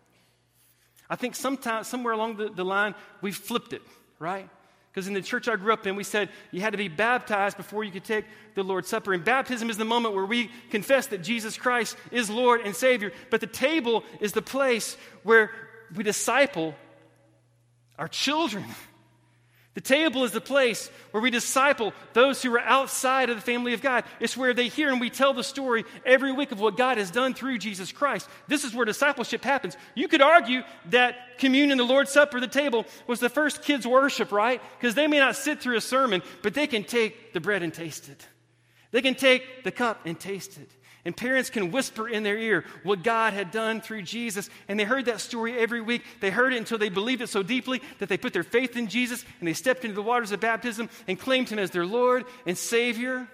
I 1.08 1.16
think 1.16 1.34
sometimes, 1.34 1.88
somewhere 1.88 2.12
along 2.12 2.36
the, 2.36 2.50
the 2.50 2.64
line, 2.64 2.94
we've 3.22 3.36
flipped 3.36 3.72
it, 3.72 3.80
right? 4.18 4.50
Because 4.90 5.06
in 5.06 5.14
the 5.14 5.22
church 5.22 5.48
I 5.48 5.56
grew 5.56 5.72
up 5.72 5.86
in, 5.86 5.96
we 5.96 6.04
said 6.04 6.28
you 6.50 6.60
had 6.60 6.72
to 6.72 6.78
be 6.78 6.88
baptized 6.88 7.56
before 7.56 7.84
you 7.84 7.92
could 7.92 8.04
take 8.04 8.24
the 8.54 8.62
Lord's 8.62 8.88
Supper. 8.88 9.12
And 9.12 9.24
baptism 9.24 9.70
is 9.70 9.76
the 9.76 9.84
moment 9.84 10.14
where 10.14 10.24
we 10.24 10.50
confess 10.70 11.06
that 11.08 11.22
Jesus 11.22 11.56
Christ 11.56 11.96
is 12.10 12.30
Lord 12.30 12.62
and 12.62 12.74
Savior. 12.74 13.12
But 13.30 13.40
the 13.40 13.46
table 13.46 14.02
is 14.20 14.32
the 14.32 14.42
place 14.42 14.96
where 15.22 15.50
we 15.94 16.02
disciple 16.02 16.74
our 17.98 18.08
children. 18.08 18.64
The 19.78 19.82
table 19.82 20.24
is 20.24 20.32
the 20.32 20.40
place 20.40 20.90
where 21.12 21.22
we 21.22 21.30
disciple 21.30 21.92
those 22.12 22.42
who 22.42 22.52
are 22.52 22.58
outside 22.58 23.30
of 23.30 23.36
the 23.36 23.42
family 23.42 23.74
of 23.74 23.80
God. 23.80 24.02
It's 24.18 24.36
where 24.36 24.52
they 24.52 24.66
hear 24.66 24.90
and 24.90 25.00
we 25.00 25.08
tell 25.08 25.32
the 25.32 25.44
story 25.44 25.84
every 26.04 26.32
week 26.32 26.50
of 26.50 26.58
what 26.58 26.76
God 26.76 26.98
has 26.98 27.12
done 27.12 27.32
through 27.32 27.58
Jesus 27.58 27.92
Christ. 27.92 28.28
This 28.48 28.64
is 28.64 28.74
where 28.74 28.84
discipleship 28.84 29.44
happens. 29.44 29.76
You 29.94 30.08
could 30.08 30.20
argue 30.20 30.62
that 30.86 31.38
communion, 31.38 31.78
the 31.78 31.84
Lord's 31.84 32.10
Supper, 32.10 32.40
the 32.40 32.48
table, 32.48 32.86
was 33.06 33.20
the 33.20 33.28
first 33.28 33.62
kids' 33.62 33.86
worship, 33.86 34.32
right? 34.32 34.60
Because 34.80 34.96
they 34.96 35.06
may 35.06 35.20
not 35.20 35.36
sit 35.36 35.60
through 35.60 35.76
a 35.76 35.80
sermon, 35.80 36.24
but 36.42 36.54
they 36.54 36.66
can 36.66 36.82
take 36.82 37.32
the 37.32 37.38
bread 37.38 37.62
and 37.62 37.72
taste 37.72 38.08
it. 38.08 38.26
They 38.90 39.00
can 39.00 39.14
take 39.14 39.62
the 39.62 39.70
cup 39.70 40.00
and 40.04 40.18
taste 40.18 40.58
it. 40.58 40.72
And 41.04 41.16
parents 41.16 41.48
can 41.48 41.70
whisper 41.70 42.08
in 42.08 42.22
their 42.22 42.36
ear 42.36 42.64
what 42.82 43.02
God 43.02 43.32
had 43.32 43.50
done 43.50 43.80
through 43.80 44.02
Jesus. 44.02 44.50
And 44.68 44.78
they 44.78 44.84
heard 44.84 45.06
that 45.06 45.20
story 45.20 45.56
every 45.56 45.80
week. 45.80 46.02
They 46.20 46.30
heard 46.30 46.52
it 46.52 46.58
until 46.58 46.78
they 46.78 46.88
believed 46.88 47.22
it 47.22 47.28
so 47.28 47.42
deeply 47.42 47.80
that 47.98 48.08
they 48.08 48.18
put 48.18 48.32
their 48.32 48.42
faith 48.42 48.76
in 48.76 48.88
Jesus 48.88 49.24
and 49.38 49.48
they 49.48 49.52
stepped 49.52 49.84
into 49.84 49.94
the 49.94 50.02
waters 50.02 50.32
of 50.32 50.40
baptism 50.40 50.90
and 51.06 51.18
claimed 51.18 51.48
Him 51.48 51.58
as 51.58 51.70
their 51.70 51.86
Lord 51.86 52.24
and 52.46 52.58
Savior. 52.58 53.28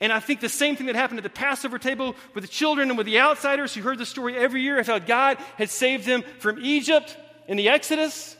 And 0.00 0.12
I 0.12 0.20
think 0.20 0.40
the 0.40 0.48
same 0.48 0.76
thing 0.76 0.86
that 0.86 0.96
happened 0.96 1.18
at 1.18 1.24
the 1.24 1.30
Passover 1.30 1.78
table 1.78 2.16
with 2.34 2.42
the 2.42 2.48
children 2.48 2.88
and 2.88 2.98
with 2.98 3.06
the 3.06 3.20
outsiders 3.20 3.74
who 3.74 3.82
heard 3.82 3.98
the 3.98 4.06
story 4.06 4.36
every 4.36 4.62
year 4.62 4.78
of 4.78 4.86
how 4.86 4.98
God 4.98 5.38
had 5.56 5.70
saved 5.70 6.06
them 6.06 6.22
from 6.38 6.58
Egypt 6.64 7.16
in 7.46 7.56
the 7.56 7.68
Exodus. 7.68 8.36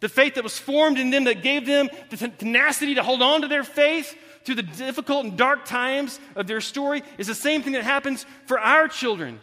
The 0.00 0.08
faith 0.08 0.34
that 0.34 0.44
was 0.44 0.58
formed 0.58 0.98
in 0.98 1.10
them 1.10 1.24
that 1.24 1.42
gave 1.42 1.66
them 1.66 1.88
the 2.10 2.16
tenacity 2.16 2.94
to 2.94 3.02
hold 3.02 3.20
on 3.20 3.42
to 3.42 3.48
their 3.48 3.64
faith 3.64 4.16
through 4.44 4.56
the 4.56 4.62
difficult 4.62 5.24
and 5.24 5.36
dark 5.36 5.64
times 5.64 6.20
of 6.36 6.46
their 6.46 6.60
story 6.60 7.02
is 7.18 7.26
the 7.26 7.34
same 7.34 7.62
thing 7.62 7.72
that 7.72 7.82
happens 7.82 8.24
for 8.46 8.58
our 8.58 8.88
children. 8.88 9.40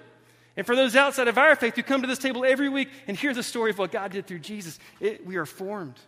And 0.58 0.66
for 0.66 0.76
those 0.76 0.96
outside 0.96 1.28
of 1.28 1.38
our 1.38 1.56
faith 1.56 1.76
who 1.76 1.84
come 1.84 2.02
to 2.02 2.08
this 2.08 2.20
table 2.20 2.46
every 2.46 2.70
week 2.70 2.90
and 3.08 3.18
hear 3.18 3.34
the 3.34 3.44
story 3.44 3.72
of 3.72 3.78
what 3.78 3.92
God 3.92 4.12
did 4.12 4.26
through 4.26 4.40
Jesus, 4.40 4.80
it, 5.02 5.26
we 5.26 5.36
are 5.36 5.46
formed. 5.46 6.00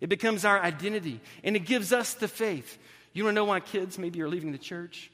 It 0.00 0.08
becomes 0.08 0.44
our 0.44 0.60
identity, 0.60 1.20
and 1.42 1.56
it 1.56 1.66
gives 1.66 1.92
us 1.92 2.14
the 2.14 2.28
faith. 2.28 2.78
You 3.12 3.24
want 3.24 3.34
to 3.34 3.40
know 3.40 3.44
why 3.44 3.60
kids 3.60 3.98
maybe 3.98 4.22
are 4.22 4.28
leaving 4.28 4.52
the 4.52 4.58
church? 4.58 5.10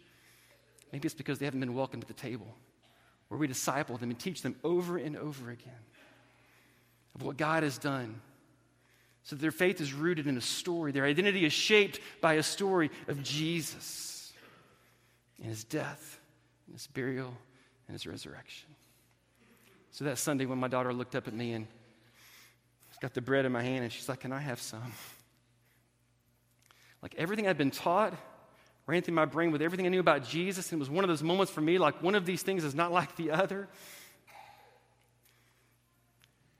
Maybe 0.92 1.06
it's 1.06 1.14
because 1.14 1.38
they 1.38 1.46
haven't 1.46 1.60
been 1.60 1.74
welcomed 1.74 2.04
at 2.04 2.08
the 2.08 2.14
table, 2.14 2.54
where 3.28 3.38
we 3.38 3.46
disciple 3.46 3.96
them 3.96 4.10
and 4.10 4.18
teach 4.18 4.42
them 4.42 4.54
over 4.62 4.98
and 4.98 5.16
over 5.16 5.50
again 5.50 5.72
of 7.14 7.22
what 7.22 7.38
God 7.38 7.62
has 7.62 7.78
done 7.78 8.20
so 9.26 9.34
their 9.34 9.50
faith 9.50 9.80
is 9.80 9.92
rooted 9.92 10.28
in 10.28 10.36
a 10.36 10.40
story. 10.40 10.92
Their 10.92 11.04
identity 11.04 11.44
is 11.44 11.52
shaped 11.52 11.98
by 12.20 12.34
a 12.34 12.44
story 12.44 12.92
of 13.08 13.24
Jesus 13.24 14.32
and 15.38 15.48
his 15.48 15.64
death, 15.64 16.20
and 16.68 16.76
his 16.76 16.86
burial, 16.86 17.36
and 17.88 17.94
his 17.96 18.06
resurrection. 18.06 18.68
So 19.90 20.04
that 20.04 20.18
Sunday, 20.18 20.46
when 20.46 20.58
my 20.58 20.68
daughter 20.68 20.92
looked 20.92 21.16
up 21.16 21.26
at 21.26 21.34
me 21.34 21.54
and 21.54 21.66
she's 22.88 22.98
got 22.98 23.14
the 23.14 23.20
bread 23.20 23.44
in 23.44 23.50
my 23.50 23.64
hand, 23.64 23.82
and 23.82 23.92
she's 23.92 24.08
like, 24.08 24.20
Can 24.20 24.30
I 24.30 24.38
have 24.38 24.60
some? 24.60 24.92
Like 27.02 27.16
everything 27.18 27.48
I'd 27.48 27.58
been 27.58 27.72
taught 27.72 28.14
ran 28.86 29.02
through 29.02 29.14
my 29.14 29.24
brain 29.24 29.50
with 29.50 29.60
everything 29.60 29.86
I 29.86 29.88
knew 29.88 29.98
about 29.98 30.22
Jesus, 30.22 30.70
and 30.70 30.78
it 30.78 30.80
was 30.80 30.88
one 30.88 31.02
of 31.02 31.08
those 31.08 31.24
moments 31.24 31.50
for 31.52 31.60
me, 31.60 31.78
like 31.78 32.00
one 32.00 32.14
of 32.14 32.26
these 32.26 32.42
things 32.42 32.62
is 32.62 32.76
not 32.76 32.92
like 32.92 33.16
the 33.16 33.32
other. 33.32 33.68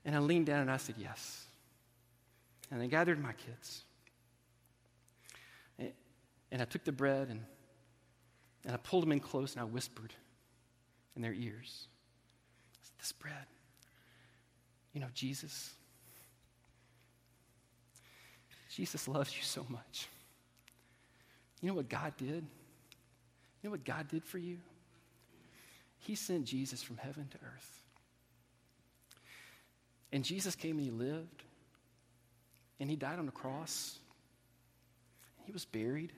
And 0.03 0.13
I 0.13 0.19
leaned 0.19 0.47
down 0.47 0.59
and 0.59 0.69
I 0.69 0.77
said, 0.77 0.95
Yes. 0.97 1.46
And 2.71 2.81
I 2.81 2.87
gathered 2.87 3.21
my 3.21 3.33
kids. 3.33 3.83
And 6.51 6.61
I 6.61 6.65
took 6.65 6.83
the 6.83 6.91
bread 6.91 7.29
and, 7.29 7.43
and 8.65 8.73
I 8.73 8.77
pulled 8.77 9.03
them 9.03 9.11
in 9.11 9.19
close 9.19 9.53
and 9.53 9.61
I 9.61 9.65
whispered 9.65 10.13
in 11.15 11.21
their 11.21 11.33
ears 11.33 11.87
This 12.99 13.11
bread, 13.11 13.45
you 14.93 15.01
know, 15.01 15.07
Jesus, 15.13 15.71
Jesus 18.73 19.07
loves 19.07 19.35
you 19.35 19.43
so 19.43 19.65
much. 19.69 20.07
You 21.61 21.69
know 21.69 21.75
what 21.75 21.89
God 21.89 22.13
did? 22.17 22.45
You 23.61 23.63
know 23.63 23.71
what 23.71 23.83
God 23.83 24.07
did 24.07 24.23
for 24.23 24.37
you? 24.37 24.59
He 25.99 26.15
sent 26.15 26.45
Jesus 26.45 26.83
from 26.83 26.97
heaven 26.97 27.27
to 27.31 27.37
earth. 27.43 27.81
And 30.13 30.23
Jesus 30.23 30.55
came 30.55 30.77
and 30.77 30.85
he 30.85 30.91
lived 30.91 31.43
and 32.79 32.89
he 32.89 32.95
died 32.95 33.19
on 33.19 33.25
the 33.25 33.31
cross. 33.31 33.97
He 35.45 35.51
was 35.51 35.65
buried. 35.65 36.11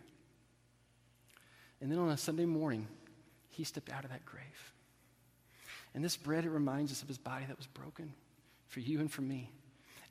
And 1.81 1.91
then 1.91 1.99
on 1.99 2.09
a 2.09 2.17
Sunday 2.17 2.45
morning, 2.45 2.87
he 3.49 3.63
stepped 3.63 3.91
out 3.91 4.03
of 4.03 4.11
that 4.11 4.25
grave. 4.25 4.43
And 5.93 6.03
this 6.03 6.17
bread, 6.17 6.45
it 6.45 6.49
reminds 6.49 6.91
us 6.91 7.01
of 7.01 7.07
his 7.07 7.17
body 7.17 7.45
that 7.47 7.57
was 7.57 7.67
broken 7.67 8.13
for 8.67 8.79
you 8.79 8.99
and 8.99 9.11
for 9.11 9.21
me. 9.21 9.51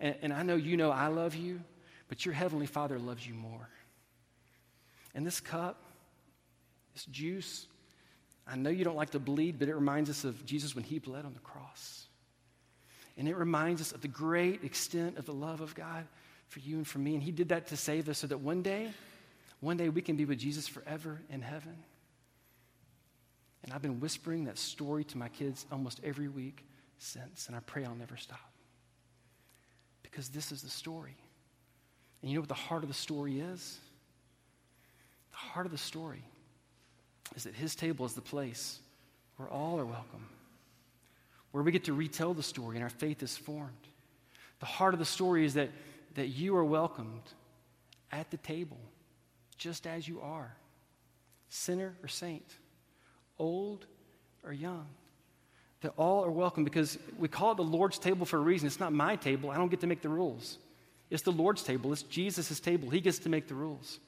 And, 0.00 0.14
and 0.22 0.32
I 0.32 0.42
know 0.42 0.56
you 0.56 0.76
know 0.76 0.90
I 0.90 1.08
love 1.08 1.34
you, 1.34 1.60
but 2.08 2.24
your 2.24 2.34
heavenly 2.34 2.66
Father 2.66 2.98
loves 2.98 3.26
you 3.26 3.34
more. 3.34 3.68
And 5.14 5.26
this 5.26 5.40
cup, 5.40 5.82
this 6.94 7.04
juice, 7.06 7.66
I 8.46 8.56
know 8.56 8.70
you 8.70 8.84
don't 8.84 8.96
like 8.96 9.10
to 9.10 9.18
bleed, 9.18 9.58
but 9.58 9.68
it 9.68 9.74
reminds 9.74 10.10
us 10.10 10.24
of 10.24 10.44
Jesus 10.46 10.74
when 10.74 10.84
he 10.84 10.98
bled 10.98 11.24
on 11.24 11.34
the 11.34 11.40
cross. 11.40 12.06
And 13.16 13.28
it 13.28 13.36
reminds 13.36 13.80
us 13.80 13.92
of 13.92 14.00
the 14.00 14.08
great 14.08 14.64
extent 14.64 15.18
of 15.18 15.26
the 15.26 15.32
love 15.32 15.60
of 15.60 15.74
God 15.74 16.06
for 16.48 16.60
you 16.60 16.76
and 16.76 16.86
for 16.86 16.98
me. 16.98 17.14
And 17.14 17.22
He 17.22 17.32
did 17.32 17.50
that 17.50 17.68
to 17.68 17.76
save 17.76 18.08
us 18.08 18.18
so 18.18 18.26
that 18.26 18.38
one 18.38 18.62
day, 18.62 18.90
one 19.60 19.76
day 19.76 19.88
we 19.88 20.02
can 20.02 20.16
be 20.16 20.24
with 20.24 20.38
Jesus 20.38 20.66
forever 20.66 21.20
in 21.30 21.42
heaven. 21.42 21.76
And 23.64 23.72
I've 23.72 23.82
been 23.82 24.00
whispering 24.00 24.44
that 24.44 24.58
story 24.58 25.04
to 25.04 25.18
my 25.18 25.28
kids 25.28 25.66
almost 25.70 26.00
every 26.02 26.28
week 26.28 26.64
since, 26.98 27.46
and 27.48 27.56
I 27.56 27.60
pray 27.60 27.84
I'll 27.84 27.94
never 27.94 28.16
stop. 28.16 28.52
Because 30.02 30.28
this 30.28 30.52
is 30.52 30.62
the 30.62 30.70
story. 30.70 31.16
And 32.22 32.30
you 32.30 32.36
know 32.36 32.40
what 32.40 32.48
the 32.48 32.54
heart 32.54 32.82
of 32.82 32.88
the 32.88 32.94
story 32.94 33.40
is? 33.40 33.78
The 35.30 35.36
heart 35.36 35.66
of 35.66 35.72
the 35.72 35.78
story 35.78 36.22
is 37.36 37.44
that 37.44 37.54
his 37.54 37.74
table 37.74 38.06
is 38.06 38.14
the 38.14 38.20
place 38.20 38.78
where 39.36 39.48
all 39.48 39.78
are 39.78 39.84
welcome, 39.84 40.26
where 41.52 41.62
we 41.62 41.70
get 41.70 41.84
to 41.84 41.92
retell 41.92 42.34
the 42.34 42.42
story 42.42 42.76
and 42.76 42.82
our 42.82 42.90
faith 42.90 43.22
is 43.22 43.36
formed. 43.36 43.70
The 44.60 44.66
heart 44.66 44.94
of 44.94 44.98
the 44.98 45.06
story 45.06 45.44
is 45.44 45.54
that, 45.54 45.70
that 46.14 46.28
you 46.28 46.56
are 46.56 46.64
welcomed 46.64 47.22
at 48.10 48.30
the 48.30 48.36
table 48.36 48.78
just 49.56 49.86
as 49.86 50.06
you 50.06 50.20
are 50.20 50.54
sinner 51.48 51.94
or 52.02 52.08
saint, 52.08 52.44
old 53.38 53.86
or 54.44 54.52
young. 54.52 54.86
That 55.80 55.92
all 55.96 56.24
are 56.24 56.30
welcome 56.30 56.64
because 56.64 56.98
we 57.18 57.28
call 57.28 57.52
it 57.52 57.56
the 57.56 57.62
Lord's 57.62 57.98
table 57.98 58.26
for 58.26 58.36
a 58.36 58.40
reason. 58.40 58.66
It's 58.66 58.80
not 58.80 58.92
my 58.92 59.16
table. 59.16 59.50
I 59.50 59.56
don't 59.56 59.68
get 59.68 59.80
to 59.80 59.86
make 59.86 60.02
the 60.02 60.08
rules. 60.08 60.58
It's 61.08 61.22
the 61.22 61.32
Lord's 61.32 61.62
table. 61.62 61.92
It's 61.92 62.02
Jesus' 62.02 62.58
table. 62.58 62.90
He 62.90 63.00
gets 63.00 63.20
to 63.20 63.28
make 63.28 63.46
the 63.46 63.54
rules. 63.54 64.00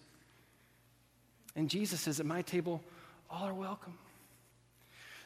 And 1.55 1.71
Jesus 1.71 2.01
says, 2.01 2.19
At 2.19 2.27
my 2.27 2.43
table, 2.43 2.83
all 3.31 3.45
are 3.45 3.55
welcome. 3.55 3.97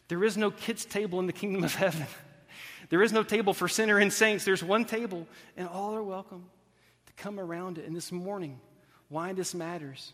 There 0.08 0.22
is 0.22 0.36
no 0.36 0.50
kids' 0.50 0.84
table 0.84 1.18
in 1.18 1.26
the 1.26 1.32
kingdom 1.32 1.64
of 1.64 1.74
heaven. 1.76 2.06
There 2.90 3.02
is 3.02 3.12
no 3.12 3.22
table 3.22 3.54
for 3.54 3.66
sinner 3.66 3.98
and 3.98 4.12
saints. 4.12 4.44
There's 4.44 4.62
one 4.62 4.84
table, 4.84 5.26
and 5.56 5.66
all 5.66 5.94
are 5.94 6.02
welcome 6.02 6.44
come 7.16 7.38
around 7.38 7.78
it. 7.78 7.86
And 7.86 7.94
this 7.94 8.12
morning, 8.12 8.60
why 9.08 9.32
this 9.32 9.54
matters. 9.54 10.12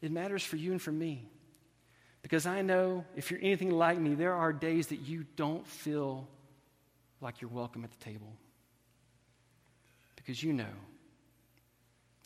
It 0.00 0.10
matters 0.10 0.44
for 0.44 0.56
you 0.56 0.72
and 0.72 0.80
for 0.80 0.92
me. 0.92 1.28
Because 2.22 2.46
I 2.46 2.62
know 2.62 3.04
if 3.14 3.30
you're 3.30 3.40
anything 3.40 3.70
like 3.70 3.98
me, 3.98 4.14
there 4.14 4.34
are 4.34 4.52
days 4.52 4.88
that 4.88 5.00
you 5.00 5.24
don't 5.36 5.66
feel 5.66 6.26
like 7.20 7.40
you're 7.40 7.50
welcome 7.50 7.84
at 7.84 7.90
the 7.90 8.04
table. 8.04 8.32
Because 10.16 10.42
you 10.42 10.52
know. 10.52 10.64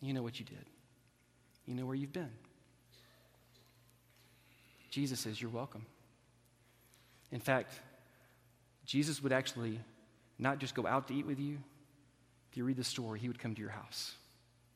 You 0.00 0.14
know 0.14 0.22
what 0.22 0.38
you 0.38 0.46
did, 0.46 0.64
you 1.66 1.74
know 1.74 1.84
where 1.84 1.94
you've 1.94 2.12
been. 2.12 2.30
Jesus 4.90 5.20
says, 5.20 5.40
You're 5.40 5.50
welcome. 5.50 5.84
In 7.30 7.40
fact, 7.40 7.72
Jesus 8.86 9.22
would 9.22 9.32
actually 9.32 9.78
not 10.38 10.58
just 10.58 10.74
go 10.74 10.86
out 10.86 11.08
to 11.08 11.14
eat 11.14 11.26
with 11.26 11.38
you. 11.38 11.58
If 12.50 12.56
you 12.56 12.64
read 12.64 12.76
the 12.76 12.84
story, 12.84 13.20
he 13.20 13.28
would 13.28 13.38
come 13.38 13.54
to 13.54 13.60
your 13.60 13.70
house 13.70 14.14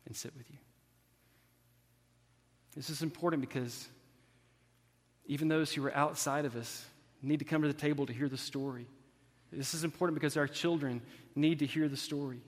and 0.07 0.14
sit 0.14 0.33
with 0.37 0.49
you. 0.51 0.59
This 2.77 2.91
is 2.91 3.03
important 3.03 3.41
because 3.41 3.89
even 5.27 5.49
those 5.49 5.72
who 5.72 5.85
are 5.87 5.95
outside 5.95 6.45
of 6.45 6.57
us 6.57 6.85
need 7.22 7.39
to 7.39 7.45
come 7.45 7.62
to 7.62 7.68
the 7.68 7.75
table 7.75 8.07
to 8.07 8.12
hear 8.12 8.29
the 8.29 8.37
story. 8.37 8.87
This 9.53 9.75
is 9.75 9.85
important 9.85 10.14
because 10.14 10.37
our 10.37 10.49
children 10.49 11.01
need 11.35 11.61
to 11.61 11.66
hear 11.66 11.89
the 11.89 11.97
story. 11.97 12.41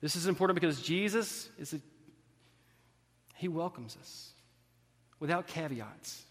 This 0.00 0.16
is 0.16 0.26
important 0.26 0.60
because 0.60 0.80
Jesus 0.82 1.48
is 1.58 1.72
a, 1.72 1.80
he 3.36 3.48
welcomes 3.48 3.96
us 4.00 4.30
without 5.18 5.46
caveats. 5.46 6.24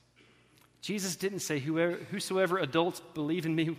Jesus 0.82 1.16
didn't 1.16 1.40
say, 1.40 1.60
Whoever, 1.60 1.96
Whosoever 2.12 2.60
adults 2.60 3.02
believe 3.14 3.46
in 3.46 3.56
me. 3.56 3.78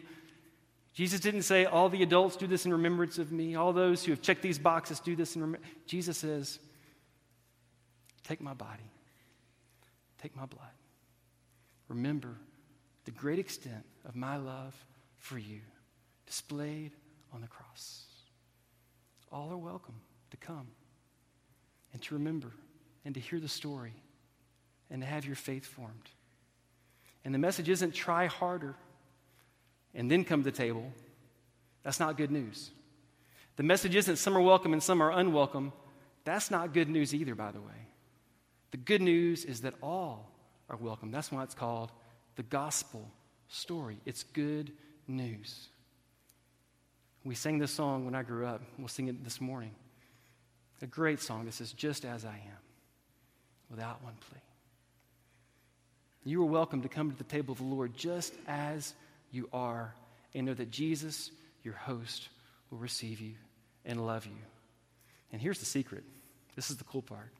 Jesus 0.99 1.21
didn't 1.21 1.43
say, 1.43 1.65
All 1.65 1.89
the 1.89 2.03
adults 2.03 2.35
do 2.35 2.49
this 2.49 2.67
in 2.67 2.73
remembrance 2.73 3.19
of 3.19 3.31
me. 3.31 3.55
All 3.55 3.73
those 3.73 4.05
who 4.05 4.11
have 4.11 4.21
checked 4.21 4.43
these 4.43 4.59
boxes 4.59 4.99
do 4.99 5.15
this 5.15 5.37
in 5.37 5.43
remembrance. 5.43 5.73
Jesus 5.87 6.19
says, 6.19 6.59
Take 8.25 8.41
my 8.41 8.53
body, 8.53 8.91
take 10.21 10.35
my 10.35 10.45
blood. 10.45 10.67
Remember 11.87 12.35
the 13.05 13.13
great 13.13 13.39
extent 13.39 13.85
of 14.09 14.17
my 14.17 14.39
love 14.39 14.75
for 15.19 15.39
you 15.39 15.61
displayed 16.27 16.91
on 17.33 17.43
the 17.43 17.47
cross. 17.47 18.03
All 19.31 19.53
are 19.53 19.57
welcome 19.57 20.01
to 20.33 20.37
come 20.37 20.67
and 21.93 22.03
to 22.03 22.15
remember 22.15 22.51
and 23.05 23.15
to 23.15 23.21
hear 23.21 23.39
the 23.39 23.47
story 23.47 23.95
and 24.91 25.01
to 25.03 25.07
have 25.07 25.27
your 25.27 25.37
faith 25.37 25.65
formed. 25.65 26.11
And 27.25 27.33
the 27.33 27.39
message 27.39 27.69
isn't 27.69 27.95
try 27.95 28.27
harder 28.27 28.75
and 29.99 30.09
then 30.09 30.25
come 30.25 30.45
to 30.45 30.51
the 30.51 30.57
table. 30.57 30.91
That's 31.83 31.99
not 31.99 32.17
good 32.17 32.31
news. 32.31 32.71
The 33.57 33.65
message 33.65 33.97
isn't 33.97 34.17
some 34.17 34.39
are 34.39 34.41
welcome 34.41 34.73
and 34.73 34.83
some 34.83 35.03
are 35.03 35.11
unwelcome. 35.11 35.73
That's 36.25 36.51
not 36.53 36.73
good 36.73 36.89
news 36.89 37.13
either, 37.13 37.35
by 37.35 37.51
the 37.51 37.61
way. 37.61 37.89
The 38.71 38.77
good 38.77 39.03
news 39.03 39.45
is 39.45 39.63
that 39.63 39.75
all 39.83 40.31
are 40.71 40.77
welcome. 40.77 41.11
That's 41.11 41.33
why 41.33 41.43
it's 41.43 41.55
called 41.55 41.91
the 42.37 42.45
gospel 42.45 43.11
story. 43.49 43.99
It's 44.07 44.23
good 44.23 44.71
news. 45.09 45.67
We 47.25 47.35
sang 47.35 47.59
this 47.59 47.73
song 47.73 48.05
when 48.05 48.15
I 48.15 48.23
grew 48.23 48.47
up. 48.47 48.63
We'll 48.79 48.87
sing 48.87 49.09
it 49.09 49.25
this 49.25 49.41
morning. 49.41 49.75
A 50.81 50.87
great 50.87 51.19
song 51.21 51.45
that 51.47 51.55
says, 51.55 51.73
Just 51.73 52.05
as 52.05 52.25
I 52.25 52.35
am, 52.35 52.63
without 53.69 54.05
one 54.05 54.15
plea. 54.31 54.39
You 56.25 56.43
are 56.43 56.47
welcome 56.47 56.83
to 56.83 56.89
come 56.89 57.11
to 57.11 57.19
the 57.19 57.25
table 57.25 57.51
of 57.51 57.59
the 57.59 57.65
Lord 57.65 57.97
just 57.97 58.35
as 58.47 58.95
you 59.31 59.49
are, 59.53 59.95
and 60.35 60.47
know 60.47 60.55
that 60.55 60.71
Jesus, 60.71 61.31
your 61.63 61.75
host, 61.75 62.29
will 62.71 62.79
receive 62.79 63.21
you 63.21 63.35
and 63.85 64.05
love 64.05 64.27
you. 64.27 64.37
And 65.33 65.41
here's 65.41 65.59
the 65.59 65.67
secret 65.67 66.05
this 66.57 66.71
is 66.71 66.77
the 66.77 66.85
cool 66.85 67.03
part. 67.03 67.31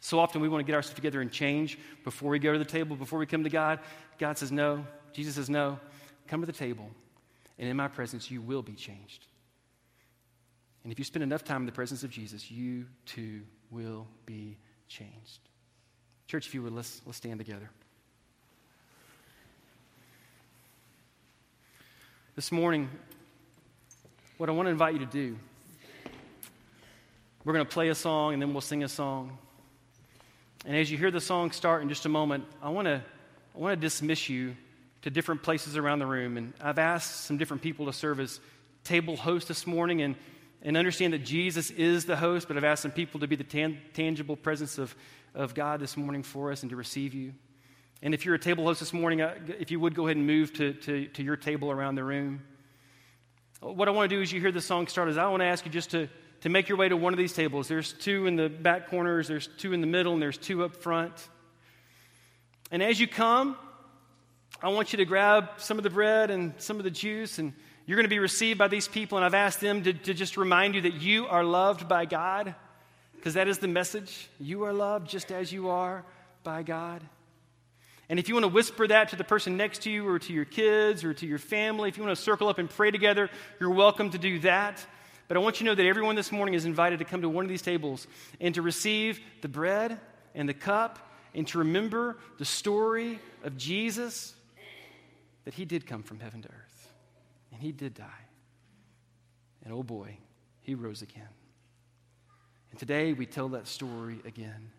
So 0.00 0.18
often 0.18 0.40
we 0.40 0.48
want 0.48 0.64
to 0.64 0.70
get 0.70 0.74
ourselves 0.74 0.94
together 0.94 1.20
and 1.20 1.30
change 1.30 1.78
before 2.04 2.30
we 2.30 2.38
go 2.38 2.52
to 2.52 2.58
the 2.58 2.64
table, 2.64 2.96
before 2.96 3.18
we 3.18 3.26
come 3.26 3.44
to 3.44 3.50
God. 3.50 3.78
God 4.18 4.36
says 4.38 4.52
no. 4.52 4.84
Jesus 5.12 5.36
says 5.36 5.48
no. 5.48 5.78
Come 6.28 6.40
to 6.40 6.46
the 6.46 6.52
table, 6.52 6.88
and 7.58 7.68
in 7.68 7.76
my 7.76 7.88
presence, 7.88 8.30
you 8.30 8.40
will 8.40 8.62
be 8.62 8.74
changed. 8.74 9.26
And 10.84 10.92
if 10.92 10.98
you 10.98 11.04
spend 11.04 11.22
enough 11.22 11.44
time 11.44 11.62
in 11.62 11.66
the 11.66 11.72
presence 11.72 12.02
of 12.02 12.10
Jesus, 12.10 12.50
you 12.50 12.86
too 13.06 13.42
will 13.70 14.06
be 14.26 14.56
changed. 14.88 15.40
Church, 16.26 16.46
if 16.46 16.54
you 16.54 16.62
would, 16.62 16.72
let's, 16.72 17.02
let's 17.06 17.18
stand 17.18 17.38
together. 17.38 17.70
This 22.42 22.50
morning, 22.50 22.90
what 24.36 24.48
I 24.48 24.52
want 24.52 24.66
to 24.66 24.70
invite 24.70 24.94
you 24.94 24.98
to 24.98 25.06
do, 25.06 25.38
we're 27.44 27.52
going 27.52 27.64
to 27.64 27.72
play 27.72 27.88
a 27.88 27.94
song 27.94 28.32
and 28.32 28.42
then 28.42 28.52
we'll 28.52 28.60
sing 28.60 28.82
a 28.82 28.88
song. 28.88 29.38
And 30.66 30.76
as 30.76 30.90
you 30.90 30.98
hear 30.98 31.12
the 31.12 31.20
song 31.20 31.52
start 31.52 31.82
in 31.82 31.88
just 31.88 32.04
a 32.04 32.08
moment, 32.08 32.42
I 32.60 32.70
want 32.70 32.86
to, 32.86 33.00
I 33.54 33.58
want 33.58 33.74
to 33.74 33.80
dismiss 33.80 34.28
you 34.28 34.56
to 35.02 35.10
different 35.10 35.44
places 35.44 35.76
around 35.76 36.00
the 36.00 36.06
room. 36.06 36.36
And 36.36 36.52
I've 36.60 36.80
asked 36.80 37.26
some 37.26 37.38
different 37.38 37.62
people 37.62 37.86
to 37.86 37.92
serve 37.92 38.18
as 38.18 38.40
table 38.82 39.16
hosts 39.16 39.46
this 39.46 39.64
morning 39.64 40.02
and, 40.02 40.16
and 40.62 40.76
understand 40.76 41.12
that 41.12 41.22
Jesus 41.22 41.70
is 41.70 42.06
the 42.06 42.16
host, 42.16 42.48
but 42.48 42.56
I've 42.56 42.64
asked 42.64 42.82
some 42.82 42.90
people 42.90 43.20
to 43.20 43.28
be 43.28 43.36
the 43.36 43.44
tan- 43.44 43.78
tangible 43.94 44.34
presence 44.34 44.78
of, 44.78 44.96
of 45.36 45.54
God 45.54 45.78
this 45.78 45.96
morning 45.96 46.24
for 46.24 46.50
us 46.50 46.62
and 46.62 46.70
to 46.70 46.76
receive 46.76 47.14
you. 47.14 47.34
And 48.02 48.14
if 48.14 48.24
you're 48.24 48.34
a 48.34 48.38
table 48.38 48.64
host 48.64 48.80
this 48.80 48.92
morning, 48.92 49.20
uh, 49.20 49.34
if 49.60 49.70
you 49.70 49.78
would 49.78 49.94
go 49.94 50.06
ahead 50.06 50.16
and 50.16 50.26
move 50.26 50.52
to, 50.54 50.72
to, 50.72 51.06
to 51.06 51.22
your 51.22 51.36
table 51.36 51.70
around 51.70 51.94
the 51.94 52.02
room. 52.02 52.42
What 53.60 53.86
I 53.86 53.92
want 53.92 54.10
to 54.10 54.16
do 54.16 54.20
as 54.20 54.32
you 54.32 54.40
hear 54.40 54.50
the 54.50 54.60
song 54.60 54.88
start 54.88 55.08
is 55.08 55.16
I 55.16 55.28
want 55.28 55.40
to 55.40 55.46
ask 55.46 55.64
you 55.64 55.70
just 55.70 55.92
to, 55.92 56.08
to 56.40 56.48
make 56.48 56.68
your 56.68 56.76
way 56.76 56.88
to 56.88 56.96
one 56.96 57.12
of 57.12 57.18
these 57.18 57.32
tables. 57.32 57.68
There's 57.68 57.92
two 57.92 58.26
in 58.26 58.34
the 58.34 58.48
back 58.48 58.90
corners, 58.90 59.28
there's 59.28 59.48
two 59.56 59.72
in 59.72 59.80
the 59.80 59.86
middle, 59.86 60.14
and 60.14 60.20
there's 60.20 60.36
two 60.36 60.64
up 60.64 60.74
front. 60.74 61.12
And 62.72 62.82
as 62.82 62.98
you 62.98 63.06
come, 63.06 63.56
I 64.60 64.70
want 64.70 64.92
you 64.92 64.96
to 64.96 65.04
grab 65.04 65.50
some 65.58 65.78
of 65.78 65.84
the 65.84 65.90
bread 65.90 66.32
and 66.32 66.54
some 66.58 66.78
of 66.78 66.84
the 66.84 66.90
juice, 66.90 67.38
and 67.38 67.52
you're 67.86 67.96
going 67.96 68.04
to 68.04 68.10
be 68.10 68.18
received 68.18 68.58
by 68.58 68.66
these 68.66 68.88
people. 68.88 69.16
And 69.16 69.24
I've 69.24 69.34
asked 69.34 69.60
them 69.60 69.84
to, 69.84 69.92
to 69.92 70.12
just 70.12 70.36
remind 70.36 70.74
you 70.74 70.80
that 70.80 70.94
you 70.94 71.28
are 71.28 71.44
loved 71.44 71.88
by 71.88 72.04
God 72.04 72.56
because 73.14 73.34
that 73.34 73.46
is 73.46 73.58
the 73.58 73.68
message. 73.68 74.28
You 74.40 74.64
are 74.64 74.72
loved 74.72 75.08
just 75.08 75.30
as 75.30 75.52
you 75.52 75.68
are 75.68 76.04
by 76.42 76.64
God. 76.64 77.02
And 78.12 78.18
if 78.18 78.28
you 78.28 78.34
want 78.34 78.44
to 78.44 78.48
whisper 78.48 78.86
that 78.86 79.08
to 79.08 79.16
the 79.16 79.24
person 79.24 79.56
next 79.56 79.84
to 79.84 79.90
you 79.90 80.06
or 80.06 80.18
to 80.18 80.34
your 80.34 80.44
kids 80.44 81.02
or 81.02 81.14
to 81.14 81.26
your 81.26 81.38
family, 81.38 81.88
if 81.88 81.96
you 81.96 82.04
want 82.04 82.14
to 82.14 82.22
circle 82.22 82.46
up 82.46 82.58
and 82.58 82.68
pray 82.68 82.90
together, 82.90 83.30
you're 83.58 83.70
welcome 83.70 84.10
to 84.10 84.18
do 84.18 84.38
that. 84.40 84.84
But 85.28 85.38
I 85.38 85.40
want 85.40 85.58
you 85.58 85.64
to 85.64 85.70
know 85.70 85.74
that 85.76 85.86
everyone 85.86 86.14
this 86.14 86.30
morning 86.30 86.52
is 86.52 86.66
invited 86.66 86.98
to 86.98 87.06
come 87.06 87.22
to 87.22 87.30
one 87.30 87.46
of 87.46 87.48
these 87.48 87.62
tables 87.62 88.06
and 88.38 88.54
to 88.54 88.60
receive 88.60 89.18
the 89.40 89.48
bread 89.48 89.98
and 90.34 90.46
the 90.46 90.52
cup 90.52 90.98
and 91.34 91.48
to 91.48 91.60
remember 91.60 92.18
the 92.36 92.44
story 92.44 93.18
of 93.44 93.56
Jesus 93.56 94.34
that 95.46 95.54
he 95.54 95.64
did 95.64 95.86
come 95.86 96.02
from 96.02 96.20
heaven 96.20 96.42
to 96.42 96.48
earth 96.48 96.92
and 97.50 97.62
he 97.62 97.72
did 97.72 97.94
die. 97.94 98.26
And 99.64 99.72
oh 99.72 99.82
boy, 99.82 100.18
he 100.60 100.74
rose 100.74 101.00
again. 101.00 101.30
And 102.72 102.78
today 102.78 103.14
we 103.14 103.24
tell 103.24 103.48
that 103.48 103.66
story 103.66 104.20
again. 104.26 104.70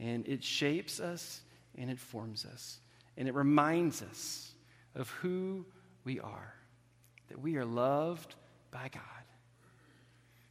And 0.00 0.26
it 0.26 0.42
shapes 0.42 0.98
us 0.98 1.40
and 1.78 1.90
it 1.90 1.98
forms 1.98 2.44
us. 2.44 2.78
And 3.16 3.28
it 3.28 3.34
reminds 3.34 4.02
us 4.02 4.52
of 4.94 5.10
who 5.10 5.66
we 6.04 6.20
are 6.20 6.54
that 7.28 7.40
we 7.40 7.56
are 7.56 7.64
loved 7.64 8.34
by 8.70 8.88
God. 8.92 9.02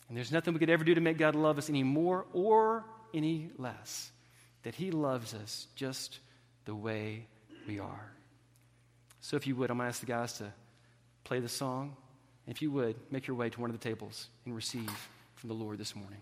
And 0.07 0.17
there's 0.17 0.31
nothing 0.31 0.53
we 0.53 0.59
could 0.59 0.69
ever 0.69 0.83
do 0.83 0.95
to 0.95 1.01
make 1.01 1.17
God 1.17 1.35
love 1.35 1.57
us 1.57 1.69
any 1.69 1.83
more 1.83 2.25
or 2.33 2.83
any 3.13 3.51
less. 3.57 4.11
That 4.63 4.75
He 4.75 4.91
loves 4.91 5.33
us 5.33 5.67
just 5.75 6.19
the 6.65 6.75
way 6.75 7.27
we 7.67 7.79
are. 7.79 8.11
So, 9.21 9.37
if 9.37 9.47
you 9.47 9.55
would, 9.55 9.71
I'm 9.71 9.77
going 9.77 9.85
to 9.85 9.89
ask 9.89 10.01
the 10.01 10.05
guys 10.05 10.33
to 10.39 10.51
play 11.23 11.39
the 11.39 11.49
song. 11.49 11.95
If 12.47 12.61
you 12.61 12.71
would, 12.71 12.95
make 13.11 13.27
your 13.27 13.37
way 13.37 13.49
to 13.49 13.61
one 13.61 13.69
of 13.69 13.79
the 13.79 13.83
tables 13.83 14.27
and 14.45 14.53
receive 14.53 14.91
from 15.35 15.47
the 15.47 15.55
Lord 15.55 15.77
this 15.77 15.95
morning. 15.95 16.19